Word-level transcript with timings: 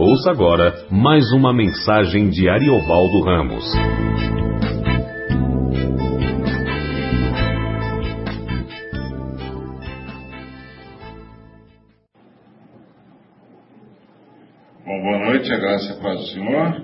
Ouça 0.00 0.30
agora 0.30 0.86
mais 0.92 1.24
uma 1.32 1.52
mensagem 1.52 2.30
de 2.30 2.48
Ariovaldo 2.48 3.20
Ramos. 3.20 3.64
Bom, 14.86 15.02
boa 15.02 15.18
noite, 15.18 15.52
a 15.52 15.58
graça 15.58 15.94
a 15.94 16.00
paz 16.00 16.20
do 16.20 16.26
Senhor. 16.28 16.82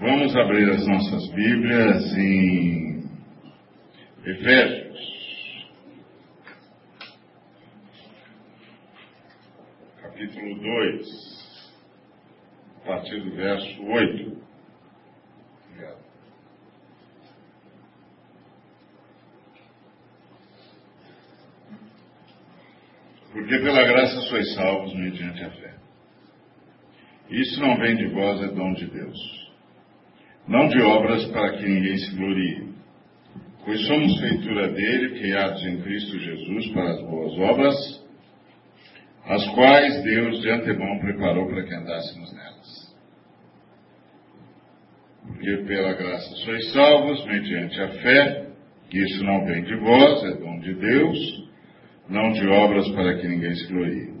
Vamos 0.00 0.36
abrir 0.36 0.68
as 0.70 0.84
nossas 0.88 1.28
Bíblias 1.28 2.18
em 2.18 3.04
Efésios. 4.24 4.86
Capítulo 10.02 10.60
2, 10.96 11.76
a 12.82 12.86
partir 12.86 13.20
do 13.20 13.30
verso 13.36 13.82
8. 13.82 14.46
Obrigado. 15.70 15.98
Porque 23.32 23.58
pela 23.58 23.84
graça 23.84 24.20
sois 24.22 24.54
salvos 24.54 24.94
mediante 24.94 25.44
a 25.44 25.50
fé. 25.50 25.74
Isso 27.28 27.60
não 27.60 27.76
vem 27.76 27.96
de 27.96 28.06
vós, 28.08 28.40
é 28.42 28.48
dom 28.48 28.72
de 28.74 28.86
Deus. 28.86 29.18
Não 30.46 30.68
de 30.68 30.80
obras 30.80 31.24
para 31.26 31.56
que 31.58 31.66
ninguém 31.66 31.98
se 31.98 32.14
glorie. 32.14 32.76
Pois 33.64 33.84
somos 33.84 34.20
feitura 34.20 34.68
dele, 34.68 35.18
criados 35.18 35.60
em 35.66 35.82
Cristo 35.82 36.18
Jesus 36.20 36.68
para 36.68 36.90
as 36.90 37.02
boas 37.02 37.36
obras, 37.36 38.05
as 39.26 39.46
quais 39.54 40.02
Deus 40.02 40.40
de 40.40 40.50
antemão 40.50 40.98
preparou 41.00 41.46
para 41.48 41.64
que 41.64 41.74
andássemos 41.74 42.32
nelas. 42.32 42.96
Porque 45.26 45.56
pela 45.66 45.92
graça 45.94 46.34
sois 46.44 46.72
salvos, 46.72 47.24
mediante 47.26 47.80
a 47.80 47.88
fé, 47.88 48.46
que 48.88 48.98
isso 48.98 49.24
não 49.24 49.44
vem 49.44 49.64
de 49.64 49.76
vós, 49.76 50.24
é 50.24 50.36
dom 50.36 50.58
de 50.60 50.74
Deus, 50.74 51.18
não 52.08 52.32
de 52.32 52.46
obras 52.46 52.88
para 52.90 53.18
que 53.18 53.26
ninguém 53.26 53.54
se 53.54 53.66
glorie 53.66 54.16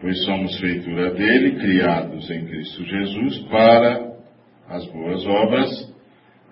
pois 0.00 0.24
somos 0.24 0.58
feitura 0.60 1.12
dele, 1.14 1.58
criados 1.58 2.30
em 2.30 2.46
Cristo 2.46 2.84
Jesus 2.84 3.38
para 3.48 4.16
as 4.68 4.86
boas 4.88 5.24
obras, 5.26 5.94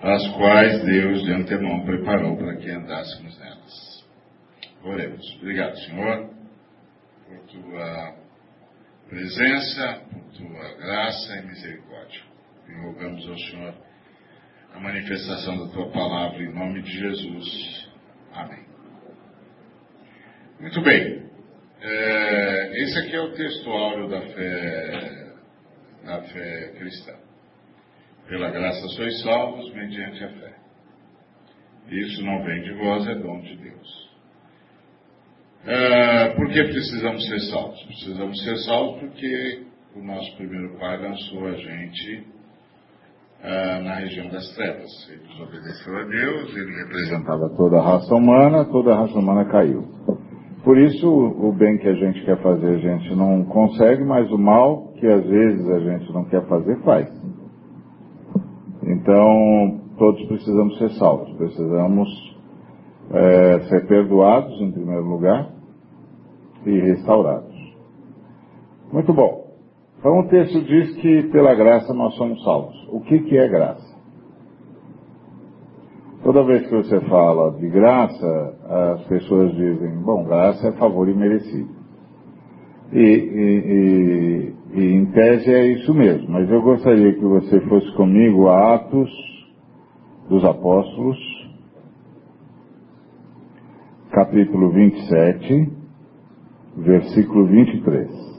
as 0.00 0.26
quais 0.36 0.84
Deus 0.84 1.22
de 1.24 1.32
antemão 1.32 1.84
preparou 1.84 2.36
para 2.36 2.56
que 2.56 2.70
andássemos 2.70 3.38
nelas. 3.38 4.04
Oremos. 4.84 5.36
Obrigado, 5.41 5.76
Senhor, 5.78 6.30
por 7.27 7.39
tua 7.47 8.17
presença, 9.08 10.03
por 10.11 10.22
tua 10.33 10.75
graça 10.77 11.36
e 11.36 11.47
misericórdia. 11.47 12.22
E 12.69 12.72
rogamos 12.86 13.28
ao 13.28 13.39
Senhor 13.39 13.75
a 14.72 14.81
manifestação 14.81 15.66
da 15.66 15.72
tua 15.72 15.91
palavra 15.91 16.42
em 16.42 16.53
nome 16.53 16.83
de 16.83 16.91
Jesus. 16.91 17.91
Amém. 18.33 18.64
Muito 20.61 20.81
bem. 20.83 21.25
É, 21.81 22.83
esse 22.83 22.98
aqui 22.98 23.14
é 23.14 23.20
o 23.20 23.33
texto 23.34 23.70
áureo 23.70 24.09
da 24.09 24.20
fé, 24.22 25.34
da 26.05 26.22
fé 26.22 26.72
cristã. 26.78 27.14
Pela 28.27 28.50
graça 28.50 28.88
sois 28.88 29.22
salvos 29.22 29.72
mediante 29.75 30.25
a 30.25 30.28
fé. 30.28 30.55
Isso 31.88 32.25
não 32.25 32.42
vem 32.42 32.62
de 32.62 32.72
vós, 32.72 33.06
é 33.06 33.14
dom 33.16 33.41
de 33.42 33.56
Deus. 33.56 34.03
É, 35.66 36.28
por 36.34 36.46
que 36.48 36.62
precisamos 36.62 37.26
ser 37.26 37.40
salvos? 37.50 37.82
Precisamos 37.84 38.44
ser 38.44 38.56
salvos 38.66 39.00
porque 39.00 39.62
o 39.96 40.04
nosso 40.04 40.36
primeiro 40.36 40.78
pai 40.78 41.00
lançou 41.00 41.46
a 41.46 41.52
gente 41.52 42.26
é, 43.42 43.80
na 43.80 43.94
região 43.94 44.28
das 44.28 44.47
trevas. 44.54 44.91
Ele 45.08 45.22
desobedeceu 45.26 45.97
a 45.97 46.03
Deus, 46.04 46.54
ele 46.54 46.84
representava 46.84 47.48
toda 47.56 47.78
a 47.78 47.82
raça 47.82 48.14
humana, 48.14 48.66
toda 48.66 48.92
a 48.92 48.97
raça 49.00 49.19
humana 49.19 49.47
caiu. 49.47 49.84
Por 50.62 50.76
isso, 50.76 51.08
o 51.08 51.53
bem 51.53 51.78
que 51.78 51.88
a 51.88 51.94
gente 51.94 52.22
quer 52.26 52.42
fazer 52.42 52.66
a 52.66 52.78
gente 52.78 53.14
não 53.14 53.44
consegue, 53.44 54.04
mas 54.04 54.30
o 54.30 54.38
mal 54.38 54.92
que 55.00 55.06
às 55.06 55.24
vezes 55.24 55.66
a 55.66 55.78
gente 55.78 56.12
não 56.12 56.24
quer 56.26 56.47
fazer, 56.47 56.78
faz. 56.82 57.08
Então, 58.82 59.80
todos 59.97 60.26
precisamos 60.26 60.76
ser 60.76 60.91
salvos, 60.98 61.34
precisamos 61.38 62.08
é, 63.12 63.60
ser 63.60 63.86
perdoados 63.86 64.60
em 64.60 64.70
primeiro 64.70 65.04
lugar 65.04 65.53
e 66.66 66.80
restaurados. 66.80 67.54
Muito 68.92 69.12
bom. 69.12 69.44
Então 69.98 70.20
o 70.20 70.28
texto 70.28 70.60
diz 70.62 70.97
que 70.97 71.25
pela 71.30 71.54
graça 71.54 71.92
nós 71.94 72.14
somos 72.14 72.42
salvos. 72.44 72.76
O 72.92 73.00
que, 73.00 73.20
que 73.20 73.36
é 73.36 73.48
graça? 73.48 73.94
Toda 76.22 76.44
vez 76.44 76.66
que 76.66 76.74
você 76.74 77.00
fala 77.03 77.53
de 77.58 77.69
graça, 77.69 78.56
as 78.94 79.04
pessoas 79.06 79.54
dizem, 79.56 79.91
bom, 80.03 80.24
graça 80.24 80.69
é 80.69 80.72
favor 80.72 81.08
imerecido. 81.08 81.69
E, 82.92 82.98
e, 82.98 84.54
e, 84.74 84.80
e 84.80 84.94
em 84.94 85.06
tese 85.06 85.53
é 85.53 85.66
isso 85.72 85.92
mesmo, 85.92 86.30
mas 86.30 86.50
eu 86.50 86.62
gostaria 86.62 87.12
que 87.12 87.24
você 87.24 87.60
fosse 87.62 87.91
comigo 87.97 88.48
a 88.48 88.74
Atos 88.74 89.10
dos 90.28 90.44
Apóstolos, 90.44 91.19
capítulo 94.10 94.70
27, 94.70 95.84
versículo 96.76 97.46
23. 97.46 98.34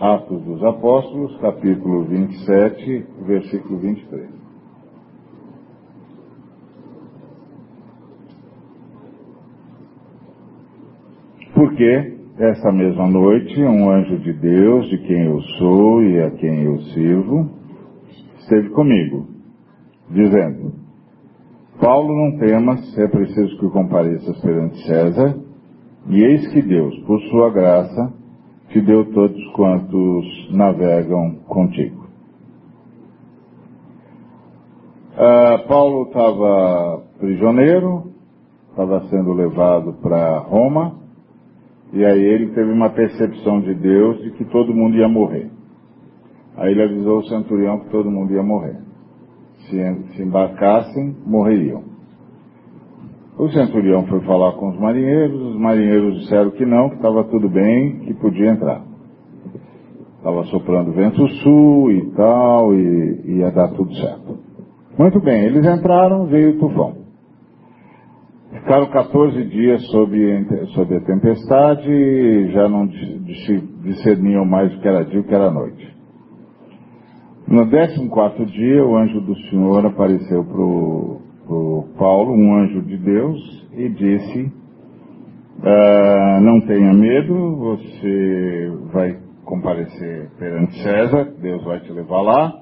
Atos 0.00 0.42
dos 0.44 0.64
Apóstolos, 0.64 1.36
capítulo 1.40 2.04
27, 2.04 3.06
versículo 3.26 3.78
23. 3.78 4.30
Porque 11.54 12.18
essa 12.38 12.72
mesma 12.72 13.06
noite 13.06 13.62
um 13.62 13.90
anjo 13.90 14.18
de 14.18 14.32
Deus, 14.32 14.88
de 14.88 14.98
quem 15.06 15.26
eu 15.26 15.40
sou 15.58 16.02
e 16.02 16.22
a 16.22 16.30
quem 16.30 16.62
eu 16.62 16.78
sirvo, 16.94 17.50
esteve 18.38 18.70
comigo, 18.70 19.28
dizendo: 20.10 20.79
Paulo, 21.80 22.14
não 22.14 22.38
temas, 22.38 22.98
é 22.98 23.08
preciso 23.08 23.58
que 23.58 23.70
compareças 23.70 24.38
perante 24.42 24.86
César, 24.86 25.38
e 26.08 26.22
eis 26.22 26.46
que 26.52 26.60
Deus, 26.60 26.94
por 27.06 27.18
sua 27.30 27.50
graça, 27.50 28.12
te 28.68 28.82
deu 28.82 29.10
todos 29.12 29.52
quantos 29.54 30.52
navegam 30.52 31.36
contigo. 31.46 32.06
Uh, 35.14 35.66
Paulo 35.68 36.08
estava 36.08 37.02
prisioneiro, 37.18 38.12
estava 38.70 39.00
sendo 39.08 39.32
levado 39.32 39.94
para 40.02 40.38
Roma, 40.38 40.98
e 41.94 42.04
aí 42.04 42.22
ele 42.22 42.52
teve 42.54 42.70
uma 42.70 42.90
percepção 42.90 43.60
de 43.60 43.74
Deus 43.74 44.22
de 44.22 44.32
que 44.32 44.44
todo 44.44 44.74
mundo 44.74 44.96
ia 44.96 45.08
morrer. 45.08 45.50
Aí 46.56 46.72
ele 46.72 46.82
avisou 46.82 47.18
o 47.20 47.24
centurião 47.24 47.80
que 47.80 47.90
todo 47.90 48.10
mundo 48.10 48.32
ia 48.32 48.42
morrer. 48.42 48.89
Se, 49.70 50.16
se 50.16 50.22
embarcassem, 50.22 51.16
morreriam. 51.24 51.82
O 53.38 53.48
centurião 53.48 54.06
foi 54.06 54.20
falar 54.20 54.52
com 54.52 54.68
os 54.68 54.78
marinheiros, 54.78 55.40
os 55.40 55.56
marinheiros 55.58 56.20
disseram 56.20 56.50
que 56.50 56.66
não, 56.66 56.90
que 56.90 56.96
estava 56.96 57.24
tudo 57.24 57.48
bem, 57.48 58.00
que 58.00 58.12
podia 58.14 58.50
entrar. 58.50 58.82
Estava 60.18 60.44
soprando 60.44 60.92
vento 60.92 61.26
sul 61.42 61.90
e 61.90 62.10
tal, 62.10 62.74
e 62.74 63.38
ia 63.38 63.50
dar 63.50 63.68
tudo 63.68 63.94
certo. 63.94 64.38
Muito 64.98 65.18
bem, 65.20 65.44
eles 65.44 65.64
entraram, 65.64 66.26
veio 66.26 66.50
o 66.50 66.58
tufão. 66.58 67.00
Ficaram 68.52 68.90
14 68.90 69.44
dias 69.44 69.82
sob, 69.86 70.46
sob 70.74 70.94
a 70.94 71.00
tempestade 71.00 72.52
já 72.52 72.68
não 72.68 72.86
discerniam 73.82 74.44
mais 74.44 74.74
o 74.74 74.80
que 74.80 74.88
era 74.88 75.04
dia 75.04 75.16
e 75.16 75.20
o 75.20 75.24
que 75.24 75.34
era 75.34 75.50
noite. 75.50 75.99
No 77.50 77.68
14 77.68 78.46
dia, 78.46 78.86
o 78.86 78.96
anjo 78.96 79.20
do 79.22 79.34
Senhor 79.48 79.84
apareceu 79.84 80.44
para 80.44 80.62
o 80.62 81.88
Paulo, 81.98 82.32
um 82.32 82.54
anjo 82.54 82.80
de 82.82 82.96
Deus, 82.96 83.66
e 83.72 83.88
disse: 83.88 84.52
ah, 85.60 86.38
Não 86.40 86.60
tenha 86.60 86.94
medo, 86.94 87.56
você 87.56 88.72
vai 88.92 89.18
comparecer 89.44 90.30
perante 90.38 90.80
César, 90.80 91.24
Deus 91.42 91.64
vai 91.64 91.80
te 91.80 91.90
levar 91.90 92.20
lá. 92.20 92.54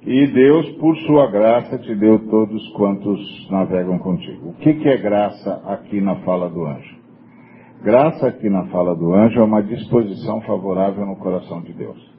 E 0.00 0.28
Deus, 0.28 0.66
por 0.78 0.96
sua 1.00 1.30
graça, 1.30 1.76
te 1.76 1.94
deu 1.94 2.18
todos 2.30 2.66
quantos 2.70 3.20
navegam 3.50 3.98
contigo. 3.98 4.48
O 4.48 4.54
que, 4.54 4.72
que 4.72 4.88
é 4.88 4.96
graça 4.96 5.60
aqui 5.66 6.00
na 6.00 6.16
fala 6.22 6.48
do 6.48 6.64
anjo? 6.64 6.96
Graça 7.82 8.28
aqui 8.28 8.48
na 8.48 8.64
fala 8.68 8.96
do 8.96 9.12
anjo 9.12 9.38
é 9.38 9.44
uma 9.44 9.62
disposição 9.62 10.40
favorável 10.40 11.04
no 11.04 11.16
coração 11.16 11.60
de 11.60 11.74
Deus. 11.74 12.13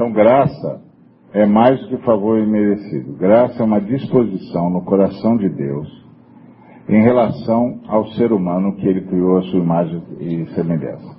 Então, 0.00 0.12
graça 0.12 0.80
é 1.34 1.44
mais 1.44 1.78
do 1.78 1.88
que 1.88 2.04
favor 2.06 2.38
imerecido. 2.38 3.18
Graça 3.18 3.62
é 3.62 3.66
uma 3.66 3.82
disposição 3.82 4.70
no 4.70 4.82
coração 4.82 5.36
de 5.36 5.46
Deus 5.50 5.88
em 6.88 7.02
relação 7.02 7.80
ao 7.86 8.06
ser 8.12 8.32
humano 8.32 8.76
que 8.76 8.88
ele 8.88 9.02
criou 9.02 9.36
a 9.36 9.42
sua 9.42 9.60
imagem 9.60 10.02
e 10.18 10.46
semelhança. 10.54 11.18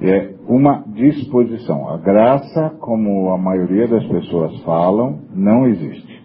É 0.00 0.36
uma 0.48 0.84
disposição. 0.94 1.86
A 1.90 1.98
graça, 1.98 2.70
como 2.80 3.28
a 3.34 3.36
maioria 3.36 3.88
das 3.88 4.06
pessoas 4.06 4.58
falam, 4.62 5.20
não 5.30 5.66
existe. 5.66 6.24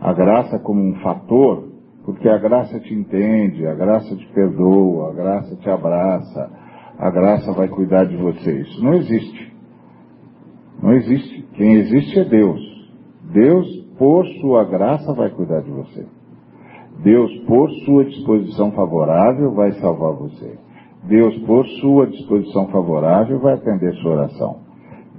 A 0.00 0.12
graça 0.12 0.58
como 0.58 0.82
um 0.82 0.96
fator, 0.96 1.68
porque 2.04 2.28
a 2.28 2.36
graça 2.36 2.80
te 2.80 2.92
entende, 2.92 3.64
a 3.64 3.74
graça 3.74 4.16
te 4.16 4.26
perdoa, 4.34 5.10
a 5.10 5.14
graça 5.14 5.54
te 5.54 5.70
abraça, 5.70 6.50
a 6.98 7.10
graça 7.12 7.52
vai 7.52 7.68
cuidar 7.68 8.06
de 8.06 8.16
você. 8.16 8.62
Isso 8.62 8.82
não 8.82 8.94
existe. 8.94 9.47
Não 10.82 10.92
existe. 10.92 11.42
Quem 11.54 11.74
existe 11.74 12.18
é 12.18 12.24
Deus. 12.24 12.60
Deus, 13.32 13.66
por 13.98 14.26
sua 14.40 14.64
graça, 14.64 15.12
vai 15.12 15.30
cuidar 15.30 15.60
de 15.60 15.70
você. 15.70 16.06
Deus, 17.02 17.30
por 17.46 17.70
sua 17.84 18.04
disposição 18.04 18.72
favorável, 18.72 19.52
vai 19.54 19.72
salvar 19.72 20.12
você. 20.14 20.58
Deus, 21.04 21.36
por 21.46 21.66
sua 21.80 22.06
disposição 22.06 22.68
favorável, 22.68 23.38
vai 23.38 23.54
atender 23.54 23.94
sua 23.96 24.12
oração. 24.12 24.60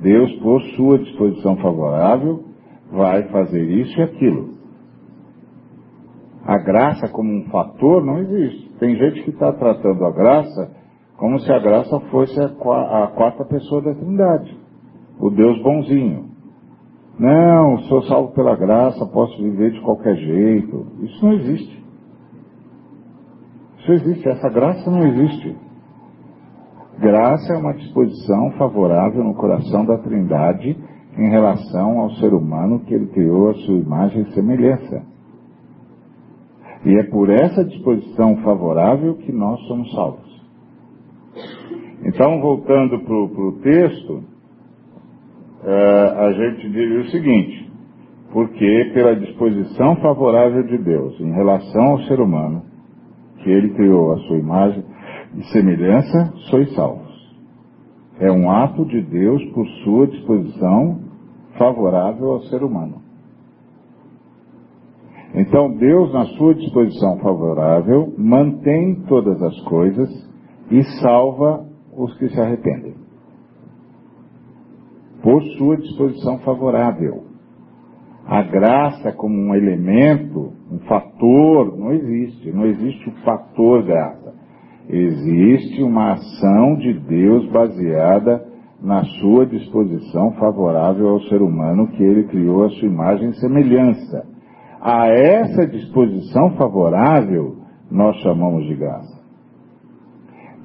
Deus, 0.01 0.31
por 0.39 0.61
sua 0.75 1.00
disposição 1.00 1.57
favorável, 1.57 2.44
vai 2.91 3.23
fazer 3.29 3.63
isso 3.63 4.00
e 4.00 4.03
aquilo. 4.03 4.59
A 6.45 6.57
graça 6.57 7.07
como 7.09 7.31
um 7.31 7.45
fator 7.50 8.03
não 8.03 8.19
existe. 8.19 8.69
Tem 8.79 8.95
gente 8.95 9.23
que 9.23 9.29
está 9.29 9.51
tratando 9.53 10.06
a 10.06 10.11
graça 10.11 10.71
como 11.17 11.38
se 11.39 11.51
a 11.51 11.59
graça 11.59 12.00
fosse 12.11 12.39
a, 12.41 12.47
quarta 12.50 13.44
pessoa 13.44 13.81
da 13.81 13.94
Trindade, 13.94 14.57
o 15.19 15.30
Deus 15.30 15.62
bonzinho. 15.62 16.30
Não, 17.19 17.80
sou 17.89 18.01
salvo 18.04 18.33
pela 18.33 18.56
graça, 18.56 19.06
posso 19.07 19.38
viver 19.44 19.71
de 19.71 19.81
qualquer 19.81 20.16
jeito. 20.16 20.88
Isso 21.01 21.25
não 21.25 21.33
existe. 21.33 21.83
Isso 23.80 23.92
existe, 23.92 24.30
essa 24.30 24.50
graça 24.50 24.89
não 24.89 25.06
existe. 25.06 25.56
Graça 27.00 27.54
é 27.54 27.57
uma 27.57 27.74
disposição 27.74 28.51
favorável 28.57 29.24
no 29.24 29.33
coração 29.33 29.86
da 29.86 29.98
Trindade 29.98 30.77
em 31.18 31.30
relação 31.30 32.00
ao 32.00 32.12
ser 32.12 32.33
humano 32.33 32.80
que 32.81 32.94
ele 32.94 33.07
criou 33.07 33.50
a 33.50 33.54
sua 33.56 33.75
imagem 33.75 34.21
e 34.21 34.33
semelhança. 34.33 35.04
E 36.86 36.98
é 36.98 37.04
por 37.04 37.30
essa 37.30 37.66
disposição 37.66 38.38
favorável 38.38 39.16
que 39.16 39.31
nós 39.31 39.60
somos 39.68 39.92
salvos. 39.94 40.30
Então, 42.06 42.39
voltando 42.39 43.00
para 43.00 43.13
o 43.13 43.60
texto, 43.62 44.24
é, 45.63 46.25
a 46.25 46.31
gente 46.33 46.69
diz 46.69 47.07
o 47.07 47.11
seguinte: 47.11 47.71
porque 48.31 48.91
pela 48.94 49.15
disposição 49.15 49.95
favorável 49.97 50.63
de 50.63 50.77
Deus 50.77 51.19
em 51.19 51.31
relação 51.33 51.83
ao 51.91 52.00
ser 52.03 52.19
humano, 52.19 52.63
que 53.39 53.50
ele 53.50 53.73
criou 53.73 54.13
a 54.13 54.17
sua 54.19 54.38
imagem 54.38 54.83
e 55.35 55.44
semelhança, 55.51 56.33
sois 56.50 56.73
salvos. 56.75 57.09
É 58.19 58.31
um 58.31 58.51
ato 58.51 58.85
de 58.85 59.01
Deus 59.01 59.44
por 59.53 59.65
sua 59.83 60.07
disposição 60.07 61.00
favorável 61.57 62.31
ao 62.31 62.41
ser 62.44 62.63
humano. 62.63 63.01
Então, 65.33 65.77
Deus, 65.77 66.11
na 66.11 66.25
sua 66.38 66.56
disposição 66.56 67.19
favorável, 67.19 68.13
mantém 68.17 69.03
todas 69.07 69.41
as 69.41 69.59
coisas 69.61 70.09
e 70.71 70.83
salva 71.01 71.65
os 71.95 72.17
que 72.17 72.29
se 72.29 72.41
arrependem. 72.41 72.95
Por 75.21 75.44
sua 75.57 75.77
disposição 75.77 76.39
favorável. 76.39 77.24
A 78.25 78.44
graça 78.44 79.12
como 79.12 79.36
um 79.36 79.56
elemento, 79.56 80.54
um 80.71 80.80
fator, 80.80 81.77
não 81.77 81.92
existe. 81.92 82.51
Não 82.51 82.66
existe 82.66 83.10
o 83.10 83.13
fator 83.24 83.83
graça. 83.83 84.33
Existe 84.88 85.83
uma 85.83 86.13
ação 86.13 86.75
de 86.77 86.94
Deus 86.94 87.50
baseada 87.51 88.48
na 88.81 89.04
sua 89.04 89.45
disposição 89.45 90.31
favorável 90.33 91.10
ao 91.10 91.21
ser 91.21 91.42
humano 91.42 91.88
que 91.89 92.04
ele 92.04 92.24
criou 92.24 92.66
a 92.66 92.69
sua 92.69 92.88
imagem 92.88 93.30
e 93.30 93.39
semelhança. 93.39 94.25
A 94.81 95.07
essa 95.10 95.68
disposição 95.68 96.51
favorável 96.51 97.57
nós 97.92 98.16
chamamos 98.18 98.66
de 98.66 98.75
graça. 98.75 99.19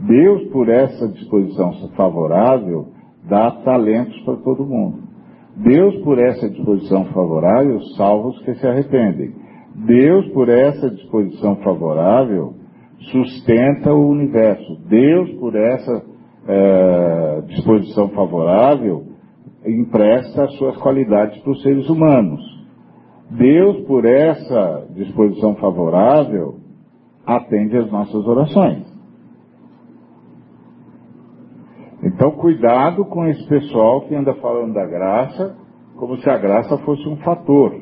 Deus, 0.01 0.45
por 0.51 0.69
essa 0.69 1.09
disposição 1.09 1.73
favorável, 1.97 2.89
dá 3.29 3.51
talentos 3.65 4.19
para 4.25 4.37
todo 4.37 4.67
mundo. 4.67 5.03
Deus, 5.57 5.97
por 6.03 6.19
essa 6.19 6.49
disposição 6.49 7.05
favorável, 7.07 7.81
salva 7.97 8.29
os 8.29 8.43
que 8.43 8.55
se 8.55 8.67
arrependem. 8.67 9.33
Deus, 9.87 10.29
por 10.29 10.49
essa 10.49 10.91
disposição 10.91 11.57
favorável, 11.57 12.55
sustenta 13.13 13.93
o 13.93 14.09
universo. 14.09 14.77
Deus, 14.89 15.31
por 15.39 15.55
essa 15.55 16.03
é, 16.47 17.41
disposição 17.47 18.09
favorável, 18.11 19.05
empresta 19.67 20.45
as 20.45 20.55
suas 20.57 20.77
qualidades 20.79 21.41
para 21.43 21.53
os 21.53 21.63
seres 21.63 21.89
humanos. 21.89 22.41
Deus, 23.31 23.85
por 23.87 24.05
essa 24.05 24.87
disposição 24.95 25.55
favorável, 25.57 26.57
atende 27.27 27.77
às 27.77 27.91
nossas 27.91 28.27
orações. 28.27 28.94
Então, 32.25 32.39
cuidado 32.39 33.05
com 33.05 33.27
esse 33.27 33.47
pessoal 33.47 34.01
que 34.09 34.15
anda 34.15 34.33
falando 34.37 34.73
da 34.73 34.87
graça 34.87 35.59
como 35.97 36.17
se 36.17 36.31
a 36.31 36.39
graça 36.39 36.79
fosse 36.79 37.07
um 37.07 37.19
fator. 37.19 37.79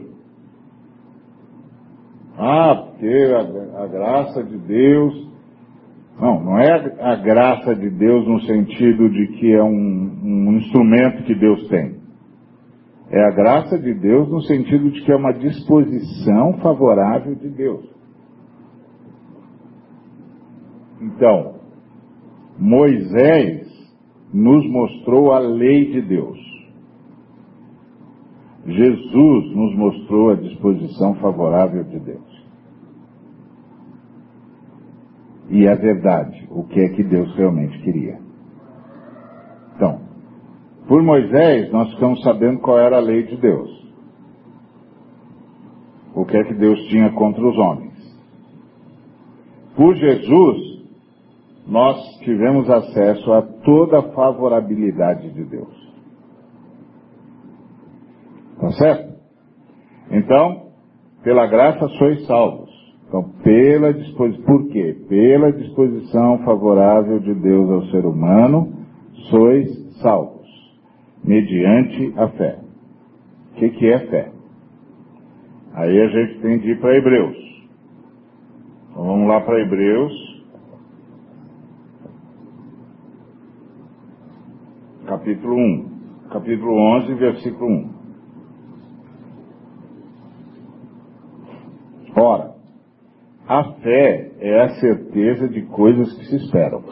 Ah, 2.37 2.75
porque 2.75 3.07
a, 3.07 3.85
a 3.85 3.87
graça 3.87 4.43
de 4.43 4.59
Deus. 4.59 5.31
Não, 6.21 6.43
não 6.43 6.59
é 6.59 6.73
a, 6.73 7.13
a, 7.13 7.17
graça 7.17 7.73
de 7.77 7.89
Deus 7.89 8.27
no 8.27 8.41
sentido 8.41 9.09
de 9.11 9.29
que 9.29 9.53
é 9.53 9.63
um, 9.63 10.21
um 10.25 10.57
instrumento 10.57 11.23
que 11.23 11.37
Deus 11.37 11.69
tem. 11.69 12.01
É 13.11 13.25
a 13.25 13.31
graça 13.31 13.79
de 13.79 13.95
Deus 13.95 14.29
no 14.29 14.41
sentido 14.43 14.91
de 14.91 15.03
que 15.03 15.13
é 15.13 15.17
uma 15.17 15.33
disposição 15.33 16.55
favorável 16.55 17.37
de 17.37 17.49
Deus. 17.49 17.89
Então, 21.01 21.55
Moisés 22.59 23.62
nos 24.33 24.69
mostrou 24.71 25.33
a 25.33 25.39
lei 25.39 25.93
de 25.93 26.03
Deus. 26.03 26.39
Jesus 28.67 29.57
nos 29.57 29.77
mostrou 29.77 30.31
a 30.31 30.35
disposição 30.37 31.15
favorável 31.17 31.85
de 31.85 31.99
Deus. 31.99 32.43
E 35.51 35.67
é 35.67 35.75
verdade, 35.75 36.49
o 36.51 36.65
que 36.65 36.81
é 36.81 36.89
que 36.91 37.03
Deus 37.03 37.35
realmente 37.37 37.79
queria. 37.83 38.19
Então, 39.77 40.01
por 40.89 41.03
Moisés, 41.03 41.71
nós 41.71 41.93
ficamos 41.93 42.23
sabendo 42.23 42.61
qual 42.61 42.79
era 42.79 42.97
a 42.97 43.01
lei 43.01 43.25
de 43.25 43.37
Deus. 43.37 43.71
O 46.15 46.25
que 46.25 46.37
é 46.37 46.45
que 46.45 46.55
Deus 46.55 46.79
tinha 46.89 47.11
contra 47.13 47.45
os 47.47 47.57
homens. 47.59 47.93
Por 49.77 49.95
Jesus, 49.95 50.72
nós 51.67 51.97
tivemos 52.21 52.69
acesso 52.69 53.33
a 53.33 53.43
toda 53.43 54.01
a 54.01 54.13
favorabilidade 54.13 55.31
de 55.33 55.45
Deus. 55.45 55.93
Tá 58.61 58.71
certo? 58.73 59.13
Então, 60.11 60.69
pela 61.23 61.47
graça 61.47 61.89
sois 61.99 62.27
salvos. 62.27 62.71
Então, 63.09 63.31
pela 63.43 63.93
disposição, 63.93 64.45
por 64.45 64.69
quê? 64.69 64.97
Pela 65.09 65.53
disposição 65.53 66.39
favorável 66.45 67.19
de 67.21 67.35
Deus 67.35 67.71
ao 67.71 67.83
ser 67.91 68.07
humano, 68.07 68.73
sois 69.31 69.69
salvos, 70.01 70.49
mediante 71.23 72.13
a 72.17 72.29
fé. 72.29 72.59
O 73.53 73.55
que, 73.57 73.69
que 73.71 73.87
é 73.87 73.99
fé? 74.07 74.33
Aí 75.75 76.01
a 76.01 76.07
gente 76.09 76.41
tem 76.41 76.59
de 76.59 76.71
ir 76.71 76.81
para 76.81 76.97
Hebreus. 76.97 77.37
Então 78.91 79.05
vamos 79.05 79.29
lá 79.29 79.41
para 79.41 79.61
Hebreus, 79.61 80.13
capítulo 85.23 85.55
1, 85.55 86.29
capítulo 86.31 86.75
11, 86.97 87.15
versículo 87.15 87.67
1. 87.71 87.91
Ora, 92.17 92.55
a 93.47 93.65
fé 93.75 94.33
é 94.41 94.63
a 94.65 94.69
certeza 94.81 95.49
de 95.49 95.63
coisas 95.67 96.13
que 96.19 96.25
se 96.25 96.37
esperam, 96.37 96.83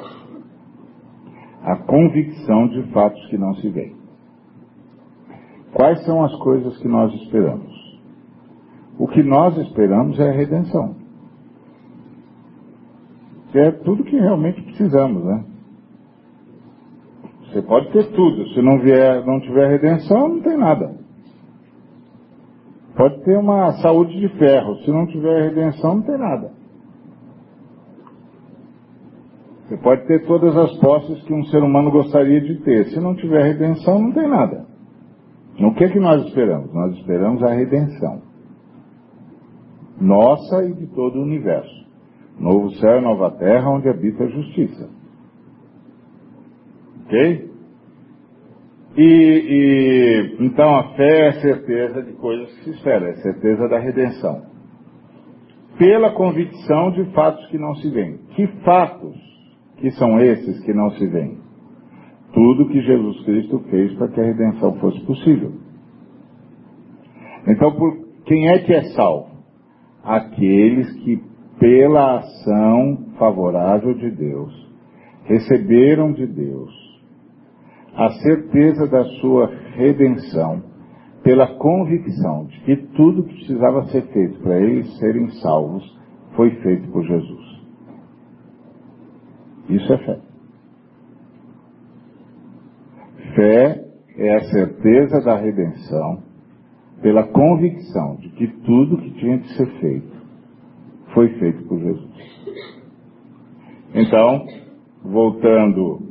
a 1.65 1.77
convicção 1.79 2.69
de 2.69 2.85
fatos 2.93 3.21
que 3.27 3.37
não 3.37 3.53
se 3.55 3.69
veem. 3.69 3.97
Quais 5.75 6.05
são 6.05 6.23
as 6.25 6.35
coisas 6.37 6.79
que 6.79 6.87
nós 6.87 7.13
esperamos? 7.15 8.01
O 8.97 9.09
que 9.09 9.25
nós 9.25 9.59
esperamos 9.59 10.21
é 10.21 10.31
a 10.31 10.33
redenção. 10.33 10.95
Que 13.51 13.59
é 13.59 13.73
tudo 13.73 14.05
que 14.05 14.17
realmente 14.17 14.63
precisamos, 14.63 15.25
né? 15.25 15.50
Você 17.51 17.63
pode 17.63 17.91
ter 17.93 18.11
tudo. 18.13 18.49
Se 18.51 18.63
não 18.63 18.79
vier, 18.79 19.27
não 19.27 19.41
tiver 19.41 19.69
redenção, 19.69 20.29
não 20.29 20.41
tem 20.41 20.57
nada. 20.57 20.95
Pode 22.97 23.25
ter 23.25 23.37
uma 23.37 23.73
saúde 23.83 24.19
de 24.21 24.29
ferro, 24.39 24.77
se 24.85 24.91
não 24.91 25.07
tiver 25.07 25.49
redenção, 25.49 25.97
não 25.97 26.03
tem 26.03 26.19
nada. 26.19 26.53
Você 29.65 29.77
pode 29.79 30.07
ter 30.07 30.27
todas 30.27 30.57
as 30.57 30.77
posses 30.79 31.23
que 31.23 31.33
um 31.33 31.45
ser 31.45 31.63
humano 31.63 31.91
gostaria 31.91 32.41
de 32.41 32.57
ter, 32.63 32.87
se 32.87 33.01
não 33.01 33.15
tiver 33.15 33.43
redenção, 33.43 34.01
não 34.01 34.13
tem 34.13 34.29
nada. 34.29 34.67
O 35.61 35.75
que 35.75 35.85
é 35.85 35.89
que 35.89 36.01
nós 36.01 36.25
esperamos? 36.27 36.73
Nós 36.75 36.95
esperamos 36.97 37.43
a 37.43 37.53
redenção. 37.53 38.23
Nossa 40.01 40.65
e 40.65 40.75
de 40.75 40.87
todo 40.89 41.19
o 41.19 41.23
universo. 41.23 41.87
Novo 42.39 42.71
céu 42.77 42.99
e 42.99 43.03
nova 43.03 43.31
terra 43.33 43.71
onde 43.71 43.89
habita 43.89 44.25
a 44.25 44.29
justiça. 44.29 45.00
Ok? 47.11 47.51
E, 48.97 49.03
e, 49.03 50.37
então 50.45 50.77
a 50.77 50.95
fé 50.95 51.29
é 51.29 51.33
certeza 51.41 52.03
de 52.03 52.13
coisas 52.13 52.53
que 52.59 52.65
se 52.65 52.71
espera, 52.71 53.09
é 53.09 53.15
certeza 53.15 53.69
da 53.69 53.79
redenção. 53.79 54.43
Pela 55.77 56.13
convicção 56.13 56.93
de 56.93 57.05
fatos 57.13 57.45
que 57.47 57.59
não 57.59 57.75
se 57.77 57.91
veem. 57.91 58.19
Que 58.37 58.47
fatos 58.65 59.17
que 59.79 59.91
são 59.93 60.21
esses 60.21 60.61
que 60.65 60.73
não 60.73 60.91
se 60.91 61.07
veem? 61.07 61.39
Tudo 62.33 62.69
que 62.69 62.81
Jesus 62.81 63.25
Cristo 63.25 63.59
fez 63.71 63.93
para 63.95 64.09
que 64.09 64.21
a 64.21 64.25
redenção 64.25 64.75
fosse 64.79 65.01
possível. 65.05 65.53
Então, 67.49 67.73
por, 67.73 67.93
quem 68.25 68.49
é 68.51 68.59
que 68.59 68.73
é 68.73 68.83
salvo? 68.95 69.31
Aqueles 70.05 70.93
que, 70.99 71.21
pela 71.59 72.19
ação 72.19 73.07
favorável 73.19 73.95
de 73.95 74.11
Deus, 74.11 74.71
receberam 75.25 76.13
de 76.13 76.27
Deus 76.27 76.80
a 77.95 78.11
certeza 78.23 78.87
da 78.87 79.05
sua 79.21 79.47
redenção 79.75 80.63
pela 81.23 81.47
convicção 81.59 82.47
de 82.47 82.61
que 82.61 82.77
tudo 82.97 83.25
que 83.25 83.35
precisava 83.35 83.85
ser 83.87 84.03
feito 84.13 84.41
para 84.41 84.59
eles 84.59 84.99
serem 84.99 85.29
salvos 85.43 85.99
foi 86.35 86.51
feito 86.63 86.91
por 86.91 87.05
Jesus. 87.05 87.61
Isso 89.69 89.93
é 89.93 89.99
fé. 89.99 90.21
Fé 93.35 93.85
é 94.17 94.37
a 94.37 94.45
certeza 94.45 95.21
da 95.21 95.37
redenção 95.37 96.23
pela 97.03 97.25
convicção 97.29 98.17
de 98.17 98.29
que 98.31 98.47
tudo 98.65 98.99
que 98.99 99.11
tinha 99.13 99.39
que 99.39 99.49
ser 99.55 99.67
feito 99.81 100.21
foi 101.15 101.29
feito 101.39 101.65
por 101.65 101.79
Jesus. 101.79 102.11
Então, 103.95 104.47
voltando 105.03 106.11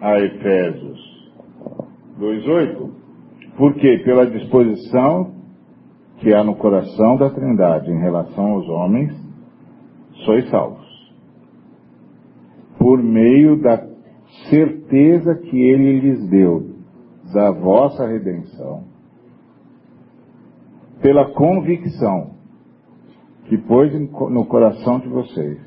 a 0.00 0.18
Efésios 0.18 1.13
2,8. 2.18 2.90
Porque 3.56 3.98
pela 4.04 4.26
disposição 4.26 5.32
que 6.18 6.34
há 6.34 6.42
no 6.42 6.56
coração 6.56 7.16
da 7.16 7.30
Trindade 7.30 7.90
em 7.90 8.00
relação 8.00 8.52
aos 8.52 8.68
homens, 8.68 9.12
sois 10.24 10.48
salvos. 10.48 10.84
Por 12.78 13.02
meio 13.02 13.60
da 13.60 13.86
certeza 14.50 15.34
que 15.36 15.56
ele 15.56 16.00
lhes 16.00 16.28
deu 16.28 16.74
da 17.32 17.50
vossa 17.50 18.06
redenção, 18.06 18.84
pela 21.02 21.32
convicção 21.32 22.34
que 23.48 23.58
pôs 23.58 23.92
no 23.92 24.46
coração 24.46 25.00
de 25.00 25.08
vocês, 25.08 25.58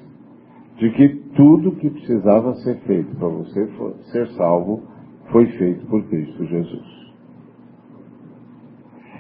de 0.78 0.92
que 0.92 1.10
tudo 1.36 1.76
que 1.76 1.90
precisava 1.90 2.56
ser 2.56 2.78
feito 2.82 3.16
para 3.16 3.28
você 3.28 3.68
ser 4.12 4.28
salvo 4.30 4.84
foi 5.32 5.46
feito 5.58 5.86
por 5.88 6.04
Cristo 6.08 6.46
Jesus. 6.46 6.98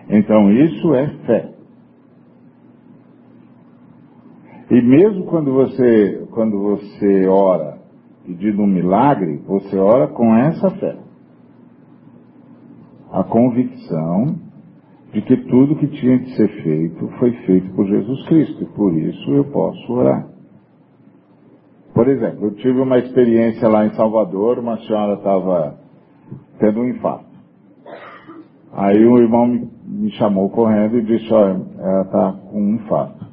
Então 0.09 0.51
isso 0.51 0.93
é 0.93 1.07
fé. 1.25 1.53
E 4.69 4.81
mesmo 4.81 5.25
quando 5.25 5.53
você, 5.53 6.27
quando 6.31 6.59
você 6.59 7.25
ora 7.27 7.77
pedindo 8.25 8.61
um 8.61 8.67
milagre, 8.67 9.37
você 9.45 9.77
ora 9.77 10.07
com 10.07 10.35
essa 10.35 10.69
fé. 10.71 10.97
A 13.11 13.23
convicção 13.23 14.35
de 15.13 15.21
que 15.21 15.37
tudo 15.37 15.77
que 15.77 15.87
tinha 15.87 16.19
que 16.19 16.35
ser 16.35 16.49
feito 16.61 17.07
foi 17.19 17.31
feito 17.45 17.73
por 17.73 17.87
Jesus 17.87 18.27
Cristo, 18.27 18.63
e 18.63 18.65
por 18.65 18.93
isso 18.93 19.31
eu 19.31 19.45
posso 19.45 19.93
orar. 19.93 20.27
Por 21.93 22.09
exemplo, 22.09 22.47
eu 22.47 22.55
tive 22.55 22.79
uma 22.81 22.99
experiência 22.99 23.67
lá 23.69 23.85
em 23.85 23.95
Salvador, 23.95 24.59
uma 24.59 24.77
senhora 24.79 25.13
estava 25.13 25.79
tendo 26.59 26.81
um 26.81 26.89
infarto. 26.89 27.25
Aí 28.73 29.05
o 29.05 29.17
irmão 29.17 29.47
me, 29.47 29.69
me 29.85 30.11
chamou 30.11 30.49
correndo 30.49 30.97
e 30.97 31.03
disse, 31.03 31.33
olha, 31.33 31.61
ela 31.79 32.01
está 32.01 32.33
com 32.51 32.61
um 32.61 32.75
infarto. 32.75 33.25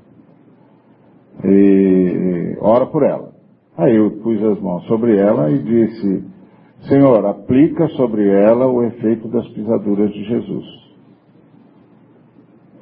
E 1.44 2.56
ora 2.60 2.86
por 2.86 3.02
ela. 3.02 3.32
Aí 3.76 3.96
eu 3.96 4.10
pus 4.22 4.42
as 4.42 4.60
mãos 4.60 4.86
sobre 4.86 5.16
ela 5.16 5.50
e 5.50 5.62
disse, 5.62 6.24
Senhor, 6.88 7.24
aplica 7.26 7.88
sobre 7.88 8.28
ela 8.28 8.66
o 8.66 8.82
efeito 8.84 9.28
das 9.28 9.46
pisaduras 9.48 10.12
de 10.12 10.24
Jesus. 10.24 10.64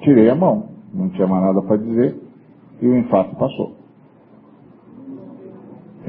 Tirei 0.01 0.29
a 0.29 0.35
mão, 0.35 0.69
não 0.93 1.09
tinha 1.11 1.27
mais 1.27 1.43
nada 1.45 1.63
para 1.63 1.77
dizer, 1.77 2.17
e 2.81 2.87
o 2.87 2.97
infarto 2.97 3.37
passou. 3.37 3.82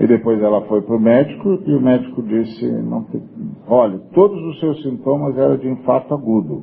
E 0.03 0.07
depois 0.07 0.41
ela 0.41 0.59
foi 0.65 0.81
para 0.81 0.97
o 0.97 0.99
médico 0.99 1.61
e 1.65 1.73
o 1.73 1.79
médico 1.79 2.21
disse, 2.23 2.69
não, 2.69 3.07
olha, 3.69 3.97
todos 4.13 4.37
os 4.47 4.59
seus 4.59 4.83
sintomas 4.83 5.37
eram 5.37 5.55
de 5.55 5.69
infarto 5.69 6.13
agudo, 6.13 6.61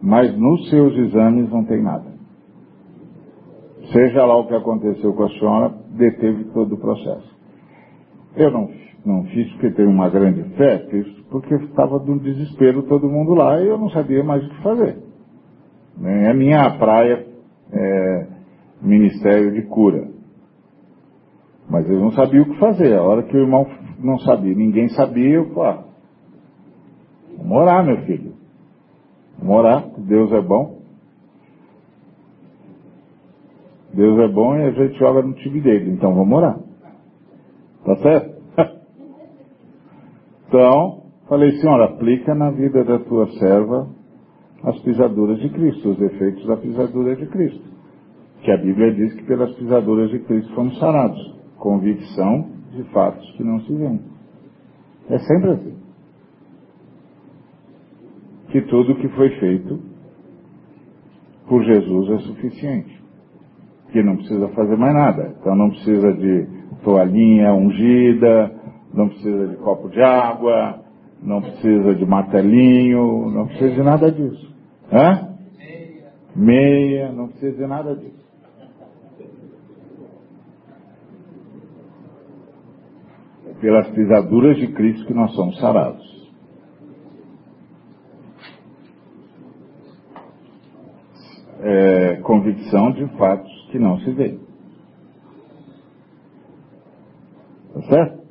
mas 0.00 0.34
nos 0.38 0.70
seus 0.70 0.96
exames 0.96 1.50
não 1.50 1.62
tem 1.66 1.82
nada. 1.82 2.06
Seja 3.92 4.24
lá 4.24 4.38
o 4.38 4.46
que 4.46 4.54
aconteceu 4.54 5.12
com 5.12 5.24
a 5.24 5.28
senhora, 5.28 5.74
deteve 5.90 6.44
todo 6.54 6.76
o 6.76 6.80
processo. 6.80 7.36
Eu 8.34 8.50
não, 8.50 8.70
não 9.04 9.24
fiz 9.24 9.52
porque 9.52 9.72
tenho 9.72 9.90
uma 9.90 10.08
grande 10.08 10.42
fé, 10.56 10.86
fiz 10.90 11.06
porque 11.30 11.54
estava 11.56 11.98
um 11.98 12.16
desespero 12.16 12.84
todo 12.84 13.10
mundo 13.10 13.34
lá 13.34 13.60
e 13.60 13.68
eu 13.68 13.76
não 13.76 13.90
sabia 13.90 14.24
mais 14.24 14.42
o 14.42 14.48
que 14.48 14.62
fazer. 14.62 15.02
É 16.02 16.32
minha 16.32 16.78
praia 16.78 17.26
é, 17.70 18.26
ministério 18.80 19.52
de 19.52 19.66
cura. 19.66 20.13
Mas 21.68 21.88
eu 21.88 21.98
não 21.98 22.12
sabia 22.12 22.42
o 22.42 22.46
que 22.46 22.58
fazer. 22.58 22.94
A 22.94 23.02
hora 23.02 23.22
que 23.22 23.36
o 23.36 23.40
irmão 23.40 23.66
não 23.98 24.18
sabia, 24.18 24.54
ninguém 24.54 24.88
sabia, 24.90 25.36
eu 25.36 25.50
falei, 25.54 25.84
vamos 27.38 27.56
orar, 27.56 27.84
meu 27.84 27.98
filho. 28.02 28.34
Vamos 29.38 29.56
orar, 29.56 29.90
Deus 29.98 30.32
é 30.32 30.40
bom. 30.40 30.78
Deus 33.94 34.18
é 34.18 34.28
bom 34.28 34.56
e 34.56 34.62
a 34.64 34.70
gente 34.72 34.98
joga 34.98 35.22
no 35.22 35.34
time 35.34 35.60
dele, 35.60 35.92
então 35.92 36.14
vamos 36.14 36.36
orar. 36.36 36.58
Tá 37.84 37.96
certo? 37.96 38.42
então, 40.48 41.04
falei, 41.28 41.52
senhora, 41.58 41.84
aplica 41.84 42.34
na 42.34 42.50
vida 42.50 42.84
da 42.84 42.98
tua 42.98 43.26
serva 43.38 43.88
as 44.64 44.78
pisaduras 44.80 45.38
de 45.38 45.48
Cristo, 45.50 45.90
os 45.90 46.00
efeitos 46.00 46.44
da 46.46 46.56
pisadura 46.56 47.14
de 47.14 47.26
Cristo. 47.26 47.62
Que 48.42 48.50
a 48.50 48.56
Bíblia 48.56 48.92
diz 48.94 49.14
que 49.14 49.22
pelas 49.24 49.52
pisaduras 49.54 50.10
de 50.10 50.18
Cristo 50.20 50.52
fomos 50.54 50.78
sarados 50.78 51.34
convicção 51.64 52.50
de 52.72 52.84
fatos 52.92 53.28
que 53.32 53.42
não 53.42 53.58
se 53.60 53.74
veem. 53.74 54.02
É 55.08 55.18
sempre 55.20 55.50
assim. 55.52 55.74
Que 58.50 58.60
tudo 58.62 58.94
que 58.96 59.08
foi 59.08 59.30
feito 59.40 59.80
por 61.48 61.64
Jesus 61.64 62.10
é 62.10 62.18
suficiente. 62.18 63.02
Que 63.90 64.02
não 64.02 64.16
precisa 64.16 64.48
fazer 64.48 64.76
mais 64.76 64.92
nada. 64.92 65.34
Então 65.40 65.56
não 65.56 65.70
precisa 65.70 66.12
de 66.12 66.46
toalhinha 66.84 67.54
ungida, 67.54 68.54
não 68.92 69.08
precisa 69.08 69.48
de 69.48 69.56
copo 69.56 69.88
de 69.88 70.02
água, 70.02 70.82
não 71.22 71.40
precisa 71.40 71.94
de 71.94 72.04
martelinho, 72.04 73.30
não 73.30 73.46
precisa 73.46 73.74
de 73.74 73.82
nada 73.82 74.12
disso. 74.12 74.54
Hã? 74.92 75.34
Meia, 76.36 77.10
não 77.10 77.28
precisa 77.28 77.56
de 77.56 77.66
nada 77.66 77.96
disso. 77.96 78.23
Pelas 83.64 83.88
pisaduras 83.92 84.58
de 84.58 84.66
Cristo 84.74 85.06
que 85.06 85.14
nós 85.14 85.32
somos 85.32 85.58
sarados. 85.58 86.04
É, 91.62 92.16
convicção 92.16 92.92
de 92.92 93.06
fatos 93.16 93.50
que 93.72 93.78
não 93.78 93.98
se 94.00 94.12
vê. 94.12 94.38
Tá 97.72 97.80
certo? 97.88 98.22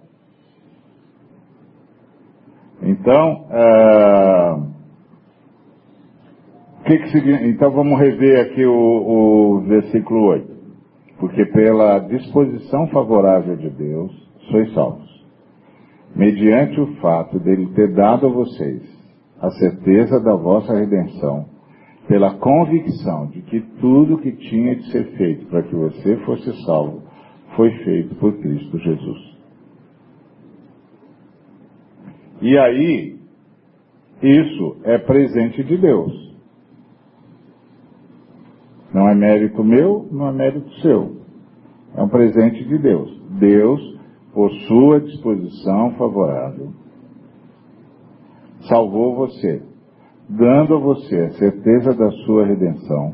Então, 2.83 3.47
é, 3.49 4.55
que 6.85 6.99
que 6.99 7.47
então 7.47 7.71
vamos 7.71 7.97
rever 7.97 8.39
aqui 8.39 8.63
o, 8.67 8.71
o 8.71 9.61
versículo 9.61 10.27
8. 10.27 10.53
Porque 11.19 11.43
pela 11.47 11.97
disposição 12.01 12.87
favorável 12.89 13.55
de 13.55 13.71
Deus, 13.71 14.11
sois 14.51 14.71
salvos 14.75 15.12
mediante 16.15 16.79
o 16.79 16.95
fato 16.95 17.39
dele 17.39 17.67
ter 17.73 17.93
dado 17.93 18.27
a 18.27 18.29
vocês 18.29 18.81
a 19.39 19.49
certeza 19.51 20.19
da 20.21 20.35
vossa 20.35 20.73
redenção 20.73 21.45
pela 22.07 22.35
convicção 22.35 23.27
de 23.27 23.41
que 23.41 23.59
tudo 23.79 24.19
que 24.19 24.31
tinha 24.31 24.75
de 24.75 24.91
ser 24.91 25.05
feito 25.17 25.45
para 25.47 25.63
que 25.63 25.75
você 25.75 26.17
fosse 26.25 26.65
salvo 26.65 27.03
foi 27.55 27.71
feito 27.83 28.15
por 28.15 28.33
Cristo 28.37 28.77
Jesus. 28.77 29.33
E 32.41 32.57
aí, 32.57 33.19
isso 34.21 34.77
é 34.83 34.97
presente 34.97 35.63
de 35.63 35.77
Deus. 35.77 36.33
Não 38.93 39.09
é 39.09 39.15
mérito 39.15 39.63
meu, 39.63 40.07
não 40.11 40.27
é 40.27 40.31
mérito 40.31 40.69
seu. 40.81 41.17
É 41.95 42.01
um 42.01 42.09
presente 42.09 42.63
de 42.63 42.77
Deus. 42.77 43.21
Deus, 43.39 43.99
por 44.33 44.51
sua 44.67 44.99
disposição 44.99 45.91
favorável, 45.91 46.71
salvou 48.67 49.15
você, 49.15 49.61
dando 50.27 50.75
a 50.75 50.79
você 50.79 51.19
a 51.19 51.31
certeza 51.31 51.93
da 51.93 52.09
sua 52.25 52.45
redenção, 52.45 53.13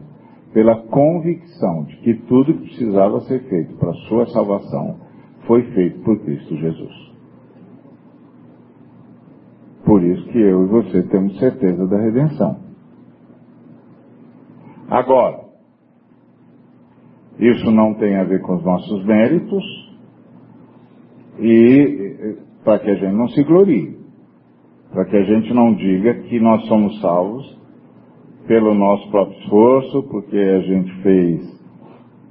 pela 0.53 0.81
convicção 0.88 1.83
de 1.83 1.97
que 1.97 2.13
tudo 2.27 2.53
que 2.53 2.69
precisava 2.69 3.19
ser 3.21 3.47
feito 3.49 3.75
para 3.75 3.93
sua 4.07 4.25
salvação 4.27 4.97
foi 5.45 5.63
feito 5.73 5.99
por 6.03 6.19
Cristo 6.19 6.55
Jesus. 6.55 7.09
Por 9.85 10.03
isso 10.03 10.25
que 10.29 10.39
eu 10.39 10.63
e 10.63 10.67
você 10.67 11.03
temos 11.03 11.38
certeza 11.39 11.85
da 11.88 11.97
redenção. 11.97 12.59
Agora, 14.89 15.49
isso 17.39 17.71
não 17.71 17.93
tem 17.95 18.15
a 18.17 18.23
ver 18.23 18.41
com 18.41 18.55
os 18.55 18.63
nossos 18.63 19.05
méritos 19.05 19.88
e 21.39 22.38
para 22.63 22.79
que 22.79 22.89
a 22.89 22.96
gente 22.96 23.13
não 23.15 23.27
se 23.29 23.43
glorie, 23.43 23.98
para 24.91 25.05
que 25.05 25.15
a 25.15 25.24
gente 25.24 25.53
não 25.53 25.74
diga 25.74 26.13
que 26.13 26.39
nós 26.39 26.65
somos 26.67 27.00
salvos 27.01 27.58
pelo 28.48 28.74
nosso 28.74 29.10
próprio 29.12 29.39
esforço, 29.39 30.03
porque 30.03 30.38
a 30.38 30.60
gente 30.62 30.91
fez 31.01 31.60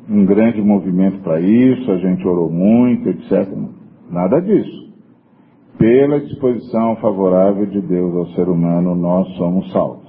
um 0.08 0.24
grande 0.24 0.60
movimento 0.60 1.20
para 1.22 1.40
isso, 1.40 1.90
a 1.90 1.98
gente 1.98 2.26
orou 2.26 2.50
muito, 2.50 3.08
etc. 3.08 3.48
Nada 4.10 4.40
disso. 4.40 4.88
Pela 5.78 6.20
disposição 6.20 6.96
favorável 6.96 7.66
de 7.66 7.80
Deus 7.80 8.14
ao 8.16 8.26
ser 8.28 8.48
humano, 8.48 8.96
nós 8.96 9.28
somos 9.36 9.70
salvos. 9.70 10.08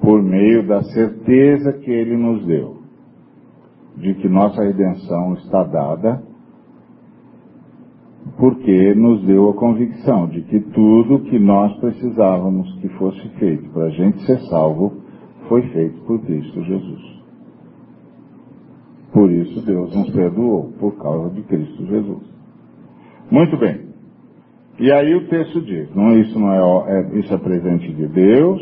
Por 0.00 0.22
meio 0.22 0.66
da 0.66 0.82
certeza 0.82 1.72
que 1.72 1.90
Ele 1.90 2.16
nos 2.16 2.46
deu 2.46 2.82
de 3.96 4.14
que 4.14 4.28
nossa 4.28 4.62
redenção 4.62 5.34
está 5.34 5.64
dada, 5.64 6.22
porque 8.38 8.94
nos 8.94 9.24
deu 9.24 9.50
a 9.50 9.54
convicção 9.54 10.28
de 10.28 10.42
que 10.42 10.60
tudo 10.60 11.24
que 11.24 11.38
nós 11.38 11.76
precisávamos 11.78 12.72
que 12.80 12.88
fosse 12.90 13.28
feito 13.38 13.68
para 13.70 13.84
a 13.86 13.90
gente 13.90 14.24
ser 14.24 14.38
salvo 14.48 15.02
foi 15.48 15.62
feito 15.68 16.00
por 16.02 16.20
Cristo 16.22 16.62
Jesus. 16.62 17.12
Por 19.12 19.30
isso 19.30 19.64
Deus 19.66 19.94
nos 19.94 20.10
perdoou, 20.10 20.72
por 20.78 20.96
causa 20.96 21.34
de 21.34 21.42
Cristo 21.42 21.86
Jesus. 21.86 22.22
Muito 23.30 23.56
bem. 23.58 23.92
E 24.78 24.90
aí 24.90 25.14
o 25.14 25.28
texto 25.28 25.60
diz, 25.60 25.94
não, 25.94 26.18
isso 26.18 26.38
não 26.38 26.52
é, 26.52 26.92
é 26.92 27.18
isso 27.18 27.32
é 27.32 27.38
presente 27.38 27.92
de 27.92 28.08
Deus, 28.08 28.60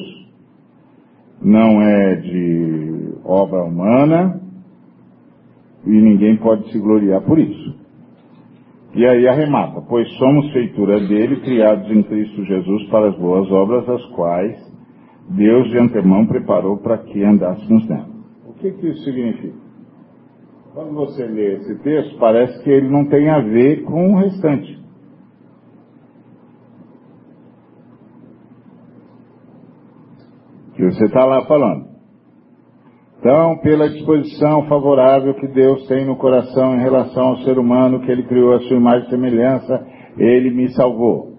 não 1.41 1.81
é 1.81 2.17
de 2.17 3.15
obra 3.25 3.63
humana, 3.63 4.41
e 5.87 5.91
ninguém 5.91 6.37
pode 6.37 6.71
se 6.73 6.79
gloriar 6.79 7.23
por 7.23 7.39
isso. 7.39 7.80
E 8.95 9.07
aí 9.07 9.29
arremata, 9.29 9.81
pois 9.89 10.09
somos 10.19 10.53
feitura 10.53 10.99
dele, 10.99 11.41
criados 11.41 11.89
em 11.91 12.03
Cristo 12.03 12.45
Jesus 12.45 12.89
para 12.89 13.09
as 13.09 13.17
boas 13.17 13.51
obras, 13.51 13.89
as 13.89 14.05
quais 14.07 14.59
Deus 15.29 15.69
de 15.71 15.79
antemão 15.79 16.27
preparou 16.27 16.79
para 16.79 16.99
que 16.99 17.23
andássemos 17.23 17.89
nela. 17.89 18.09
O 18.47 18.53
que, 18.55 18.73
que 18.73 18.89
isso 18.89 19.05
significa? 19.05 19.57
Quando 20.75 20.93
você 20.93 21.25
lê 21.25 21.55
esse 21.55 21.79
texto, 21.83 22.19
parece 22.19 22.63
que 22.65 22.71
ele 22.71 22.89
não 22.89 23.09
tem 23.09 23.29
a 23.29 23.41
ver 23.41 23.85
com 23.85 24.13
o 24.13 24.17
restante. 24.19 24.81
Que 30.75 30.85
você 30.85 31.05
está 31.05 31.25
lá 31.25 31.45
falando. 31.47 31.90
Então, 33.21 33.59
pela 33.59 33.87
disposição 33.91 34.67
favorável 34.67 35.35
que 35.35 35.47
Deus 35.47 35.87
tem 35.87 36.07
no 36.07 36.17
coração 36.17 36.75
em 36.75 36.81
relação 36.81 37.29
ao 37.29 37.37
ser 37.39 37.59
humano 37.59 38.01
que 38.01 38.11
Ele 38.11 38.23
criou 38.23 38.55
a 38.55 38.61
sua 38.61 38.79
imagem 38.79 39.07
e 39.07 39.11
semelhança, 39.11 39.87
Ele 40.17 40.51
me 40.51 40.71
salvou. 40.71 41.35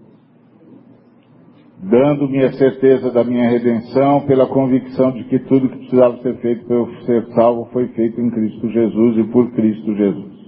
Dando-me 1.82 2.44
a 2.44 2.54
certeza 2.54 3.12
da 3.12 3.24
minha 3.24 3.50
redenção 3.50 4.22
pela 4.28 4.46
convicção 4.46 5.12
de 5.12 5.24
que 5.24 5.39
tudo 5.39 5.70
que 5.70 5.78
precisava 5.78 6.17
ser 6.17 6.36
feito 6.36 6.65
para 6.67 6.76
eu 6.76 6.88
ser 7.04 7.26
salvo 7.34 7.67
foi 7.74 7.88
feito 7.88 8.22
em 8.22 8.30
Cristo 8.30 8.70
Jesus 8.70 9.17
e 9.17 9.24
por 9.32 9.52
Cristo 9.52 9.96
Jesus. 9.96 10.41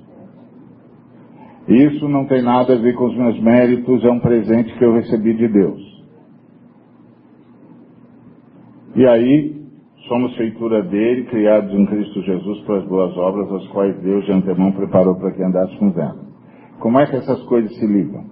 Isso 1.68 2.08
não 2.08 2.28
tem 2.28 2.44
nada 2.44 2.74
a 2.74 2.78
ver 2.78 2.94
com 2.94 3.06
os 3.06 3.18
meus 3.18 3.42
méritos, 3.42 4.06
é 4.06 4.12
um 4.12 4.20
presente 4.20 4.72
que 4.78 4.86
eu 4.86 4.94
recebi 4.94 5.34
de 5.34 5.48
Deus. 5.48 5.82
E 8.96 9.08
aí, 9.08 9.63
Somos 10.08 10.36
feitura 10.36 10.84
dele, 10.84 11.26
criados 11.26 11.74
em 11.74 11.86
Cristo 11.86 12.22
Jesus 12.24 12.60
para 12.66 12.80
as 12.80 12.86
boas 12.88 13.16
obras, 13.18 13.50
as 13.54 13.68
quais 13.70 13.98
Deus 14.02 14.26
de 14.26 14.34
antemão 14.34 14.74
preparou 14.74 15.16
para 15.16 15.32
que 15.32 15.42
andássemos 15.42 15.96
nela. 15.96 16.26
Como 16.80 17.00
é 17.00 17.06
que 17.06 17.16
essas 17.16 17.42
coisas 17.44 17.74
se 17.78 17.88
ligam? 17.88 18.26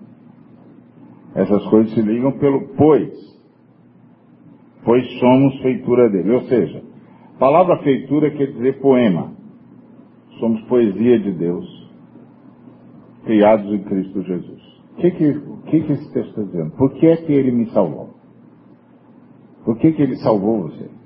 Essas 1.33 1.65
coisas 1.67 1.93
se 1.93 2.01
ligam 2.01 2.33
pelo 2.33 2.75
pois. 2.75 3.13
Pois 4.83 5.19
somos 5.19 5.61
feitura 5.61 6.09
dele. 6.09 6.31
Ou 6.31 6.41
seja, 6.41 6.83
palavra 7.39 7.77
feitura 7.77 8.31
quer 8.31 8.47
dizer 8.47 8.81
poema. 8.81 9.31
Somos 10.39 10.61
poesia 10.63 11.19
de 11.19 11.31
Deus, 11.31 11.89
criados 13.23 13.71
em 13.71 13.83
Cristo 13.83 14.21
Jesus. 14.23 14.61
O 14.91 14.95
que, 14.95 15.11
que, 15.11 15.33
que, 15.69 15.81
que 15.83 15.93
esse 15.93 16.13
texto 16.13 16.29
está 16.31 16.41
dizendo? 16.41 16.71
Por 16.71 16.91
que 16.95 17.07
é 17.07 17.15
que 17.15 17.31
ele 17.31 17.51
me 17.51 17.67
salvou? 17.67 18.09
Por 19.63 19.77
que, 19.77 19.93
que 19.93 20.01
ele 20.01 20.17
salvou 20.17 20.63
você? 20.63 21.00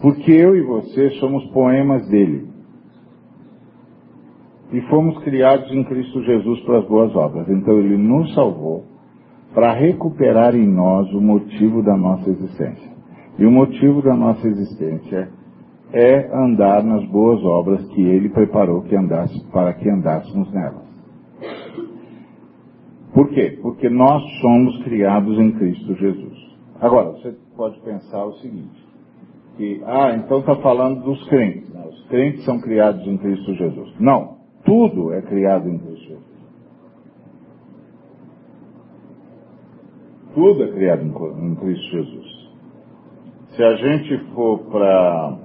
Porque 0.00 0.32
eu 0.32 0.56
e 0.56 0.62
você 0.62 1.10
somos 1.20 1.44
poemas 1.52 2.08
dele. 2.08 2.48
E 4.72 4.80
fomos 4.82 5.18
criados 5.24 5.70
em 5.72 5.84
Cristo 5.84 6.22
Jesus 6.22 6.60
para 6.60 6.78
as 6.78 6.86
boas 6.86 7.14
obras. 7.14 7.48
Então 7.48 7.78
ele 7.78 7.96
nos 7.96 8.32
salvou 8.34 8.84
para 9.54 9.72
recuperar 9.72 10.54
em 10.54 10.66
nós 10.66 11.12
o 11.12 11.20
motivo 11.20 11.82
da 11.82 11.96
nossa 11.96 12.30
existência. 12.30 12.90
E 13.38 13.44
o 13.44 13.50
motivo 13.50 14.00
da 14.02 14.14
nossa 14.14 14.46
existência 14.46 15.28
é 15.92 16.30
andar 16.32 16.84
nas 16.84 17.04
boas 17.08 17.42
obras 17.44 17.84
que 17.88 18.00
ele 18.00 18.28
preparou 18.28 18.82
que 18.82 18.94
andasse, 18.96 19.44
para 19.50 19.72
que 19.74 19.88
andássemos 19.88 20.52
nelas. 20.52 20.88
Por 23.12 23.28
quê? 23.30 23.58
Porque 23.60 23.88
nós 23.88 24.22
somos 24.40 24.84
criados 24.84 25.36
em 25.38 25.50
Cristo 25.52 25.94
Jesus. 25.96 26.38
Agora, 26.80 27.10
você 27.10 27.36
pode 27.56 27.80
pensar 27.80 28.24
o 28.24 28.34
seguinte: 28.34 28.79
que, 29.56 29.82
ah, 29.84 30.14
então 30.16 30.40
está 30.40 30.56
falando 30.56 31.02
dos 31.02 31.28
crentes. 31.28 31.68
Né? 31.72 31.84
Os 31.86 32.06
crentes 32.08 32.44
são 32.44 32.60
criados 32.60 33.06
em 33.06 33.16
Cristo 33.18 33.54
Jesus. 33.54 33.94
Não, 33.98 34.38
tudo 34.64 35.12
é 35.12 35.22
criado 35.22 35.68
em 35.68 35.78
Cristo 35.78 36.04
Jesus. 36.04 36.30
Tudo 40.34 40.62
é 40.62 40.68
criado 40.68 41.02
em, 41.02 41.54
Cristo 41.56 41.90
Jesus. 41.90 42.50
Se 43.56 43.62
a 43.64 43.74
gente 43.74 44.18
for 44.32 44.58
para 44.70 45.38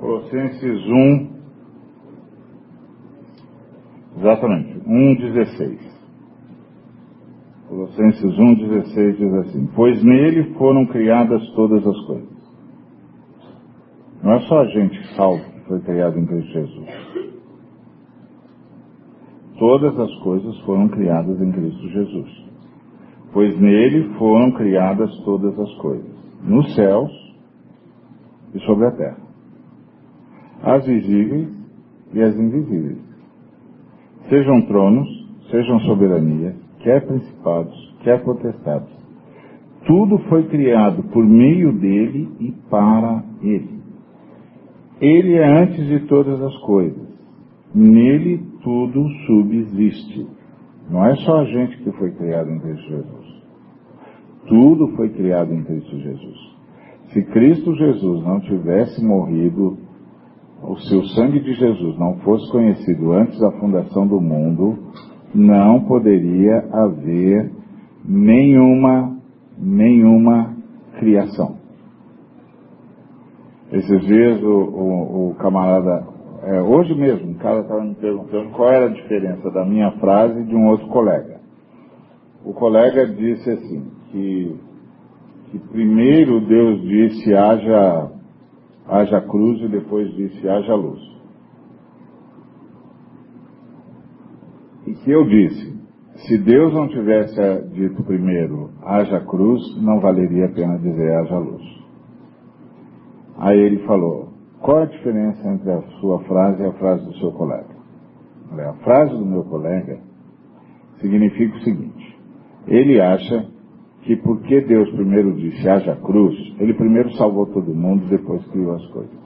Colossenses 0.00 0.86
1, 0.86 1.30
exatamente, 4.18 4.80
1,16. 4.80 5.87
Colossenses 7.68 8.34
1,16 8.34 9.16
diz 9.16 9.34
assim: 9.34 9.66
Pois 9.76 10.02
nele 10.02 10.54
foram 10.54 10.86
criadas 10.86 11.46
todas 11.50 11.86
as 11.86 12.00
coisas. 12.06 12.38
Não 14.22 14.32
é 14.32 14.40
só 14.40 14.60
a 14.60 14.64
gente 14.66 15.14
salvo 15.14 15.44
que 15.44 15.60
foi 15.68 15.80
criado 15.80 16.18
em 16.18 16.26
Cristo 16.26 16.50
Jesus. 16.50 16.88
Todas 19.58 19.98
as 19.98 20.14
coisas 20.20 20.58
foram 20.60 20.88
criadas 20.88 21.38
em 21.42 21.52
Cristo 21.52 21.88
Jesus. 21.88 22.48
Pois 23.34 23.60
nele 23.60 24.14
foram 24.14 24.50
criadas 24.52 25.14
todas 25.24 25.58
as 25.58 25.74
coisas, 25.74 26.10
nos 26.42 26.74
céus 26.74 27.10
e 28.54 28.60
sobre 28.60 28.86
a 28.86 28.92
terra, 28.92 29.20
as 30.62 30.86
visíveis 30.86 31.48
e 32.14 32.22
as 32.22 32.34
invisíveis. 32.34 32.98
Sejam 34.30 34.62
tronos, 34.62 35.08
sejam 35.50 35.78
soberanias, 35.80 36.57
quer 36.80 37.06
principados, 37.06 37.96
quer 38.02 38.22
potestades. 38.22 38.96
Tudo 39.86 40.18
foi 40.28 40.44
criado 40.48 41.02
por 41.04 41.24
meio 41.24 41.72
dele 41.72 42.28
e 42.40 42.52
para 42.68 43.24
ele. 43.42 43.78
Ele 45.00 45.34
é 45.34 45.62
antes 45.62 45.86
de 45.86 46.00
todas 46.06 46.40
as 46.42 46.56
coisas. 46.58 47.08
Nele 47.74 48.38
tudo 48.62 49.08
subsiste. 49.26 50.26
Não 50.90 51.04
é 51.04 51.14
só 51.16 51.40
a 51.40 51.44
gente 51.44 51.78
que 51.78 51.92
foi 51.92 52.10
criado 52.12 52.50
em 52.50 52.58
Cristo 52.60 52.88
Jesus. 52.88 53.38
Tudo 54.46 54.88
foi 54.96 55.10
criado 55.10 55.52
em 55.52 55.62
Cristo 55.62 55.98
Jesus. 55.98 56.58
Se 57.12 57.22
Cristo 57.22 57.74
Jesus 57.74 58.24
não 58.24 58.40
tivesse 58.40 59.04
morrido, 59.04 59.78
o 60.62 60.76
seu 60.76 61.02
sangue 61.04 61.40
de 61.40 61.54
Jesus 61.54 61.98
não 61.98 62.16
fosse 62.18 62.50
conhecido 62.50 63.12
antes 63.12 63.38
da 63.38 63.52
fundação 63.52 64.06
do 64.06 64.20
mundo, 64.20 64.78
não 65.34 65.84
poderia 65.84 66.58
haver 66.72 67.50
nenhuma, 68.04 69.16
nenhuma 69.58 70.56
criação. 70.98 71.56
Esses 73.70 74.00
dias 74.06 74.42
o, 74.42 74.48
o, 74.48 75.30
o 75.30 75.34
camarada, 75.34 76.06
é, 76.42 76.62
hoje 76.62 76.94
mesmo, 76.94 77.32
o 77.32 77.34
cara 77.34 77.60
estava 77.60 77.84
me 77.84 77.94
perguntando 77.94 78.50
qual 78.50 78.70
era 78.70 78.86
a 78.86 78.94
diferença 78.94 79.50
da 79.50 79.64
minha 79.64 79.90
frase 79.98 80.40
e 80.40 80.44
de 80.44 80.56
um 80.56 80.68
outro 80.68 80.88
colega. 80.88 81.38
O 82.44 82.54
colega 82.54 83.06
disse 83.06 83.50
assim, 83.50 83.90
que, 84.10 84.56
que 85.50 85.58
primeiro 85.58 86.40
Deus 86.46 86.80
disse 86.80 87.34
haja, 87.34 88.10
haja 88.88 89.20
cruz 89.20 89.60
e 89.60 89.68
depois 89.68 90.10
disse 90.14 90.48
haja 90.48 90.74
luz. 90.74 91.17
Que 95.04 95.10
eu 95.10 95.24
disse, 95.24 95.78
se 96.26 96.38
Deus 96.38 96.72
não 96.74 96.88
tivesse 96.88 97.40
dito 97.72 98.02
primeiro 98.02 98.70
haja 98.82 99.20
cruz, 99.20 99.62
não 99.82 100.00
valeria 100.00 100.46
a 100.46 100.52
pena 100.52 100.78
dizer 100.78 101.12
haja 101.16 101.38
luz. 101.38 101.62
Aí 103.38 103.58
ele 103.58 103.78
falou, 103.86 104.28
qual 104.60 104.78
a 104.78 104.86
diferença 104.86 105.48
entre 105.48 105.70
a 105.70 105.80
sua 106.00 106.18
frase 106.24 106.62
e 106.62 106.66
a 106.66 106.72
frase 106.72 107.04
do 107.04 107.14
seu 107.18 107.30
colega? 107.32 107.78
A 108.52 108.72
frase 108.82 109.16
do 109.16 109.24
meu 109.24 109.44
colega 109.44 110.00
significa 111.00 111.56
o 111.56 111.60
seguinte, 111.60 112.18
ele 112.66 113.00
acha 113.00 113.46
que 114.02 114.16
porque 114.16 114.60
Deus 114.62 114.90
primeiro 114.90 115.34
disse 115.34 115.68
haja 115.68 115.94
cruz, 115.96 116.34
ele 116.58 116.74
primeiro 116.74 117.12
salvou 117.12 117.46
todo 117.46 117.74
mundo, 117.74 118.08
depois 118.08 118.44
criou 118.48 118.74
as 118.74 118.86
coisas. 118.86 119.18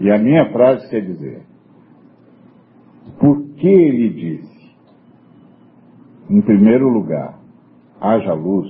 E 0.00 0.10
a 0.10 0.18
minha 0.18 0.52
frase 0.52 0.88
quer 0.90 1.00
dizer, 1.00 1.42
por 3.18 3.42
que 3.54 3.66
ele 3.66 4.10
disse, 4.10 4.58
em 6.30 6.40
primeiro 6.40 6.88
lugar, 6.88 7.38
haja 8.00 8.32
luz, 8.32 8.68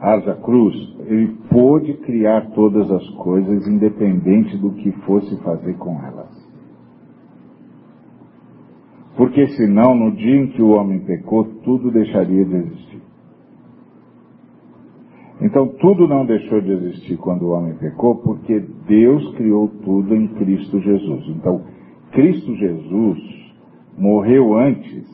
haja 0.00 0.34
cruz, 0.36 0.74
ele 1.06 1.36
pôde 1.50 1.94
criar 1.98 2.50
todas 2.50 2.90
as 2.90 3.08
coisas 3.10 3.66
independente 3.66 4.56
do 4.56 4.72
que 4.72 4.92
fosse 5.02 5.36
fazer 5.42 5.74
com 5.78 5.98
elas. 6.02 6.50
Porque 9.16 9.46
senão, 9.48 9.94
no 9.94 10.12
dia 10.12 10.36
em 10.36 10.48
que 10.48 10.62
o 10.62 10.70
homem 10.70 11.00
pecou, 11.00 11.44
tudo 11.62 11.90
deixaria 11.90 12.44
de 12.44 12.54
existir. 12.54 13.02
Então, 15.42 15.68
tudo 15.68 16.06
não 16.06 16.26
deixou 16.26 16.60
de 16.60 16.70
existir 16.70 17.16
quando 17.16 17.42
o 17.42 17.50
homem 17.50 17.74
pecou, 17.74 18.16
porque 18.16 18.60
Deus 18.86 19.34
criou 19.36 19.68
tudo 19.68 20.14
em 20.14 20.28
Cristo 20.34 20.78
Jesus. 20.80 21.28
Então, 21.28 21.62
Cristo 22.12 22.54
Jesus 22.56 23.18
morreu 23.96 24.54
antes 24.56 25.08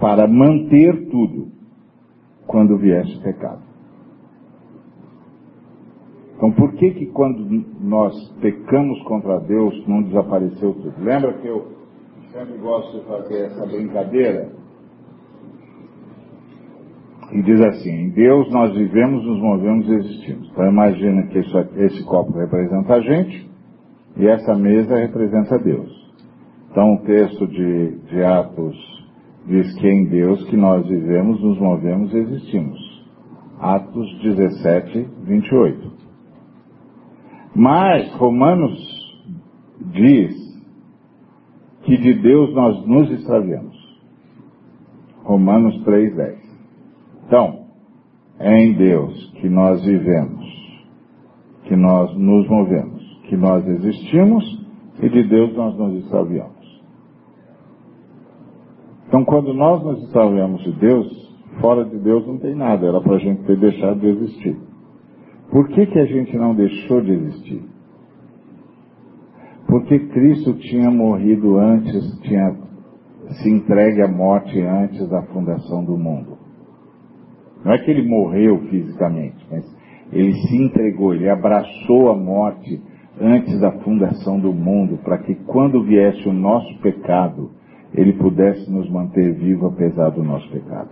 para 0.00 0.26
manter 0.26 1.08
tudo 1.10 1.48
quando 2.46 2.78
viesse 2.78 3.16
o 3.16 3.22
pecado. 3.22 3.62
Então, 6.36 6.52
por 6.52 6.72
que 6.72 6.92
que 6.92 7.06
quando 7.06 7.46
nós 7.80 8.14
pecamos 8.40 9.02
contra 9.02 9.40
Deus 9.40 9.86
não 9.86 10.02
desapareceu 10.02 10.72
tudo? 10.72 10.94
Lembra 10.98 11.34
que 11.34 11.46
eu 11.46 11.68
sempre 12.32 12.56
gosto 12.58 12.98
de 12.98 13.04
fazer 13.04 13.46
essa 13.46 13.66
brincadeira? 13.66 14.52
E 17.32 17.42
diz 17.42 17.60
assim, 17.60 17.90
em 17.90 18.10
Deus 18.10 18.50
nós 18.50 18.74
vivemos, 18.74 19.24
nos 19.24 19.38
movemos 19.38 19.86
e 19.86 19.92
existimos. 19.92 20.50
Então 20.50 20.66
imagina 20.66 21.26
que 21.26 21.38
isso, 21.40 21.58
esse 21.76 22.04
copo 22.04 22.32
representa 22.32 22.94
a 22.94 23.00
gente 23.00 23.49
e 24.16 24.26
essa 24.26 24.54
mesa 24.54 24.96
representa 24.96 25.58
Deus. 25.58 25.90
Então 26.70 26.94
o 26.94 26.98
texto 27.04 27.46
de, 27.46 27.98
de 28.06 28.22
Atos 28.22 28.76
diz 29.46 29.74
que 29.74 29.86
é 29.86 29.92
em 29.92 30.04
Deus 30.06 30.44
que 30.48 30.56
nós 30.56 30.86
vivemos, 30.86 31.42
nos 31.42 31.58
movemos 31.58 32.12
e 32.12 32.18
existimos. 32.18 32.78
Atos 33.58 34.18
17, 34.22 35.08
28. 35.24 35.92
Mas 37.54 38.12
Romanos 38.14 38.78
diz 39.92 40.34
que 41.82 41.96
de 41.96 42.14
Deus 42.14 42.54
nós 42.54 42.86
nos 42.86 43.10
extraviamos. 43.10 43.76
Romanos 45.24 45.74
3,10. 45.84 46.38
Então, 47.26 47.66
é 48.38 48.58
em 48.64 48.72
Deus 48.74 49.32
que 49.40 49.48
nós 49.48 49.84
vivemos, 49.84 50.46
que 51.64 51.76
nós 51.76 52.16
nos 52.16 52.48
movemos, 52.48 52.99
que 53.30 53.36
nós 53.36 53.64
existimos 53.66 54.44
e 55.00 55.08
de 55.08 55.22
Deus 55.28 55.54
nós 55.56 55.78
nos 55.78 56.02
extraviamos. 56.02 56.82
Então, 59.06 59.24
quando 59.24 59.54
nós 59.54 59.82
nos 59.84 60.02
extraviamos 60.02 60.62
de 60.64 60.72
Deus, 60.72 61.06
fora 61.60 61.84
de 61.84 61.96
Deus 61.98 62.26
não 62.26 62.38
tem 62.38 62.56
nada, 62.56 62.86
era 62.86 63.00
para 63.00 63.14
a 63.14 63.18
gente 63.18 63.44
ter 63.44 63.56
deixado 63.56 64.00
de 64.00 64.08
existir. 64.08 64.58
Por 65.50 65.68
que, 65.68 65.86
que 65.86 65.98
a 65.98 66.06
gente 66.06 66.36
não 66.36 66.54
deixou 66.54 67.00
de 67.00 67.12
existir? 67.12 67.62
Porque 69.68 69.98
Cristo 70.08 70.54
tinha 70.54 70.90
morrido 70.90 71.56
antes, 71.56 72.20
tinha 72.22 72.56
se 73.42 73.48
entregue 73.48 74.02
à 74.02 74.08
morte 74.08 74.60
antes 74.60 75.08
da 75.08 75.22
fundação 75.22 75.84
do 75.84 75.96
mundo. 75.96 76.36
Não 77.64 77.72
é 77.72 77.78
que 77.78 77.90
ele 77.90 78.08
morreu 78.08 78.58
fisicamente, 78.68 79.46
mas 79.48 79.64
ele 80.12 80.32
se 80.32 80.56
entregou, 80.56 81.14
ele 81.14 81.28
abraçou 81.28 82.10
a 82.10 82.16
morte 82.16 82.82
antes 83.20 83.60
da 83.60 83.72
fundação 83.80 84.40
do 84.40 84.52
mundo, 84.52 84.98
para 85.04 85.18
que 85.18 85.34
quando 85.34 85.82
viesse 85.82 86.28
o 86.28 86.32
nosso 86.32 86.78
pecado, 86.80 87.50
ele 87.94 88.14
pudesse 88.14 88.70
nos 88.70 88.88
manter 88.90 89.34
vivo 89.34 89.66
apesar 89.66 90.10
do 90.10 90.22
nosso 90.22 90.48
pecado 90.50 90.90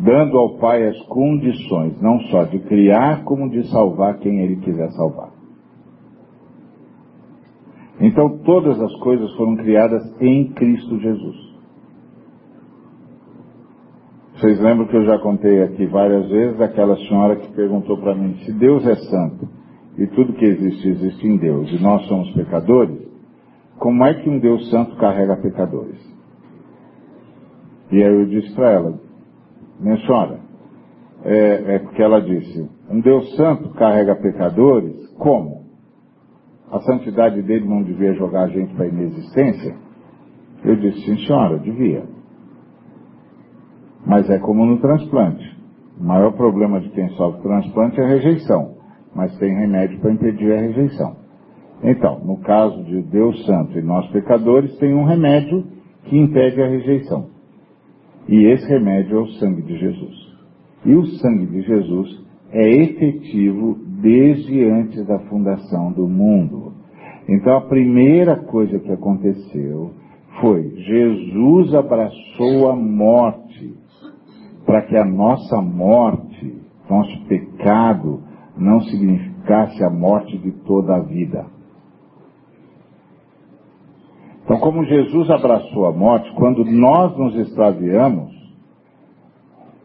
dando 0.00 0.38
ao 0.38 0.56
Pai 0.56 0.88
as 0.88 0.98
condições, 1.02 2.00
não 2.00 2.18
só 2.30 2.44
de 2.44 2.58
criar, 2.60 3.22
como 3.24 3.50
de 3.50 3.70
salvar 3.70 4.18
quem 4.18 4.40
Ele 4.40 4.56
quiser 4.56 4.90
salvar. 4.92 5.30
Então 8.00 8.38
todas 8.38 8.80
as 8.80 8.94
coisas 9.00 9.30
foram 9.36 9.56
criadas 9.56 10.02
em 10.20 10.52
Cristo 10.52 10.98
Jesus. 10.98 11.49
Vocês 14.40 14.58
lembram 14.58 14.86
que 14.86 14.96
eu 14.96 15.04
já 15.04 15.18
contei 15.18 15.62
aqui 15.62 15.84
várias 15.84 16.26
vezes 16.30 16.56
daquela 16.56 16.96
senhora 16.96 17.36
que 17.36 17.52
perguntou 17.52 17.98
para 17.98 18.14
mim, 18.14 18.38
se 18.38 18.52
Deus 18.54 18.86
é 18.86 18.94
santo 18.94 19.46
e 19.98 20.06
tudo 20.06 20.32
que 20.32 20.46
existe 20.46 20.88
existe 20.88 21.26
em 21.26 21.36
Deus 21.36 21.70
e 21.70 21.82
nós 21.82 22.06
somos 22.06 22.32
pecadores, 22.32 23.06
como 23.78 24.02
é 24.02 24.14
que 24.14 24.30
um 24.30 24.38
Deus 24.38 24.70
santo 24.70 24.96
carrega 24.96 25.36
pecadores? 25.36 26.00
E 27.92 28.02
aí 28.02 28.10
eu 28.10 28.24
disse 28.24 28.54
para 28.54 28.70
ela, 28.70 28.98
minha 29.78 29.98
senhora, 30.06 30.40
é, 31.22 31.74
é 31.74 31.78
porque 31.80 32.02
ela 32.02 32.22
disse, 32.22 32.66
um 32.90 33.00
Deus 33.02 33.36
santo 33.36 33.68
carrega 33.74 34.16
pecadores, 34.16 35.06
como? 35.18 35.66
A 36.72 36.80
santidade 36.80 37.42
dele 37.42 37.68
não 37.68 37.82
devia 37.82 38.14
jogar 38.14 38.44
a 38.44 38.48
gente 38.48 38.74
para 38.74 38.86
a 38.86 38.88
inexistência? 38.88 39.76
Eu 40.64 40.76
disse, 40.76 41.04
sim 41.04 41.26
senhora, 41.26 41.58
devia. 41.58 42.19
Mas 44.06 44.28
é 44.30 44.38
como 44.38 44.64
no 44.64 44.78
transplante. 44.80 45.58
O 46.00 46.04
maior 46.04 46.32
problema 46.32 46.80
de 46.80 46.88
quem 46.90 47.08
sofre 47.10 47.42
transplante 47.42 48.00
é 48.00 48.04
a 48.04 48.08
rejeição, 48.08 48.76
mas 49.14 49.36
tem 49.38 49.54
remédio 49.54 50.00
para 50.00 50.12
impedir 50.12 50.52
a 50.52 50.60
rejeição. 50.60 51.16
Então, 51.82 52.20
no 52.24 52.38
caso 52.38 52.82
de 52.84 53.02
Deus 53.02 53.44
Santo 53.44 53.78
e 53.78 53.82
nós 53.82 54.06
pecadores, 54.08 54.76
tem 54.78 54.94
um 54.94 55.04
remédio 55.04 55.64
que 56.04 56.16
impede 56.16 56.62
a 56.62 56.68
rejeição. 56.68 57.28
E 58.28 58.44
esse 58.46 58.66
remédio 58.68 59.18
é 59.18 59.20
o 59.20 59.28
sangue 59.32 59.62
de 59.62 59.78
Jesus. 59.78 60.30
E 60.84 60.94
o 60.94 61.04
sangue 61.04 61.46
de 61.46 61.62
Jesus 61.62 62.24
é 62.52 62.68
efetivo 62.68 63.78
desde 64.00 64.64
antes 64.64 65.06
da 65.06 65.18
fundação 65.20 65.92
do 65.92 66.08
mundo. 66.08 66.72
Então 67.28 67.56
a 67.56 67.62
primeira 67.62 68.36
coisa 68.36 68.78
que 68.78 68.90
aconteceu 68.90 69.92
foi 70.40 70.70
Jesus 70.76 71.74
abraçou 71.74 72.70
a 72.70 72.76
morte 72.76 73.74
para 74.64 74.82
que 74.82 74.96
a 74.96 75.04
nossa 75.04 75.60
morte, 75.60 76.60
nosso 76.88 77.24
pecado, 77.26 78.22
não 78.56 78.80
significasse 78.82 79.82
a 79.82 79.90
morte 79.90 80.36
de 80.38 80.52
toda 80.52 80.96
a 80.96 81.00
vida. 81.00 81.46
Então, 84.44 84.58
como 84.58 84.84
Jesus 84.84 85.30
abraçou 85.30 85.86
a 85.86 85.92
morte, 85.92 86.30
quando 86.34 86.64
nós 86.64 87.16
nos 87.16 87.36
extraviamos, 87.36 88.32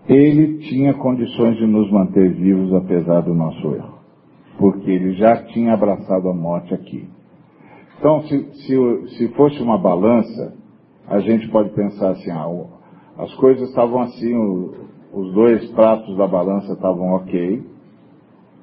ele 0.08 0.60
tinha 0.60 0.94
condições 0.94 1.58
de 1.58 1.66
nos 1.66 1.92
manter 1.92 2.34
vivos 2.34 2.74
apesar 2.74 3.22
do 3.22 3.34
nosso 3.34 3.76
erro. 3.76 3.96
Porque 4.58 4.90
ele 4.90 5.14
já 5.14 5.44
tinha 5.48 5.74
abraçado 5.74 6.30
a 6.30 6.34
morte 6.34 6.74
aqui. 6.74 7.08
Então, 8.00 8.22
se, 8.24 8.54
se, 8.54 9.08
se 9.18 9.28
fosse 9.30 9.62
uma 9.62 9.78
balança, 9.78 10.54
a 11.08 11.20
gente 11.20 11.48
pode 11.50 11.70
pensar 11.70 12.12
assim, 12.12 12.32
ah, 12.32 12.48
as 13.18 13.34
coisas 13.36 13.70
estavam 13.70 14.02
assim, 14.02 14.36
o, 14.36 14.74
os 15.14 15.34
dois 15.34 15.72
pratos 15.72 16.18
da 16.18 16.28
balança 16.28 16.74
estavam 16.74 17.14
ok. 17.16 17.64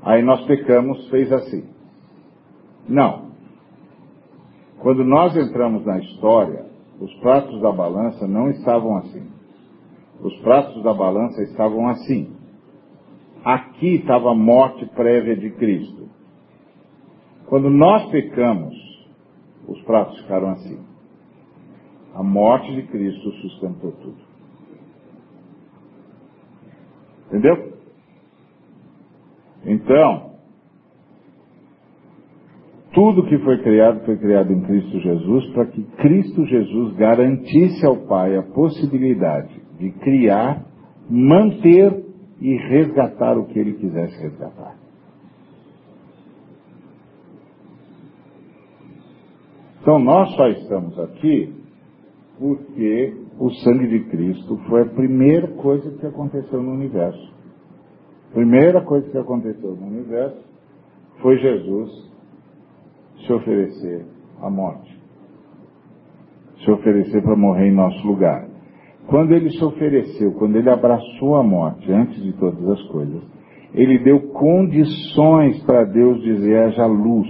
Aí 0.02 0.22
nós 0.22 0.44
pecamos, 0.46 1.08
fez 1.08 1.32
assim. 1.32 1.64
Não. 2.88 3.30
Quando 4.80 5.04
nós 5.04 5.36
entramos 5.36 5.84
na 5.86 5.98
história, 6.00 6.66
os 7.00 7.12
pratos 7.20 7.60
da 7.60 7.72
balança 7.72 8.26
não 8.26 8.50
estavam 8.50 8.96
assim. 8.98 9.26
Os 10.20 10.36
pratos 10.40 10.82
da 10.82 10.92
balança 10.92 11.42
estavam 11.42 11.88
assim. 11.88 12.36
Aqui 13.44 13.96
estava 13.96 14.30
a 14.30 14.34
morte 14.34 14.84
prévia 14.94 15.36
de 15.36 15.50
Cristo. 15.50 16.08
Quando 17.46 17.70
nós 17.70 18.10
pecamos, 18.10 18.74
os 19.66 19.80
pratos 19.82 20.18
ficaram 20.20 20.50
assim. 20.50 20.78
A 22.14 22.22
morte 22.22 22.72
de 22.74 22.82
Cristo 22.88 23.32
sustentou 23.32 23.92
tudo. 23.92 24.21
Entendeu? 27.32 27.72
Então, 29.64 30.32
tudo 32.92 33.26
que 33.26 33.38
foi 33.38 33.62
criado 33.62 34.04
foi 34.04 34.18
criado 34.18 34.52
em 34.52 34.60
Cristo 34.64 35.00
Jesus 35.00 35.46
para 35.54 35.66
que 35.66 35.82
Cristo 35.82 36.44
Jesus 36.44 36.94
garantisse 36.96 37.86
ao 37.86 37.96
Pai 38.06 38.36
a 38.36 38.42
possibilidade 38.42 39.62
de 39.78 39.92
criar, 39.92 40.62
manter 41.08 42.04
e 42.38 42.54
resgatar 42.68 43.38
o 43.38 43.46
que 43.46 43.58
ele 43.58 43.74
quisesse 43.74 44.20
resgatar. 44.20 44.76
Então 49.80 49.98
nós 49.98 50.30
só 50.36 50.48
estamos 50.48 50.98
aqui 51.00 51.54
porque 52.38 53.21
o 53.38 53.50
sangue 53.50 53.88
de 53.88 54.04
Cristo 54.10 54.56
foi 54.68 54.82
a 54.82 54.86
primeira 54.86 55.48
coisa 55.48 55.90
que 55.98 56.06
aconteceu 56.06 56.62
no 56.62 56.72
universo. 56.72 57.32
Primeira 58.32 58.82
coisa 58.82 59.08
que 59.10 59.18
aconteceu 59.18 59.74
no 59.76 59.86
universo 59.86 60.42
foi 61.20 61.38
Jesus 61.38 62.12
se 63.26 63.32
oferecer 63.32 64.06
à 64.40 64.50
morte. 64.50 65.00
Se 66.64 66.70
oferecer 66.70 67.22
para 67.22 67.36
morrer 67.36 67.68
em 67.68 67.74
nosso 67.74 68.06
lugar. 68.06 68.48
Quando 69.06 69.32
ele 69.32 69.50
se 69.50 69.64
ofereceu, 69.64 70.32
quando 70.34 70.56
ele 70.56 70.70
abraçou 70.70 71.36
a 71.36 71.42
morte, 71.42 71.90
antes 71.90 72.22
de 72.22 72.32
todas 72.34 72.66
as 72.68 72.82
coisas, 72.88 73.22
ele 73.74 73.98
deu 73.98 74.20
condições 74.28 75.62
para 75.64 75.84
Deus 75.84 76.22
dizer: 76.22 76.56
haja 76.58 76.86
luz. 76.86 77.28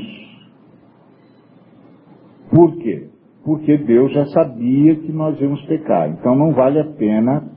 Por 2.51 2.77
quê? 2.77 3.12
Porque 3.45 3.77
Deus 3.77 4.13
já 4.13 4.27
sabia 4.27 4.95
que 4.97 5.13
nós 5.13 5.41
íamos 5.41 5.61
pecar. 5.67 6.11
Então 6.11 6.37
não 6.37 6.53
vale 6.53 6.79
a 6.79 6.85
pena 6.85 7.51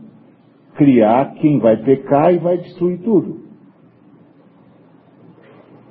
criar 0.76 1.36
quem 1.36 1.60
vai 1.60 1.78
pecar 1.78 2.34
e 2.34 2.38
vai 2.38 2.58
destruir 2.58 3.00
tudo. 3.00 3.45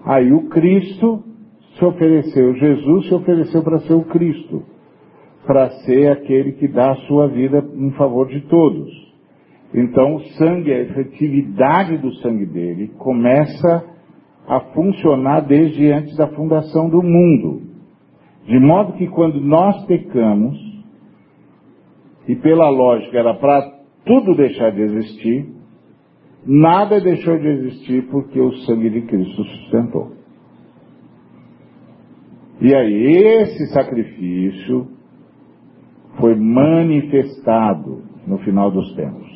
Aí 0.05 0.33
o 0.33 0.49
Cristo 0.49 1.23
se 1.79 1.85
ofereceu, 1.85 2.55
Jesus 2.55 3.09
se 3.09 3.15
ofereceu 3.15 3.63
para 3.63 3.79
ser 3.81 3.95
o 3.95 4.05
Cristo, 4.05 4.63
para 5.47 5.71
ser 5.85 6.13
aquele 6.13 6.53
que 6.53 6.69
dá 6.69 6.93
a 6.93 6.97
sua 7.07 7.27
vida 7.29 7.65
em 7.75 7.91
favor 7.93 8.29
de 8.29 8.43
todos. 8.43 8.91
Então 9.73 10.17
o 10.17 10.21
sangue, 10.39 10.73
a 10.73 10.81
efetividade 10.81 11.99
do 11.99 12.13
sangue 12.17 12.47
dele 12.47 12.89
começa 12.99 13.85
a 14.47 14.61
funcionar 14.73 15.41
desde 15.41 15.91
antes 15.91 16.17
da 16.17 16.29
fundação 16.29 16.89
do 16.89 17.03
mundo. 17.03 17.74
De 18.47 18.59
modo 18.59 18.93
que 18.95 19.07
quando 19.09 19.41
nós 19.41 19.85
pecamos, 19.87 20.59
e 22.29 22.37
pela 22.37 22.69
lógica 22.69 23.19
era 23.19 23.35
para 23.35 23.61
tudo 24.05 24.35
deixar 24.35 24.71
de 24.71 24.83
existir, 24.83 25.47
nada 26.47 27.01
deixou 27.01 27.39
de 27.39 27.49
existir 27.49 28.07
porque 28.11 28.39
o 28.41 28.53
sangue 28.67 28.91
de 28.91 29.03
Cristo 29.03 29.45
sustentou. 29.45 30.13
E 32.61 32.75
aí, 32.75 33.43
esse 33.43 33.67
sacrifício 33.73 34.89
foi 36.19 36.35
manifestado 36.35 38.03
no 38.27 38.39
final 38.39 38.71
dos 38.71 38.95
tempos. 38.95 39.35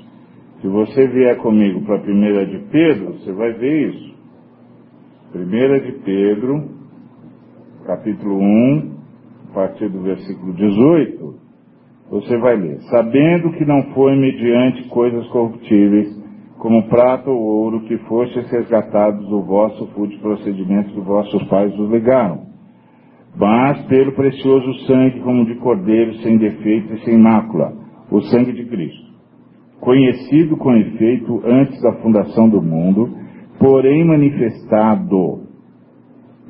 Se 0.61 0.69
você 0.69 1.07
vier 1.09 1.37
comigo 1.39 1.85
para 1.85 1.97
a 1.97 2.03
primeira 2.03 2.47
de 2.47 2.59
Pedro, 2.71 3.13
você 3.15 3.33
vai 3.33 3.53
ver 3.53 3.91
isso. 3.91 4.15
Primeira 5.33 5.81
de 5.81 5.93
Pedro, 6.01 6.69
capítulo 7.85 8.39
1, 8.39 8.98
a 9.51 9.55
partir 9.55 9.89
do 9.89 10.03
versículo 10.03 10.53
18, 10.55 11.35
você 12.11 12.37
vai 12.39 12.57
ler. 12.57 12.81
Sabendo 12.91 13.53
que 13.53 13.65
não 13.65 13.83
foi 13.95 14.17
mediante 14.17 14.89
coisas 14.89 15.27
corruptíveis, 15.29 16.17
como 16.59 16.89
prata 16.89 17.31
ou 17.31 17.41
ouro, 17.41 17.81
que 17.83 17.97
fostes 17.99 18.51
resgatados 18.51 19.27
do 19.29 19.43
vosso 19.43 19.87
fútil 19.89 20.19
procedimento 20.21 20.93
que 20.93 21.01
vossos 21.01 21.43
pais 21.45 21.73
os 21.79 21.91
legaram, 21.91 22.49
mas 23.37 23.81
pelo 23.87 24.13
precioso 24.13 24.75
sangue 24.87 25.21
como 25.21 25.47
de 25.47 25.55
cordeiro, 25.57 26.15
sem 26.15 26.37
defeito 26.37 26.95
e 26.95 27.05
sem 27.05 27.17
mácula, 27.17 27.73
o 28.11 28.21
sangue 28.23 28.53
de 28.53 28.65
Cristo, 28.65 29.09
conhecido 29.81 30.57
com 30.57 30.75
efeito 30.75 31.41
antes 31.45 31.81
da 31.81 31.93
fundação 32.01 32.49
do 32.49 32.61
mundo, 32.61 33.15
porém 33.61 34.05
manifestado 34.05 35.48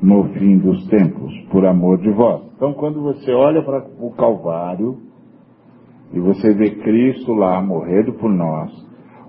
no 0.01 0.23
fim 0.29 0.57
dos 0.57 0.87
tempos, 0.87 1.33
por 1.51 1.65
amor 1.65 1.97
de 1.99 2.09
vós. 2.11 2.41
Então, 2.55 2.73
quando 2.73 3.01
você 3.01 3.31
olha 3.31 3.61
para 3.61 3.85
o 3.99 4.11
Calvário 4.11 4.97
e 6.13 6.19
você 6.19 6.53
vê 6.53 6.71
Cristo 6.71 7.33
lá 7.33 7.61
morrendo 7.61 8.13
por 8.13 8.31
nós, 8.31 8.71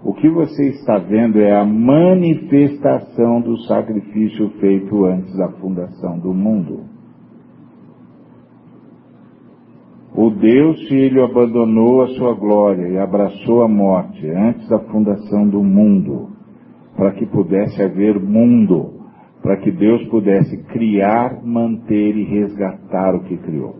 o 0.05 0.15
que 0.15 0.29
você 0.31 0.69
está 0.69 0.99
vendo 0.99 1.39
é 1.39 1.53
a 1.59 1.65
manifestação 1.65 3.41
do 3.41 3.59
sacrifício 3.65 4.49
feito 4.61 5.05
antes 5.05 5.37
da 5.37 5.49
fundação 5.53 6.19
do 6.19 6.33
mundo. 6.33 6.85
O 10.15 10.31
Deus 10.31 10.89
Filho 10.89 11.25
abandonou 11.25 12.03
a 12.03 12.09
sua 12.09 12.35
glória 12.35 12.89
e 12.89 12.99
abraçou 12.99 13.63
a 13.63 13.69
morte 13.69 14.27
antes 14.29 14.69
da 14.69 14.79
fundação 14.79 15.49
do 15.49 15.63
mundo, 15.63 16.31
para 16.97 17.13
que 17.13 17.27
pudesse 17.27 17.83
haver 17.83 18.19
mundo 18.19 19.00
para 19.43 19.57
que 19.59 19.71
Deus 19.71 20.07
pudesse 20.09 20.57
criar, 20.65 21.43
manter 21.45 22.17
e 22.17 22.25
resgatar 22.25 23.15
o 23.15 23.25
que 23.25 23.37
criou. 23.39 23.77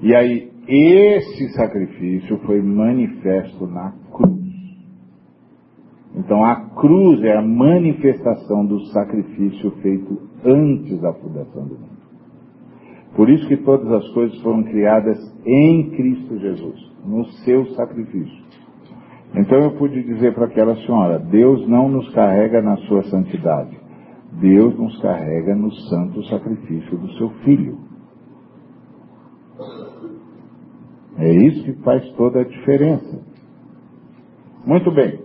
E 0.00 0.14
aí, 0.14 0.50
esse 0.68 1.48
sacrifício 1.54 2.38
foi 2.44 2.60
manifesto 2.60 3.66
na 3.66 3.92
cruz. 4.12 4.38
Então, 6.14 6.44
a 6.44 6.70
cruz 6.70 7.22
é 7.22 7.36
a 7.36 7.42
manifestação 7.42 8.66
do 8.66 8.80
sacrifício 8.86 9.70
feito 9.82 10.18
antes 10.44 11.00
da 11.00 11.12
fundação 11.14 11.66
do 11.66 11.74
mundo. 11.74 11.98
Por 13.16 13.28
isso 13.28 13.48
que 13.48 13.56
todas 13.56 13.90
as 13.90 14.08
coisas 14.10 14.40
foram 14.42 14.62
criadas 14.62 15.18
em 15.44 15.90
Cristo 15.90 16.38
Jesus, 16.38 16.92
no 17.04 17.24
seu 17.44 17.66
sacrifício. 17.70 18.47
Então 19.34 19.58
eu 19.58 19.72
pude 19.72 20.02
dizer 20.02 20.34
para 20.34 20.46
aquela 20.46 20.74
senhora: 20.76 21.18
Deus 21.18 21.66
não 21.68 21.88
nos 21.88 22.08
carrega 22.14 22.62
na 22.62 22.76
sua 22.78 23.02
santidade, 23.04 23.78
Deus 24.40 24.76
nos 24.78 25.00
carrega 25.00 25.54
no 25.54 25.70
santo 25.72 26.24
sacrifício 26.24 26.96
do 26.98 27.12
seu 27.12 27.30
filho. 27.44 27.78
É 31.18 31.32
isso 31.32 31.64
que 31.64 31.72
faz 31.82 32.08
toda 32.12 32.40
a 32.40 32.44
diferença. 32.44 33.20
Muito 34.64 34.90
bem. 34.92 35.20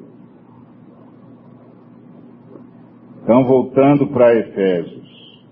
Então, 3.23 3.45
voltando 3.45 4.07
para 4.07 4.35
Efésios 4.37 5.43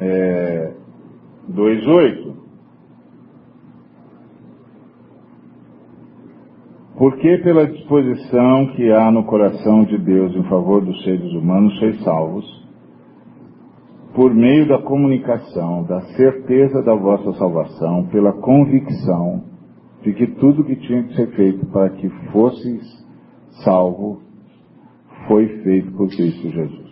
é, 0.00 0.74
2,8. 1.50 2.39
Porque 7.00 7.38
pela 7.38 7.66
disposição 7.66 8.74
que 8.76 8.92
há 8.92 9.10
no 9.10 9.24
coração 9.24 9.84
de 9.84 9.96
Deus 9.96 10.36
em 10.36 10.42
favor 10.50 10.84
dos 10.84 11.02
seres 11.02 11.32
humanos 11.32 11.78
sois 11.78 11.98
salvos, 12.04 12.68
por 14.14 14.34
meio 14.34 14.68
da 14.68 14.82
comunicação, 14.82 15.82
da 15.84 16.02
certeza 16.14 16.82
da 16.82 16.94
vossa 16.94 17.32
salvação, 17.38 18.06
pela 18.08 18.34
convicção 18.34 19.44
de 20.02 20.12
que 20.12 20.26
tudo 20.26 20.62
que 20.62 20.76
tinha 20.76 21.04
que 21.04 21.14
ser 21.14 21.28
feito 21.28 21.64
para 21.72 21.88
que 21.88 22.06
fosseis 22.32 22.84
salvo 23.64 24.20
foi 25.26 25.48
feito 25.62 25.92
por 25.92 26.06
Cristo 26.06 26.50
Jesus. 26.50 26.90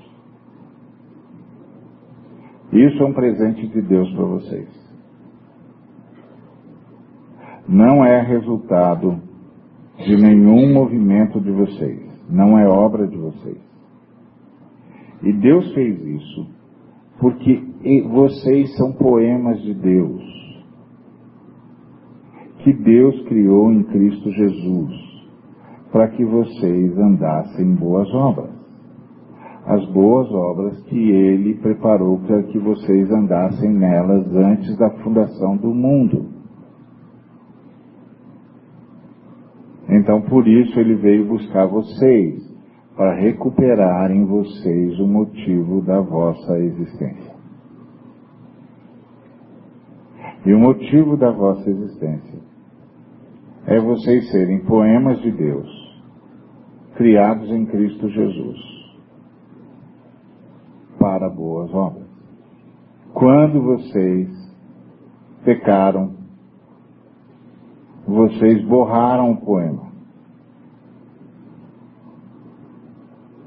Isso 2.73 3.03
é 3.03 3.05
um 3.05 3.13
presente 3.13 3.67
de 3.67 3.83
Deus 3.83 4.11
para 4.15 4.25
vocês. 4.25 4.69
Não 7.69 8.03
é 8.03 8.23
resultado 8.23 9.28
de 10.05 10.17
nenhum 10.17 10.73
movimento 10.73 11.41
de 11.41 11.51
vocês. 11.51 12.09
Não 12.31 12.59
é 12.59 12.69
obra 12.69 13.07
de 13.07 13.17
vocês. 13.17 13.59
E 15.23 15.33
Deus 15.33 15.73
fez 15.75 15.99
isso 16.01 16.59
porque 17.19 17.61
vocês 18.13 18.77
são 18.77 18.93
poemas 18.93 19.61
de 19.63 19.75
Deus, 19.75 20.23
que 22.59 22.73
Deus 22.73 23.21
criou 23.27 23.73
em 23.73 23.83
Cristo 23.85 24.31
Jesus, 24.31 24.93
para 25.93 26.09
que 26.09 26.25
vocês 26.25 26.97
andassem 26.97 27.67
em 27.67 27.75
boas 27.75 28.09
obras. 28.15 28.57
As 29.67 29.85
boas 29.91 30.31
obras 30.33 30.81
que 30.85 31.11
Ele 31.11 31.55
preparou 31.57 32.19
para 32.21 32.43
que 32.45 32.59
vocês 32.59 33.11
andassem 33.11 33.71
nelas 33.71 34.27
antes 34.35 34.77
da 34.79 34.91
fundação 35.03 35.57
do 35.57 35.75
mundo. 35.75 36.38
Então, 39.89 40.21
por 40.23 40.47
isso, 40.47 40.79
Ele 40.79 40.95
veio 40.97 41.27
buscar 41.27 41.67
vocês, 41.67 42.49
para 42.99 43.15
recuperar 43.15 44.11
em 44.11 44.25
vocês 44.25 44.99
o 44.99 45.07
motivo 45.07 45.81
da 45.83 46.01
vossa 46.01 46.59
existência. 46.59 47.39
E 50.45 50.53
o 50.53 50.59
motivo 50.59 51.17
da 51.17 51.31
vossa 51.31 51.71
existência 51.71 52.41
é 53.67 53.79
vocês 53.79 54.29
serem 54.31 54.65
poemas 54.65 55.21
de 55.21 55.31
Deus, 55.31 55.69
criados 56.97 57.49
em 57.51 57.67
Cristo 57.67 58.09
Jesus, 58.09 58.59
para 60.99 61.29
boas 61.29 61.73
obras. 61.73 62.09
Quando 63.15 63.63
vocês 63.63 64.29
pecaram, 65.45 66.18
vocês 68.09 68.65
borraram 68.65 69.33
o 69.33 69.37
poema. 69.37 69.93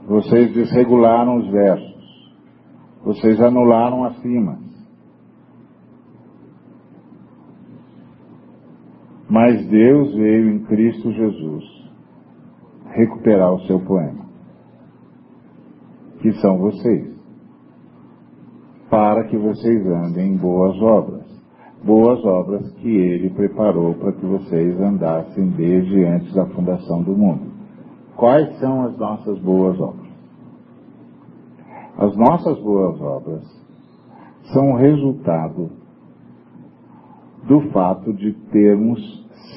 Vocês 0.07 0.53
desregularam 0.53 1.37
os 1.37 1.49
versos. 1.49 2.31
Vocês 3.03 3.41
anularam 3.41 4.03
as 4.03 4.17
rimas. 4.23 4.59
Mas 9.27 9.65
Deus 9.67 10.13
veio 10.13 10.51
em 10.51 10.63
Cristo 10.65 11.11
Jesus 11.11 11.81
recuperar 12.93 13.53
o 13.53 13.61
seu 13.61 13.79
poema, 13.79 14.25
que 16.21 16.33
são 16.33 16.57
vocês, 16.57 17.15
para 18.89 19.23
que 19.29 19.37
vocês 19.37 19.87
andem 19.87 20.33
em 20.33 20.37
boas 20.37 20.75
obras, 20.81 21.20
boas 21.83 22.23
obras 22.23 22.71
que 22.73 22.89
Ele 22.89 23.29
preparou 23.31 23.93
para 23.95 24.11
que 24.11 24.25
vocês 24.25 24.79
andassem 24.79 25.49
desde 25.49 26.03
antes 26.05 26.33
da 26.33 26.45
fundação 26.47 27.01
do 27.03 27.15
mundo. 27.15 27.51
Quais 28.15 28.59
são 28.59 28.83
as 28.83 28.97
nossas 28.97 29.39
boas 29.39 29.79
obras? 29.79 30.11
As 31.97 32.15
nossas 32.15 32.59
boas 32.59 33.01
obras 33.01 33.43
são 34.53 34.71
o 34.71 34.75
resultado 34.75 35.71
do 37.47 37.61
fato 37.71 38.13
de 38.13 38.33
termos 38.51 38.99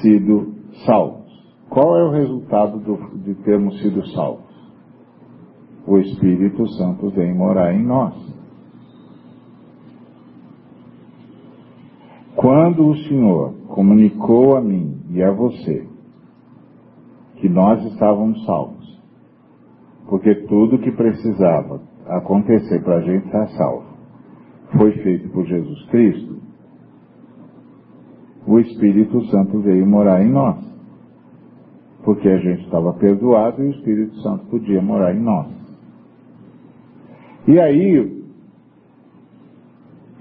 sido 0.01 0.53
salvos. 0.85 1.25
Qual 1.69 1.97
é 1.97 2.03
o 2.03 2.11
resultado 2.11 2.79
do, 2.79 3.17
de 3.19 3.35
termos 3.43 3.79
sido 3.81 4.05
salvos? 4.09 4.45
O 5.87 5.97
Espírito 5.99 6.67
Santo 6.69 7.09
vem 7.11 7.33
morar 7.35 7.73
em 7.73 7.85
nós. 7.85 8.15
Quando 12.45 12.89
o 12.89 12.95
Senhor 12.95 13.55
comunicou 13.69 14.55
a 14.55 14.61
mim 14.61 15.01
e 15.09 15.23
a 15.23 15.31
você 15.31 15.87
que 17.37 17.49
nós 17.49 17.83
estávamos 17.91 18.45
salvos, 18.45 19.01
porque 20.07 20.35
tudo 20.47 20.77
que 20.77 20.91
precisava 20.91 21.81
acontecer 22.05 22.83
para 22.83 22.97
a 22.97 23.01
gente 23.01 23.25
estar 23.25 23.47
salvo 23.57 23.85
foi 24.77 24.91
feito 24.91 25.27
por 25.29 25.43
Jesus 25.47 25.85
Cristo, 25.87 26.37
o 28.45 28.59
Espírito 28.59 29.25
Santo 29.31 29.61
veio 29.61 29.87
morar 29.87 30.23
em 30.23 30.29
nós. 30.29 30.63
Porque 32.03 32.29
a 32.29 32.37
gente 32.37 32.63
estava 32.65 32.93
perdoado 32.93 33.63
e 33.63 33.69
o 33.69 33.71
Espírito 33.71 34.17
Santo 34.17 34.45
podia 34.51 34.83
morar 34.83 35.15
em 35.15 35.19
nós. 35.19 35.47
E 37.47 37.59
aí, 37.59 38.23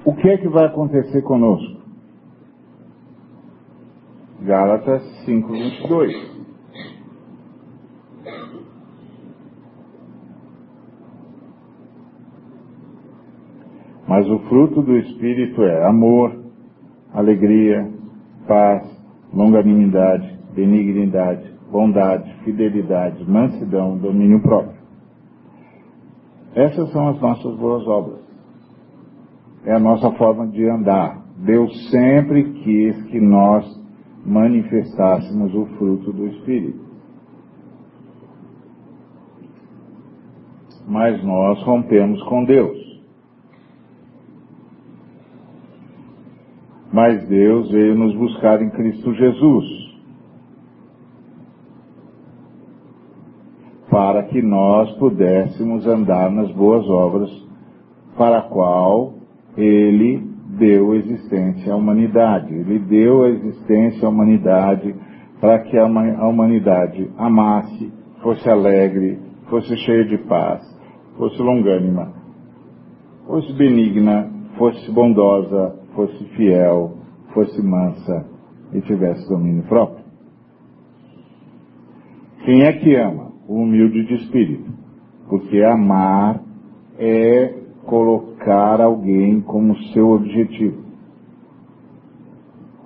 o 0.06 0.14
que 0.14 0.26
é 0.26 0.38
que 0.38 0.48
vai 0.48 0.64
acontecer 0.64 1.20
conosco? 1.20 1.73
Gálatas 4.44 5.02
5, 5.24 5.48
22. 5.48 6.34
Mas 14.06 14.28
o 14.28 14.38
fruto 14.40 14.82
do 14.82 14.98
Espírito 14.98 15.62
é 15.62 15.86
amor, 15.86 16.44
alegria, 17.14 17.90
paz, 18.46 18.86
longanimidade, 19.32 20.38
benignidade, 20.54 21.50
bondade, 21.72 22.30
fidelidade, 22.44 23.24
mansidão, 23.26 23.96
domínio 23.96 24.42
próprio. 24.42 24.78
Essas 26.54 26.92
são 26.92 27.08
as 27.08 27.18
nossas 27.18 27.56
boas 27.56 27.86
obras. 27.88 28.20
É 29.64 29.72
a 29.72 29.80
nossa 29.80 30.10
forma 30.12 30.48
de 30.48 30.68
andar. 30.68 31.24
Deus 31.38 31.90
sempre 31.90 32.44
quis 32.62 33.02
que 33.04 33.18
nós 33.18 33.83
manifestássemos 34.24 35.54
o 35.54 35.66
fruto 35.76 36.12
do 36.12 36.26
Espírito. 36.28 36.84
Mas 40.86 41.22
nós 41.24 41.62
rompemos 41.62 42.22
com 42.24 42.44
Deus. 42.44 42.84
Mas 46.92 47.26
Deus 47.28 47.70
veio 47.70 47.94
nos 47.94 48.14
buscar 48.14 48.62
em 48.62 48.70
Cristo 48.70 49.12
Jesus. 49.14 49.64
Para 53.90 54.24
que 54.24 54.42
nós 54.42 54.90
pudéssemos 54.98 55.86
andar 55.86 56.30
nas 56.30 56.50
boas 56.52 56.88
obras 56.88 57.30
para 58.16 58.42
qual 58.42 59.14
Ele 59.56 60.33
deu 60.44 60.94
existência 60.94 61.72
à 61.72 61.76
humanidade. 61.76 62.54
Ele 62.54 62.78
deu 62.78 63.24
a 63.24 63.30
existência 63.30 64.06
à 64.06 64.10
humanidade 64.10 64.94
para 65.40 65.58
que 65.60 65.76
a 65.76 65.86
humanidade 65.86 67.10
amasse, 67.18 67.92
fosse 68.22 68.48
alegre, 68.48 69.18
fosse 69.50 69.76
cheia 69.78 70.04
de 70.04 70.18
paz, 70.26 70.62
fosse 71.18 71.40
longânima, 71.42 72.12
fosse 73.26 73.52
benigna, 73.52 74.30
fosse 74.56 74.90
bondosa, 74.90 75.78
fosse 75.94 76.24
fiel, 76.36 76.94
fosse 77.32 77.62
mansa 77.62 78.26
e 78.72 78.80
tivesse 78.80 79.28
domínio 79.28 79.64
próprio. 79.64 80.04
Quem 82.44 82.62
é 82.62 82.72
que 82.72 82.94
ama? 82.94 83.32
O 83.48 83.62
humilde 83.62 84.04
de 84.04 84.14
espírito. 84.14 84.70
Porque 85.28 85.62
amar 85.62 86.42
é 86.98 87.63
colocar 87.86 88.80
alguém 88.80 89.40
como 89.40 89.76
seu 89.92 90.10
objetivo. 90.10 90.82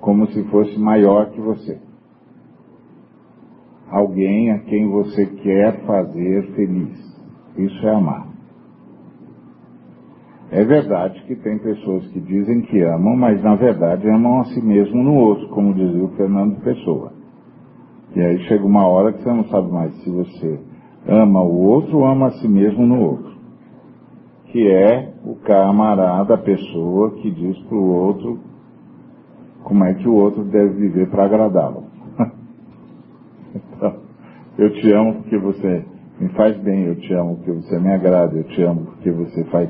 Como 0.01 0.27
se 0.29 0.43
fosse 0.45 0.79
maior 0.79 1.31
que 1.31 1.41
você. 1.41 1.81
Alguém 3.91 4.53
a 4.53 4.59
quem 4.61 4.89
você 4.89 5.27
quer 5.27 5.85
fazer 5.85 6.53
feliz. 6.55 6.99
Isso 7.57 7.87
é 7.87 7.95
amar. 7.95 8.29
É 10.51 10.65
verdade 10.65 11.23
que 11.25 11.37
tem 11.37 11.59
pessoas 11.59 12.07
que 12.09 12.21
dizem 12.21 12.63
que 12.63 12.81
amam, 12.83 13.17
mas 13.17 13.43
na 13.43 13.55
verdade 13.55 14.09
amam 14.09 14.41
a 14.41 14.45
si 14.47 14.65
mesmo 14.65 15.03
no 15.03 15.15
outro, 15.15 15.49
como 15.49 15.75
dizia 15.75 16.05
o 16.05 16.17
Fernando 16.17 16.61
Pessoa. 16.63 17.13
E 18.17 18.21
aí 18.21 18.39
chega 18.45 18.65
uma 18.65 18.87
hora 18.87 19.13
que 19.13 19.23
você 19.23 19.29
não 19.29 19.45
sabe 19.45 19.71
mais 19.71 19.95
se 20.03 20.11
você 20.11 20.59
ama 21.07 21.43
o 21.43 21.55
outro 21.55 21.99
ou 21.99 22.07
ama 22.07 22.29
a 22.29 22.31
si 22.33 22.49
mesmo 22.49 22.87
no 22.87 23.01
outro. 23.01 23.28
Que 24.49 24.67
é 24.67 25.13
o 25.25 25.37
camarada, 25.37 26.35
a 26.35 26.39
pessoa 26.39 27.13
que 27.17 27.31
diz 27.31 27.59
para 27.61 27.77
o 27.77 27.91
outro 27.91 28.39
como 29.65 29.85
é 29.85 29.95
que 29.95 30.09
o 30.09 30.15
outro 30.15 30.45
deve 30.45 30.75
viver 30.75 31.11
para 31.11 31.25
agradá-lo. 31.27 31.85
então, 33.55 34.01
eu 34.57 34.73
te 34.73 34.93
amo 34.93 35.15
porque 35.15 35.39
você 35.39 35.85
me 36.19 36.29
faz 36.31 36.57
bem, 36.59 36.85
eu 36.85 36.97
te 36.97 37.13
amo 37.15 37.37
porque 37.37 37.53
você 37.53 37.79
me 37.79 37.93
agrada, 37.93 38.35
eu 38.37 38.45
te 38.45 38.63
amo 38.63 38.87
porque 38.87 39.11
você 39.11 39.45
faz 39.45 39.69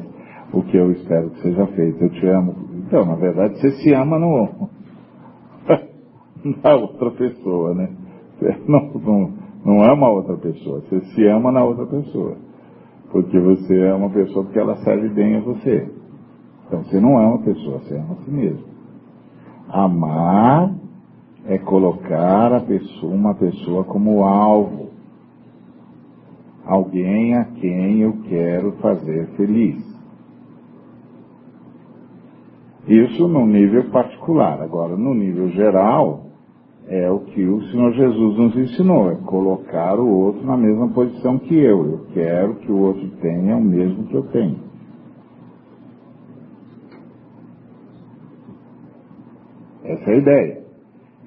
o 0.52 0.62
que 0.62 0.76
eu 0.76 0.92
espero 0.92 1.30
que 1.30 1.42
seja 1.42 1.66
feito. 1.68 2.02
Eu 2.02 2.10
te 2.10 2.26
amo. 2.26 2.54
Então, 2.86 3.04
na 3.04 3.16
verdade, 3.16 3.58
você 3.58 3.70
se 3.82 3.92
ama 3.92 4.18
no, 4.18 4.68
na 6.62 6.74
outra 6.74 7.10
pessoa, 7.10 7.74
né? 7.74 7.90
Você 8.38 8.56
não, 8.68 8.80
não, 8.94 9.32
não 9.64 9.82
ama 9.82 10.06
a 10.06 10.12
outra 10.12 10.36
pessoa, 10.36 10.80
você 10.80 11.00
se 11.00 11.26
ama 11.26 11.52
na 11.52 11.64
outra 11.64 11.86
pessoa. 11.86 12.36
Porque 13.10 13.38
você 13.38 13.78
é 13.78 13.94
uma 13.94 14.10
pessoa 14.10 14.44
porque 14.44 14.58
ela 14.58 14.76
serve 14.84 15.08
bem 15.08 15.36
a 15.36 15.40
você. 15.40 15.90
Então 16.66 16.84
você 16.84 17.00
não 17.00 17.18
ama 17.18 17.36
a 17.36 17.42
pessoa, 17.42 17.78
você 17.78 17.96
ama 17.96 18.14
a 18.14 18.24
si 18.24 18.30
mesmo. 18.30 18.66
Amar 19.68 20.74
é 21.46 21.58
colocar 21.58 22.52
a 22.52 22.60
pessoa, 22.60 23.14
uma 23.14 23.34
pessoa 23.34 23.84
como 23.84 24.22
alvo. 24.24 24.88
Alguém 26.66 27.34
a 27.34 27.44
quem 27.44 28.00
eu 28.02 28.12
quero 28.28 28.72
fazer 28.72 29.28
feliz. 29.36 29.82
Isso 32.86 33.26
no 33.26 33.46
nível 33.46 33.90
particular. 33.90 34.60
Agora, 34.60 34.96
no 34.96 35.14
nível 35.14 35.48
geral, 35.50 36.27
é 36.88 37.10
o 37.10 37.20
que 37.20 37.46
o 37.46 37.62
Senhor 37.64 37.92
Jesus 37.92 38.38
nos 38.38 38.56
ensinou, 38.56 39.10
é 39.10 39.16
colocar 39.16 40.00
o 40.00 40.08
outro 40.08 40.44
na 40.46 40.56
mesma 40.56 40.88
posição 40.88 41.38
que 41.38 41.54
eu. 41.54 41.84
Eu 41.84 42.06
quero 42.14 42.54
que 42.56 42.72
o 42.72 42.78
outro 42.78 43.06
tenha 43.20 43.56
o 43.56 43.62
mesmo 43.62 44.06
que 44.06 44.14
eu 44.14 44.22
tenho. 44.28 44.56
Essa 49.84 50.10
é 50.10 50.14
a 50.14 50.16
ideia. 50.16 50.62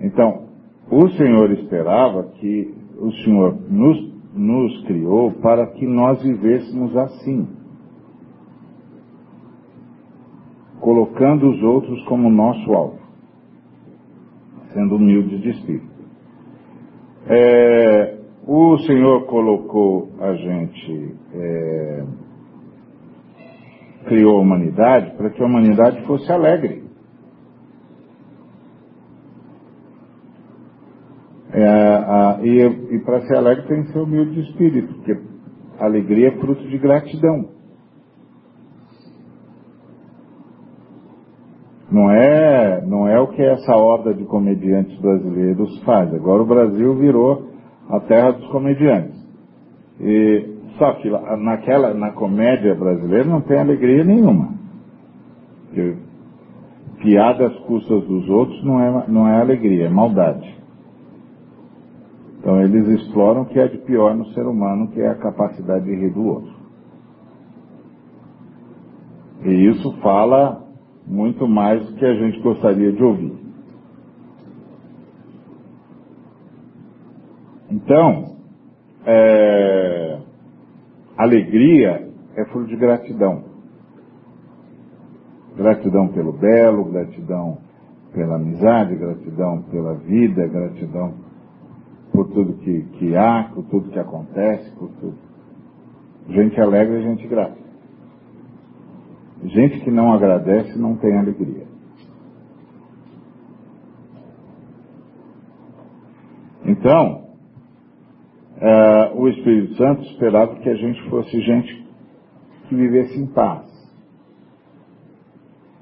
Então, 0.02 0.48
o 0.90 1.08
Senhor 1.10 1.52
esperava 1.52 2.24
que 2.40 2.74
o 2.98 3.12
Senhor 3.24 3.56
nos, 3.70 4.14
nos 4.34 4.84
criou 4.86 5.32
para 5.44 5.68
que 5.68 5.86
nós 5.86 6.24
vivêssemos 6.24 6.98
assim. 6.98 7.48
Colocando 10.80 11.52
os 11.52 11.62
outros 11.62 12.04
como 12.06 12.32
nosso 12.32 12.74
alvo 12.74 13.01
sendo 14.74 14.96
humildes 14.96 15.42
de 15.42 15.50
espírito. 15.50 15.92
É, 17.28 18.18
o 18.48 18.78
Senhor 18.80 19.26
colocou 19.26 20.10
a 20.20 20.34
gente, 20.34 21.16
é, 21.34 22.04
criou 24.06 24.38
a 24.38 24.42
humanidade 24.42 25.16
para 25.16 25.30
que 25.30 25.42
a 25.42 25.46
humanidade 25.46 26.06
fosse 26.06 26.32
alegre. 26.32 26.84
É, 31.54 31.66
a, 31.66 32.40
e, 32.42 32.96
e 32.96 33.00
para 33.00 33.22
ser 33.22 33.38
alegre 33.38 33.68
tem 33.68 33.84
que 33.84 33.92
ser 33.92 34.00
humilde 34.00 34.34
de 34.34 34.50
espírito, 34.50 34.94
porque 34.96 35.16
alegria 35.80 36.30
é 36.30 36.40
fruto 36.40 36.68
de 36.68 36.78
gratidão. 36.78 37.61
Não 41.92 42.10
é, 42.10 42.86
não 42.88 43.06
é 43.06 43.20
o 43.20 43.28
que 43.28 43.42
essa 43.42 43.76
horda 43.76 44.14
de 44.14 44.24
comediantes 44.24 44.98
brasileiros 45.00 45.84
faz. 45.84 46.14
Agora 46.14 46.42
o 46.42 46.46
Brasil 46.46 46.96
virou 46.96 47.50
a 47.90 48.00
terra 48.00 48.32
dos 48.32 48.48
comediantes. 48.48 49.20
E, 50.00 50.56
só 50.78 50.94
que 50.94 51.10
naquela, 51.10 51.94
na 51.94 52.12
comédia 52.12 52.74
brasileira 52.76 53.26
não 53.26 53.42
tem 53.42 53.60
alegria 53.60 54.06
nenhuma. 54.06 54.54
Porque 55.68 55.98
piada 57.02 57.48
às 57.48 57.60
custas 57.66 58.04
dos 58.06 58.30
outros 58.30 58.64
não 58.64 58.80
é, 58.80 59.08
não 59.10 59.28
é 59.28 59.42
alegria, 59.42 59.88
é 59.88 59.90
maldade. 59.90 60.50
Então 62.40 62.62
eles 62.62 62.88
exploram 63.02 63.42
o 63.42 63.46
que 63.46 63.60
é 63.60 63.68
de 63.68 63.80
pior 63.80 64.16
no 64.16 64.26
ser 64.28 64.48
humano, 64.48 64.88
que 64.92 65.02
é 65.02 65.10
a 65.10 65.16
capacidade 65.16 65.84
de 65.84 65.94
rir 65.94 66.14
do 66.14 66.26
outro. 66.26 66.54
E 69.44 69.70
isso 69.70 69.92
fala 70.02 70.71
muito 71.06 71.48
mais 71.48 71.86
do 71.86 71.96
que 71.96 72.06
a 72.06 72.14
gente 72.14 72.40
gostaria 72.42 72.92
de 72.92 73.04
ouvir. 73.04 73.34
Então, 77.70 78.36
é, 79.06 80.20
alegria 81.18 82.10
é 82.36 82.46
fruto 82.46 82.68
de 82.68 82.76
gratidão. 82.76 83.44
Gratidão 85.56 86.08
pelo 86.10 86.34
belo, 86.34 86.86
gratidão 86.86 87.58
pela 88.14 88.36
amizade, 88.36 88.96
gratidão 88.96 89.64
pela 89.64 89.96
vida, 89.96 90.48
gratidão 90.48 91.14
por 92.12 92.28
tudo 92.30 92.54
que, 92.54 92.82
que 92.98 93.16
há, 93.16 93.50
por 93.54 93.64
tudo 93.66 93.90
que 93.90 94.00
acontece, 94.00 94.70
por 94.78 94.90
tudo. 95.00 95.18
Gente 96.30 96.60
alegre 96.60 97.02
gente 97.04 97.28
grata. 97.28 97.58
Gente 99.44 99.80
que 99.82 99.92
não 99.92 100.14
agradece 100.14 100.78
não 100.78 100.96
tem 100.96 101.18
alegria. 101.18 101.66
Então, 106.66 107.22
é, 108.60 109.12
o 109.16 109.28
Espírito 109.28 109.76
Santo 109.76 110.04
esperava 110.04 110.56
que 110.58 110.70
a 110.70 110.76
gente 110.76 111.02
fosse 111.10 111.42
gente 111.42 111.88
que 112.70 112.76
vivesse 112.76 113.20
em 113.20 113.26
paz. 113.28 113.70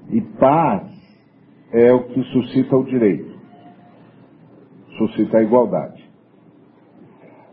E 0.09 0.21
paz 0.21 0.89
é 1.71 1.91
o 1.93 2.05
que 2.05 2.23
suscita 2.23 2.75
o 2.75 2.85
direito, 2.85 3.37
suscita 4.97 5.37
a 5.37 5.43
igualdade. 5.43 6.09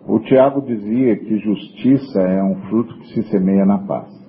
O 0.06 0.20
Tiago 0.20 0.62
dizia 0.62 1.16
que 1.16 1.38
justiça 1.38 2.20
é 2.22 2.42
um 2.42 2.62
fruto 2.68 2.96
que 3.00 3.08
se 3.08 3.22
semeia 3.24 3.66
na 3.66 3.78
paz. 3.78 4.25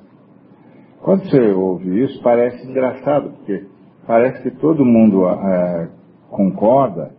Quando 1.08 1.24
você 1.24 1.40
ouve 1.54 2.04
isso, 2.04 2.22
parece 2.22 2.70
engraçado, 2.70 3.30
porque 3.30 3.66
parece 4.06 4.44
que 4.44 4.52
todo 4.60 4.84
mundo 4.84 5.26
é, 5.26 5.90
concorda 6.30 7.16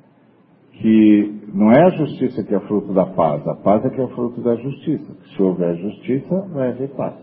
que 0.73 1.43
não 1.55 1.73
é 1.73 1.87
a 1.87 1.91
justiça 1.97 2.45
que 2.45 2.55
é 2.55 2.61
fruto 2.61 2.93
da 2.93 3.07
paz, 3.07 3.49
a 3.49 3.55
paz 3.55 3.83
é 3.87 3.89
que 3.89 3.99
é 3.99 4.07
fruto 4.09 4.43
da 4.43 4.57
justiça. 4.57 5.11
Se 5.35 5.43
houver 5.43 5.75
justiça, 5.79 6.39
vai 6.53 6.69
haver 6.69 6.91
paz. 6.91 7.15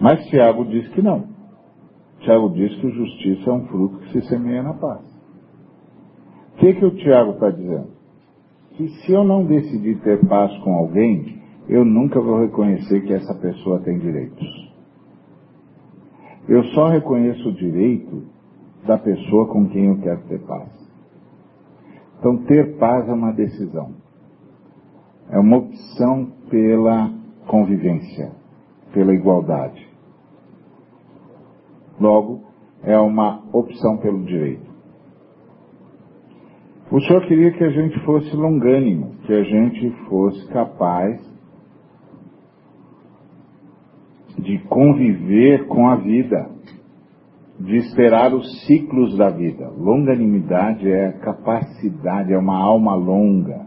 Mas 0.00 0.24
Tiago 0.30 0.64
diz 0.64 0.88
que 0.94 1.02
não. 1.02 1.26
Tiago 2.20 2.48
diz 2.48 2.74
que 2.76 2.88
justiça 2.88 3.50
é 3.50 3.52
um 3.52 3.66
fruto 3.66 3.98
que 3.98 4.12
se 4.12 4.28
semeia 4.30 4.62
na 4.62 4.72
paz. 4.72 5.04
O 6.54 6.56
que, 6.56 6.72
que 6.72 6.86
o 6.86 6.96
Tiago 6.96 7.32
está 7.32 7.50
dizendo? 7.50 7.90
Que 8.78 8.88
se 8.88 9.12
eu 9.12 9.24
não 9.24 9.44
decidir 9.44 10.00
ter 10.00 10.26
paz 10.26 10.56
com 10.60 10.72
alguém, 10.72 11.38
eu 11.68 11.84
nunca 11.84 12.18
vou 12.18 12.40
reconhecer 12.40 13.02
que 13.02 13.12
essa 13.12 13.34
pessoa 13.34 13.78
tem 13.80 13.98
direitos. 13.98 14.69
Eu 16.50 16.64
só 16.64 16.88
reconheço 16.88 17.48
o 17.48 17.52
direito 17.52 18.24
da 18.84 18.98
pessoa 18.98 19.46
com 19.46 19.68
quem 19.68 19.86
eu 19.86 20.00
quero 20.00 20.20
ter 20.22 20.40
paz. 20.40 20.68
Então, 22.18 22.38
ter 22.38 22.76
paz 22.76 23.08
é 23.08 23.12
uma 23.12 23.32
decisão. 23.32 23.94
É 25.30 25.38
uma 25.38 25.58
opção 25.58 26.32
pela 26.50 27.08
convivência, 27.46 28.32
pela 28.92 29.14
igualdade. 29.14 29.88
Logo, 32.00 32.40
é 32.82 32.98
uma 32.98 33.44
opção 33.52 33.98
pelo 33.98 34.24
direito. 34.24 34.68
O 36.90 37.00
Senhor 37.02 37.24
queria 37.28 37.52
que 37.52 37.62
a 37.62 37.70
gente 37.70 37.96
fosse 38.04 38.34
longânimo, 38.34 39.14
que 39.24 39.32
a 39.32 39.44
gente 39.44 39.88
fosse 40.08 40.48
capaz 40.48 41.29
de 44.50 44.58
conviver 44.66 45.68
com 45.68 45.88
a 45.88 45.96
vida, 45.96 46.50
de 47.60 47.76
esperar 47.76 48.34
os 48.34 48.66
ciclos 48.66 49.16
da 49.16 49.30
vida. 49.30 49.70
Longanimidade 49.78 50.90
é 50.90 51.06
a 51.06 51.12
capacidade, 51.20 52.32
é 52.32 52.38
uma 52.38 52.58
alma 52.58 52.96
longa, 52.96 53.66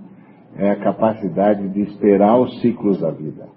é 0.57 0.71
a 0.71 0.79
capacidade 0.79 1.69
de 1.69 1.81
esperar 1.83 2.37
os 2.37 2.59
ciclos 2.59 2.99
da 2.99 3.11
vida, 3.11 3.47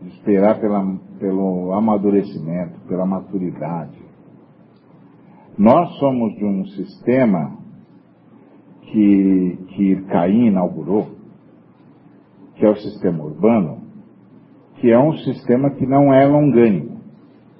de 0.00 0.08
esperar 0.10 0.60
pela, 0.60 0.84
pelo 1.18 1.72
amadurecimento, 1.72 2.78
pela 2.86 3.04
maturidade. 3.04 3.98
Nós 5.58 5.98
somos 5.98 6.36
de 6.36 6.44
um 6.44 6.64
sistema 6.66 7.58
que, 8.82 9.58
que 9.68 9.96
Caim 10.02 10.46
inaugurou, 10.46 11.08
que 12.54 12.64
é 12.64 12.70
o 12.70 12.76
sistema 12.76 13.24
urbano, 13.24 13.83
que 14.84 14.92
é 14.92 14.98
um 14.98 15.14
sistema 15.14 15.70
que 15.70 15.86
não 15.86 16.12
é 16.12 16.26
longânimo, 16.26 16.98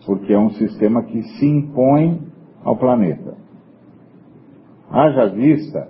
porque 0.04 0.30
é 0.30 0.38
um 0.38 0.50
sistema 0.50 1.02
que 1.04 1.22
se 1.22 1.46
impõe 1.46 2.20
ao 2.62 2.76
planeta. 2.76 3.34
Haja 4.90 5.30
vista 5.30 5.88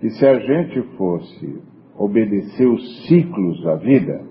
que 0.00 0.10
se 0.10 0.26
a 0.26 0.36
gente 0.36 0.82
fosse 0.96 1.62
obedecer 1.96 2.66
os 2.66 3.06
ciclos 3.06 3.62
da 3.62 3.76
vida, 3.76 4.22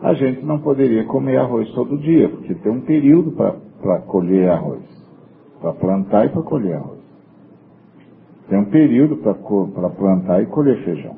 a 0.00 0.14
gente 0.14 0.42
não 0.46 0.58
poderia 0.58 1.04
comer 1.04 1.36
arroz 1.36 1.70
todo 1.74 1.98
dia, 1.98 2.30
porque 2.30 2.54
tem 2.54 2.72
um 2.72 2.80
período 2.80 3.32
para 3.32 4.00
colher 4.06 4.48
arroz, 4.48 4.84
para 5.60 5.74
plantar 5.74 6.24
e 6.24 6.28
para 6.30 6.42
colher 6.44 6.76
arroz. 6.76 7.00
Tem 8.48 8.58
um 8.58 8.70
período 8.70 9.18
para 9.18 9.34
plantar 9.90 10.42
e 10.42 10.46
colher 10.46 10.82
feijão. 10.82 11.16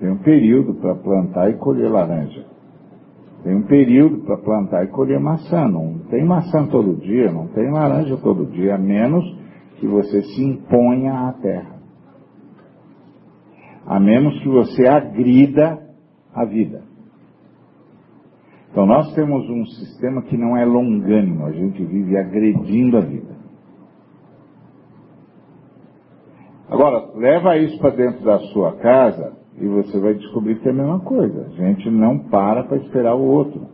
Tem 0.00 0.10
um 0.10 0.18
período 0.18 0.74
para 0.74 0.96
plantar 0.96 1.48
e 1.48 1.54
colher 1.58 1.88
laranja. 1.88 2.50
Tem 3.42 3.56
um 3.56 3.66
período 3.66 4.24
para 4.24 4.38
plantar 4.38 4.84
e 4.84 4.88
colher 4.88 5.18
maçã. 5.18 5.66
Não 5.66 5.98
tem 6.10 6.24
maçã 6.24 6.66
todo 6.66 7.00
dia, 7.00 7.32
não 7.32 7.48
tem 7.48 7.70
laranja 7.70 8.16
todo 8.18 8.46
dia, 8.46 8.76
a 8.76 8.78
menos 8.78 9.24
que 9.78 9.86
você 9.86 10.22
se 10.22 10.44
imponha 10.44 11.12
à 11.12 11.32
terra. 11.32 11.82
A 13.84 13.98
menos 13.98 14.40
que 14.42 14.48
você 14.48 14.86
agrida 14.86 15.80
a 16.32 16.44
vida. 16.44 16.82
Então 18.70 18.86
nós 18.86 19.12
temos 19.14 19.48
um 19.50 19.66
sistema 19.66 20.22
que 20.22 20.36
não 20.36 20.56
é 20.56 20.64
longânimo, 20.64 21.44
a 21.44 21.52
gente 21.52 21.84
vive 21.84 22.16
agredindo 22.16 22.96
a 22.96 23.00
vida. 23.00 23.32
Agora, 26.70 27.10
leva 27.16 27.58
isso 27.58 27.78
para 27.80 27.90
dentro 27.90 28.24
da 28.24 28.38
sua 28.38 28.76
casa 28.76 29.41
e 29.62 29.68
você 29.68 30.00
vai 30.00 30.14
descobrir 30.14 30.56
que 30.56 30.66
é 30.66 30.72
a 30.72 30.74
mesma 30.74 30.98
coisa. 30.98 31.46
A 31.46 31.50
gente 31.50 31.88
não 31.88 32.18
para 32.18 32.64
para 32.64 32.78
esperar 32.78 33.14
o 33.14 33.24
outro. 33.24 33.68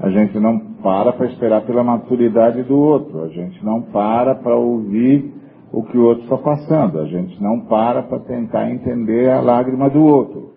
A 0.00 0.10
gente 0.10 0.40
não 0.40 0.58
para 0.82 1.12
para 1.12 1.26
esperar 1.26 1.62
pela 1.62 1.84
maturidade 1.84 2.64
do 2.64 2.76
outro. 2.76 3.22
A 3.22 3.28
gente 3.28 3.64
não 3.64 3.80
para 3.80 4.34
para 4.34 4.56
ouvir 4.56 5.32
o 5.72 5.84
que 5.84 5.96
o 5.96 6.02
outro 6.02 6.24
está 6.24 6.36
passando. 6.36 6.98
A 6.98 7.06
gente 7.06 7.40
não 7.40 7.60
para 7.60 8.02
para 8.02 8.18
tentar 8.18 8.68
entender 8.72 9.30
a 9.30 9.40
lágrima 9.40 9.88
do 9.88 10.02
outro. 10.02 10.50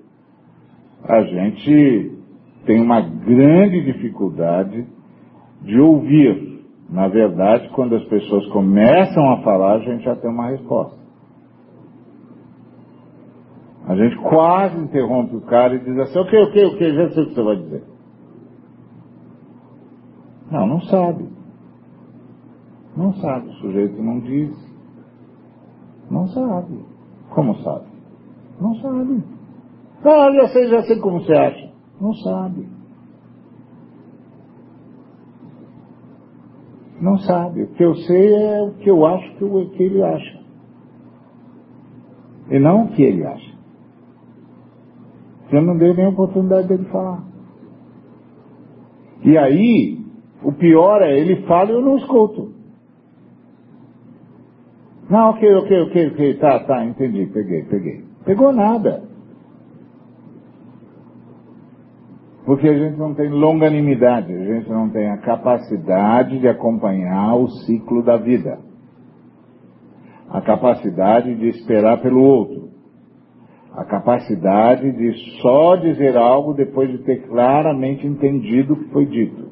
A 1.03 1.21
gente 1.21 2.17
tem 2.65 2.81
uma 2.81 2.99
grande 2.99 3.85
dificuldade 3.85 4.87
de 5.61 5.79
ouvir. 5.79 6.65
Na 6.89 7.07
verdade, 7.07 7.69
quando 7.75 7.95
as 7.95 8.03
pessoas 8.05 8.47
começam 8.47 9.29
a 9.33 9.43
falar, 9.43 9.75
a 9.75 9.79
gente 9.79 10.03
já 10.03 10.15
tem 10.15 10.31
uma 10.31 10.49
resposta. 10.49 11.04
A 13.87 13.95
gente 13.95 14.17
quase 14.17 14.77
interrompe 14.79 15.35
o 15.35 15.41
cara 15.41 15.75
e 15.75 15.79
diz 15.79 15.97
assim, 15.99 16.19
o 16.19 16.25
que, 16.25 16.37
o 16.37 16.51
que, 16.51 16.65
o 16.65 16.77
que, 16.77 16.93
já 16.93 17.09
sei 17.11 17.23
o 17.23 17.27
que 17.27 17.35
você 17.35 17.43
vai 17.43 17.55
dizer. 17.57 17.83
Não, 20.51 20.67
não 20.67 20.81
sabe. 20.81 21.29
Não 22.97 23.13
sabe, 23.13 23.49
o 23.49 23.53
sujeito 23.53 24.01
não 24.01 24.19
diz. 24.19 24.51
Não 26.09 26.27
sabe. 26.27 26.79
Como 27.29 27.55
sabe? 27.57 27.85
Não 28.59 28.73
sabe. 28.75 29.23
Ah, 30.03 30.31
já 30.33 30.47
sei, 30.49 30.67
já 30.67 30.83
sei 30.83 30.99
como 30.99 31.21
você 31.21 31.33
acha. 31.33 31.71
Não 31.99 32.13
sabe. 32.13 32.67
Não 37.01 37.17
sabe. 37.17 37.63
O 37.63 37.67
que 37.73 37.83
eu 37.83 37.95
sei 37.95 38.33
é 38.33 38.61
o 38.63 38.73
que 38.75 38.89
eu 38.89 39.05
acho 39.05 39.35
que, 39.35 39.43
o, 39.43 39.69
que 39.71 39.83
ele 39.83 40.01
acha. 40.01 40.39
E 42.49 42.59
não 42.59 42.85
o 42.85 42.87
que 42.89 43.03
ele 43.03 43.25
acha. 43.25 43.54
Eu 45.51 45.61
não 45.61 45.77
dei 45.77 45.93
nem 45.93 46.07
oportunidade 46.07 46.67
dele 46.67 46.85
falar. 46.85 47.23
E 49.23 49.37
aí, 49.37 49.99
o 50.43 50.51
pior 50.51 51.01
é, 51.01 51.17
ele 51.17 51.47
fala 51.47 51.71
e 51.71 51.73
eu 51.73 51.81
não 51.81 51.97
escuto. 51.97 52.53
Não, 55.09 55.29
ok, 55.31 55.55
ok, 55.55 55.81
ok, 55.81 56.07
ok, 56.07 56.33
tá, 56.35 56.59
tá, 56.59 56.85
entendi, 56.85 57.27
peguei, 57.27 57.63
peguei. 57.63 58.03
Pegou 58.25 58.51
nada. 58.51 59.03
Porque 62.45 62.67
a 62.67 62.77
gente 62.77 62.97
não 62.97 63.13
tem 63.15 63.29
longanimidade, 63.29 64.31
a 64.31 64.45
gente 64.45 64.69
não 64.69 64.89
tem 64.89 65.09
a 65.09 65.17
capacidade 65.17 66.39
de 66.39 66.47
acompanhar 66.47 67.35
o 67.35 67.47
ciclo 67.47 68.03
da 68.03 68.17
vida. 68.17 68.59
A 70.29 70.41
capacidade 70.41 71.35
de 71.35 71.49
esperar 71.49 72.01
pelo 72.01 72.21
outro. 72.21 72.64
A 73.75 73.83
capacidade 73.83 74.91
de 74.91 75.41
só 75.41 75.75
dizer 75.75 76.17
algo 76.17 76.53
depois 76.53 76.89
de 76.89 76.99
ter 76.99 77.27
claramente 77.27 78.07
entendido 78.07 78.73
o 78.73 78.77
que 78.77 78.89
foi 78.91 79.05
dito. 79.05 79.45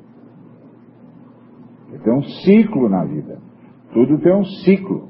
Tem 2.03 2.13
um 2.13 2.23
ciclo 2.23 2.89
na 2.89 3.05
vida. 3.05 3.39
Tudo 3.93 4.19
tem 4.19 4.33
um 4.35 4.43
ciclo. 4.43 5.09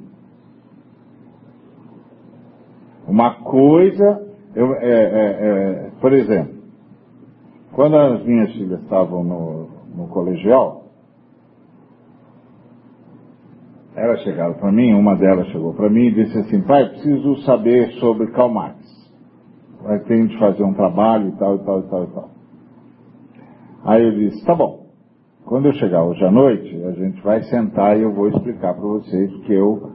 Uma 3.07 3.43
coisa, 3.43 4.27
eu, 4.55 4.73
é, 4.75 4.89
é, 4.89 5.87
é, 5.87 5.91
por 5.99 6.13
exemplo, 6.13 6.63
quando 7.73 7.97
as 7.97 8.23
minhas 8.25 8.51
filhas 8.53 8.81
estavam 8.81 9.23
no, 9.23 9.67
no 9.95 10.07
colegial, 10.09 10.83
elas 13.95 14.21
chegaram 14.21 14.55
para 14.55 14.71
mim, 14.71 14.93
uma 14.93 15.15
delas 15.15 15.47
chegou 15.47 15.73
para 15.73 15.89
mim 15.89 16.07
e 16.07 16.13
disse 16.13 16.37
assim, 16.39 16.61
pai, 16.61 16.89
preciso 16.89 17.37
saber 17.43 17.91
sobre 17.99 18.31
Karl 18.31 18.51
Marx. 18.51 19.02
Tenho 20.07 20.27
de 20.27 20.39
fazer 20.39 20.63
um 20.63 20.73
trabalho 20.73 21.29
e 21.29 21.37
tal, 21.37 21.55
e 21.55 21.59
tal, 21.65 21.79
e 21.79 21.89
tal, 21.89 22.03
e 22.03 22.07
tal. 22.07 22.29
Aí 23.85 24.03
eu 24.03 24.11
disse, 24.11 24.45
tá 24.45 24.55
bom. 24.55 24.87
Quando 25.45 25.65
eu 25.65 25.73
chegar 25.73 26.03
hoje 26.03 26.23
à 26.23 26.31
noite, 26.31 26.83
a 26.85 26.91
gente 26.91 27.21
vai 27.21 27.43
sentar 27.43 27.97
e 27.97 28.03
eu 28.03 28.13
vou 28.13 28.29
explicar 28.29 28.73
para 28.73 28.83
vocês 28.83 29.35
que 29.45 29.53
eu 29.53 29.91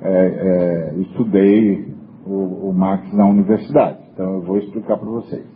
é, 0.00 0.26
é, 0.26 0.94
estudei 1.00 1.94
o, 2.26 2.68
o 2.68 2.72
Marx 2.72 3.12
na 3.14 3.26
universidade. 3.26 3.98
Então 4.12 4.34
eu 4.34 4.42
vou 4.42 4.58
explicar 4.58 4.98
para 4.98 5.08
vocês 5.08 5.46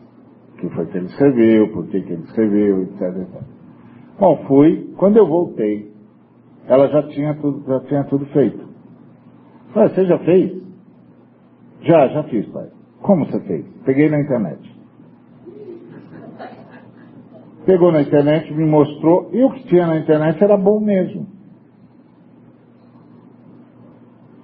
o 0.53 0.57
que 0.59 0.69
foi 0.71 0.87
que 0.87 0.99
ele 0.99 1.07
escreveu, 1.07 1.73
por 1.73 1.87
que, 1.87 2.03
que 2.03 2.13
ele 2.13 2.23
escreveu, 2.25 2.83
etc, 2.83 3.01
etc. 3.01 3.43
Bom, 4.19 4.45
fui, 4.47 4.93
quando 4.97 5.19
eu 5.19 5.27
voltei, 5.27 5.93
ela 6.67 6.89
já 6.89 7.03
tinha 7.09 7.35
tudo, 7.35 7.65
já 7.67 7.81
tinha 7.81 8.05
tudo 8.05 8.27
feito. 8.27 8.67
Falei, 9.73 9.95
você 9.95 10.07
já 10.07 10.19
fez? 10.21 10.63
Já, 11.83 12.09
já 12.09 12.23
fiz, 12.25 12.47
pai. 12.49 12.71
Como 13.07 13.25
você 13.25 13.39
fez? 13.41 13.65
Peguei 13.85 14.11
na 14.11 14.21
internet. 14.21 14.77
Pegou 17.65 17.93
na 17.93 18.03
internet, 18.03 18.53
me 18.53 18.67
mostrou, 18.67 19.31
e 19.33 19.45
o 19.45 19.53
que 19.53 19.69
tinha 19.69 19.87
na 19.87 19.99
internet 19.99 20.43
era 20.43 20.57
bom 20.57 20.81
mesmo. 20.81 21.27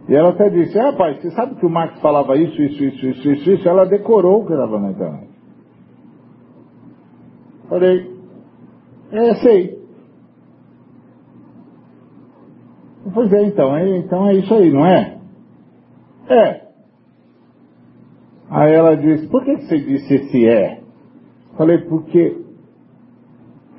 E 0.09 0.15
ela 0.15 0.31
até 0.31 0.49
disse, 0.49 0.79
ah, 0.79 0.93
pai, 0.93 1.21
você 1.21 1.31
sabe 1.33 1.57
que 1.57 1.67
o 1.67 1.71
Marx 1.71 2.01
falava 2.01 2.37
isso, 2.37 2.61
isso, 2.63 2.85
isso, 2.85 3.07
isso, 3.07 3.31
isso, 3.31 3.51
isso? 3.51 3.69
Ela 3.69 3.85
decorou 3.85 4.43
o 4.43 4.47
que 4.47 4.53
estava 4.53 4.79
na 4.79 4.91
internet. 4.91 5.29
Falei, 7.69 8.17
é, 9.11 9.35
sei. 9.37 9.83
Pois 13.13 13.33
é, 13.33 13.45
então, 13.45 13.77
é, 13.77 13.99
então 13.99 14.29
é 14.29 14.35
isso 14.35 14.55
aí, 14.55 14.71
não 14.71 14.87
é? 14.87 15.19
É. 16.29 16.62
Aí 18.55 18.74
ela 18.74 18.94
disse, 18.94 19.26
por 19.28 19.42
que 19.46 19.57
você 19.57 19.78
disse 19.78 20.14
esse 20.14 20.46
é? 20.46 20.82
Falei, 21.57 21.78
porque 21.88 22.38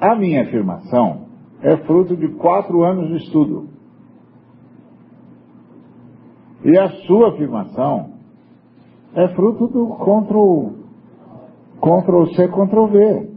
a 0.01 0.15
minha 0.15 0.41
afirmação 0.41 1.27
é 1.61 1.77
fruto 1.85 2.17
de 2.17 2.27
quatro 2.29 2.81
anos 2.81 3.07
de 3.09 3.17
estudo. 3.17 3.69
E 6.65 6.75
a 6.75 6.89
sua 7.05 7.35
afirmação 7.35 8.13
é 9.13 9.27
fruto 9.35 9.67
do 9.67 9.89
Ctrl, 9.89 10.71
Ctrl 11.79 12.25
C, 12.35 12.47
Ctrl 12.47 12.87
V. 12.87 13.33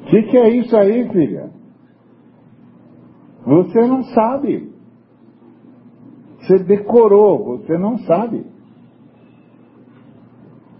O 0.00 0.04
que, 0.06 0.22
que 0.22 0.36
é 0.38 0.48
isso 0.48 0.74
aí, 0.74 1.10
filha? 1.10 1.61
Você 3.44 3.86
não 3.86 4.02
sabe. 4.04 4.72
Você 6.38 6.58
decorou, 6.64 7.58
você 7.58 7.76
não 7.78 7.98
sabe. 7.98 8.46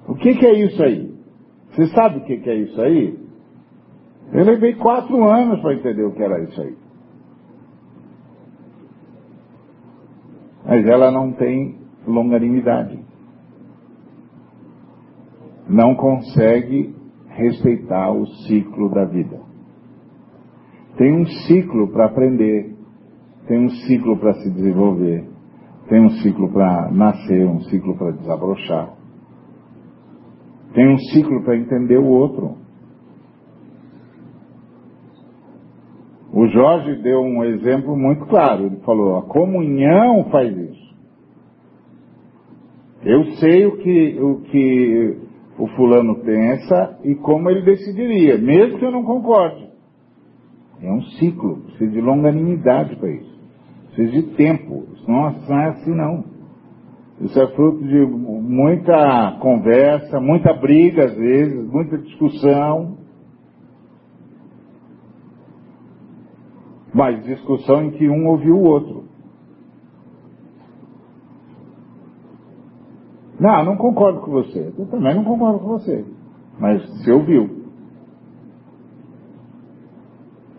O 0.08 0.14
que, 0.14 0.34
que 0.34 0.46
é 0.46 0.64
isso 0.64 0.82
aí? 0.82 1.14
Você 1.70 1.86
sabe 1.88 2.18
o 2.18 2.24
que, 2.24 2.38
que 2.38 2.50
é 2.50 2.56
isso 2.56 2.80
aí? 2.80 3.18
Eu 4.32 4.44
levei 4.44 4.74
quatro 4.74 5.24
anos 5.24 5.60
para 5.60 5.74
entender 5.74 6.04
o 6.04 6.12
que 6.12 6.22
era 6.22 6.42
isso 6.42 6.60
aí. 6.60 6.76
Mas 10.64 10.86
ela 10.86 11.10
não 11.10 11.32
tem 11.32 11.78
longanimidade. 12.06 12.98
Não 15.68 15.94
consegue 15.94 16.94
respeitar 17.28 18.10
o 18.10 18.26
ciclo 18.26 18.90
da 18.90 19.04
vida. 19.04 19.51
Tem 21.02 21.12
um 21.12 21.26
ciclo 21.26 21.88
para 21.88 22.04
aprender, 22.04 22.76
tem 23.48 23.58
um 23.58 23.68
ciclo 23.68 24.16
para 24.18 24.34
se 24.34 24.48
desenvolver, 24.52 25.24
tem 25.88 26.00
um 26.00 26.10
ciclo 26.10 26.48
para 26.52 26.92
nascer, 26.92 27.44
um 27.44 27.58
ciclo 27.62 27.98
para 27.98 28.12
desabrochar. 28.12 28.94
Tem 30.72 30.94
um 30.94 30.98
ciclo 30.98 31.42
para 31.42 31.56
entender 31.56 31.98
o 31.98 32.06
outro. 32.06 32.56
O 36.32 36.46
Jorge 36.46 37.02
deu 37.02 37.20
um 37.20 37.42
exemplo 37.42 37.96
muito 37.96 38.24
claro. 38.26 38.66
Ele 38.66 38.76
falou: 38.84 39.16
a 39.16 39.22
comunhão 39.22 40.30
faz 40.30 40.56
isso. 40.56 40.94
Eu 43.04 43.24
sei 43.40 43.66
o 43.66 43.76
que 43.78 44.20
o, 44.20 44.40
que 44.42 45.18
o 45.58 45.66
fulano 45.74 46.20
pensa 46.20 47.00
e 47.02 47.16
como 47.16 47.50
ele 47.50 47.62
decidiria, 47.62 48.38
mesmo 48.38 48.78
que 48.78 48.84
eu 48.84 48.92
não 48.92 49.02
concorde. 49.02 49.71
É 50.82 50.90
um 50.90 51.02
ciclo, 51.02 51.58
precisa 51.62 51.92
de 51.92 52.00
longanimidade 52.00 52.96
para 52.96 53.08
isso. 53.08 53.40
Precisa 53.94 54.10
de 54.10 54.34
tempo. 54.34 54.84
Não 55.06 55.28
é 55.28 55.68
assim 55.68 55.94
não. 55.94 56.24
Isso 57.20 57.40
é 57.40 57.46
fruto 57.54 57.84
de 57.84 58.04
muita 58.04 59.38
conversa, 59.40 60.20
muita 60.20 60.52
briga 60.54 61.04
às 61.04 61.14
vezes, 61.14 61.70
muita 61.70 61.98
discussão. 61.98 62.98
Mas 66.92 67.24
discussão 67.24 67.84
em 67.84 67.90
que 67.92 68.08
um 68.08 68.26
ouviu 68.26 68.56
o 68.56 68.64
outro. 68.64 69.04
Não, 73.38 73.64
não 73.64 73.76
concordo 73.76 74.20
com 74.20 74.32
você. 74.32 74.72
Eu 74.76 74.86
também 74.86 75.14
não 75.14 75.24
concordo 75.24 75.60
com 75.60 75.68
você. 75.68 76.04
Mas 76.58 76.82
você 76.82 77.12
ouviu. 77.12 77.61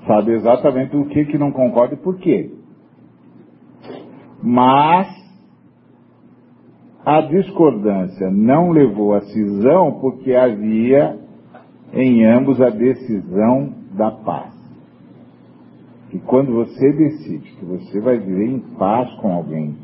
Sabe 0.06 0.34
exatamente 0.34 0.96
o 0.96 1.06
que 1.06 1.26
que 1.26 1.38
não 1.38 1.52
concorda 1.52 1.94
e 1.94 1.98
por 1.98 2.18
quê. 2.18 2.52
Mas 4.42 5.08
a 7.06 7.22
discordância 7.22 8.30
não 8.30 8.72
levou 8.72 9.14
à 9.14 9.22
cisão 9.22 10.00
porque 10.00 10.34
havia 10.34 11.18
em 11.94 12.26
ambos 12.26 12.62
a 12.62 12.70
decisão 12.70 13.74
da 13.94 14.12
paz. 14.12 14.54
E 16.12 16.20
quando 16.20 16.54
você 16.54 16.92
decide 16.94 17.52
que 17.54 17.66
você 17.66 18.00
vai 18.00 18.20
viver 18.20 18.48
em 18.48 18.60
paz 18.78 19.12
com 19.16 19.34
alguém, 19.34 19.76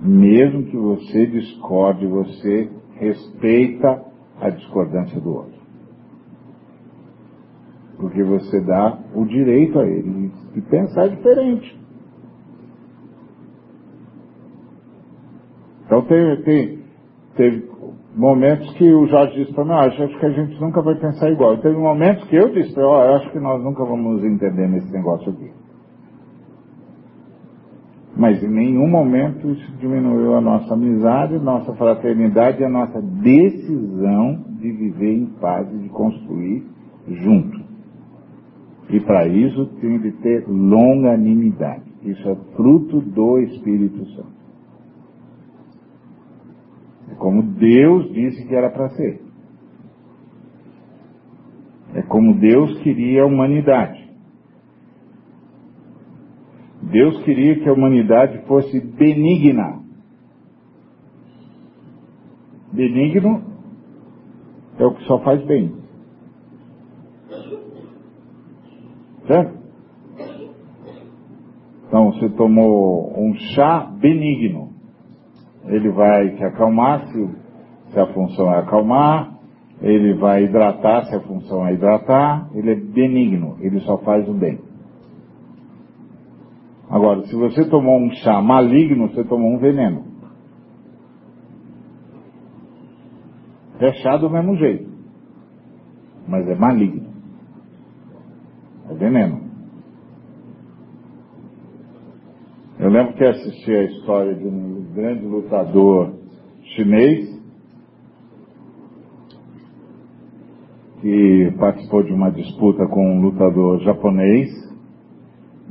mesmo 0.00 0.64
que 0.64 0.76
você 0.76 1.26
discorde, 1.26 2.06
você 2.06 2.70
respeita 2.96 4.04
a 4.40 4.50
discordância 4.50 5.20
do 5.20 5.34
outro. 5.34 5.51
Porque 8.02 8.20
você 8.24 8.60
dá 8.62 8.98
o 9.14 9.24
direito 9.24 9.78
a 9.78 9.86
ele 9.86 10.32
de 10.52 10.60
pensar 10.62 11.06
diferente. 11.06 11.80
Então 15.86 16.02
teve, 16.02 16.42
teve, 16.42 16.84
teve 17.36 17.70
momentos 18.16 18.74
que 18.74 18.92
o 18.92 19.06
Jorge 19.06 19.36
disse 19.36 19.54
para 19.54 19.64
mim, 19.64 19.70
ah, 19.70 19.86
acho 19.86 20.18
que 20.18 20.26
a 20.26 20.30
gente 20.30 20.60
nunca 20.60 20.82
vai 20.82 20.96
pensar 20.96 21.30
igual. 21.30 21.54
E 21.54 21.62
teve 21.62 21.76
momentos 21.76 22.24
que 22.24 22.34
eu 22.34 22.52
disse, 22.52 22.76
ó, 22.80 23.14
acho 23.14 23.30
que 23.30 23.38
nós 23.38 23.62
nunca 23.62 23.84
vamos 23.84 24.24
entender 24.24 24.66
nesse 24.66 24.92
negócio 24.92 25.30
aqui. 25.30 25.52
Mas 28.16 28.42
em 28.42 28.50
nenhum 28.50 28.88
momento 28.88 29.48
isso 29.48 29.76
diminuiu 29.78 30.34
a 30.34 30.40
nossa 30.40 30.74
amizade, 30.74 31.38
nossa 31.38 31.72
fraternidade 31.74 32.60
e 32.62 32.64
a 32.64 32.68
nossa 32.68 33.00
decisão 33.00 34.44
de 34.58 34.72
viver 34.72 35.18
em 35.18 35.26
paz 35.40 35.72
e 35.72 35.78
de 35.78 35.88
construir 35.88 36.66
junto. 37.06 37.71
E 38.92 39.00
para 39.00 39.26
isso 39.26 39.66
tem 39.80 39.98
de 40.00 40.12
ter 40.18 40.46
longanimidade. 40.46 41.90
Isso 42.02 42.28
é 42.28 42.34
fruto 42.54 43.00
do 43.00 43.38
Espírito 43.38 44.04
Santo. 44.10 44.42
É 47.10 47.14
como 47.14 47.42
Deus 47.42 48.12
disse 48.12 48.46
que 48.46 48.54
era 48.54 48.68
para 48.70 48.90
ser. 48.90 49.22
É 51.94 52.02
como 52.02 52.34
Deus 52.34 52.78
queria 52.80 53.22
a 53.22 53.26
humanidade. 53.26 54.02
Deus 56.82 57.22
queria 57.24 57.60
que 57.60 57.68
a 57.68 57.72
humanidade 57.72 58.46
fosse 58.46 58.78
benigna. 58.78 59.80
Benigno 62.72 63.42
é 64.78 64.84
o 64.84 64.94
que 64.94 65.04
só 65.04 65.18
faz 65.20 65.42
bem. 65.46 65.81
Certo? 69.32 69.62
Então 71.86 72.12
você 72.12 72.28
tomou 72.30 73.18
um 73.18 73.34
chá 73.54 73.90
benigno 73.98 74.72
ele 75.66 75.90
vai 75.90 76.30
te 76.30 76.44
acalmar 76.44 77.06
se, 77.06 77.30
se 77.90 78.00
a 78.00 78.06
função 78.12 78.52
é 78.52 78.58
acalmar, 78.58 79.38
ele 79.80 80.14
vai 80.14 80.44
hidratar 80.44 81.04
se 81.06 81.14
a 81.14 81.20
função 81.20 81.66
é 81.66 81.74
hidratar, 81.74 82.50
ele 82.54 82.72
é 82.72 82.74
benigno, 82.74 83.56
ele 83.60 83.80
só 83.80 83.98
faz 83.98 84.28
o 84.28 84.34
bem. 84.34 84.60
Agora, 86.90 87.22
se 87.22 87.34
você 87.34 87.68
tomou 87.68 87.98
um 87.98 88.10
chá 88.10 88.42
maligno, 88.42 89.08
você 89.08 89.24
tomou 89.24 89.50
um 89.50 89.58
veneno. 89.58 90.04
É 93.80 93.92
chá 93.94 94.16
do 94.16 94.30
mesmo 94.30 94.56
jeito, 94.56 94.90
mas 96.28 96.46
é 96.48 96.54
maligno. 96.54 97.11
Veneno. 99.02 99.40
Eu 102.78 102.88
lembro 102.88 103.14
que 103.14 103.24
assisti 103.24 103.72
a 103.72 103.84
história 103.84 104.32
de 104.32 104.46
um 104.46 104.92
grande 104.94 105.26
lutador 105.26 106.14
chinês 106.76 107.42
que 111.00 111.52
participou 111.58 112.04
de 112.04 112.12
uma 112.12 112.30
disputa 112.30 112.86
com 112.86 113.04
um 113.04 113.22
lutador 113.22 113.80
japonês, 113.80 114.48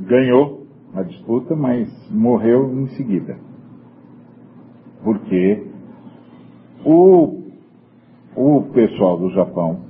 ganhou 0.00 0.66
a 0.94 1.02
disputa, 1.02 1.56
mas 1.56 1.88
morreu 2.10 2.70
em 2.70 2.88
seguida. 2.88 3.38
Porque 5.02 5.68
o, 6.84 7.44
o 8.36 8.62
pessoal 8.74 9.18
do 9.18 9.30
Japão 9.30 9.80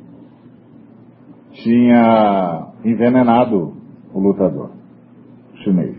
tinha 1.55 2.72
envenenado 2.85 3.75
o 4.13 4.21
lutador 4.21 4.71
chinês. 5.63 5.97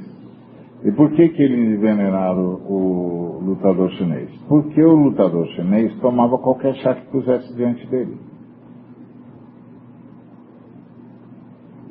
E 0.84 0.91
por 0.91 1.11
que, 1.11 1.29
que 1.29 1.41
eles 1.41 1.77
envenenaram 1.77 2.61
o 2.67 3.39
lutador 3.41 3.89
chinês? 3.91 4.29
Porque 4.49 4.81
o 4.84 4.95
lutador 4.95 5.47
chinês 5.55 5.95
tomava 6.01 6.38
qualquer 6.38 6.75
chá 6.75 6.93
que 6.95 7.09
pusesse 7.09 7.55
diante 7.55 7.88
dele. 7.88 8.17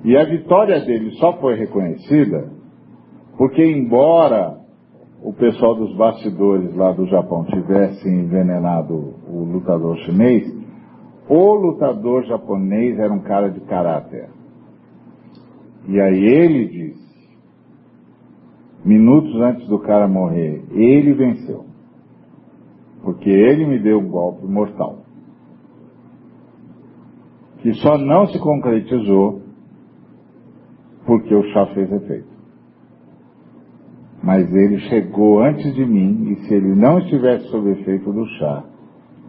E 0.04 0.16
a 0.16 0.24
vitória 0.24 0.80
dele 0.84 1.12
só 1.12 1.34
foi 1.34 1.54
reconhecida 1.54 2.50
porque, 3.38 3.64
embora 3.64 4.58
o 5.22 5.32
pessoal 5.32 5.74
dos 5.74 5.96
bastidores 5.96 6.74
lá 6.74 6.92
do 6.92 7.06
Japão 7.06 7.44
tivesse 7.44 8.08
envenenado 8.08 9.14
o 9.28 9.44
lutador 9.44 9.96
chinês, 9.98 10.44
o 11.28 11.54
lutador 11.54 12.24
japonês 12.24 12.98
era 12.98 13.12
um 13.12 13.20
cara 13.20 13.48
de 13.48 13.60
caráter. 13.60 14.28
E 15.88 16.00
aí 16.00 16.24
ele 16.24 16.68
diz 16.68 17.02
minutos 18.84 19.34
antes 19.40 19.66
do 19.68 19.78
cara 19.78 20.08
morrer, 20.08 20.64
ele 20.70 21.12
venceu. 21.14 21.64
Porque 23.02 23.30
ele 23.30 23.66
me 23.66 23.78
deu 23.78 23.98
um 23.98 24.08
golpe 24.08 24.46
mortal. 24.46 24.98
Que 27.58 27.72
só 27.74 27.96
não 27.98 28.26
se 28.26 28.38
concretizou 28.38 29.42
porque 31.06 31.34
o 31.34 31.42
chá 31.52 31.66
fez 31.74 31.90
efeito. 31.92 32.32
Mas 34.22 34.52
ele 34.54 34.78
chegou 34.88 35.42
antes 35.42 35.74
de 35.74 35.84
mim 35.84 36.30
e 36.30 36.36
se 36.46 36.54
ele 36.54 36.74
não 36.76 36.98
estivesse 37.00 37.48
sob 37.48 37.70
efeito 37.70 38.12
do 38.12 38.24
chá, 38.38 38.64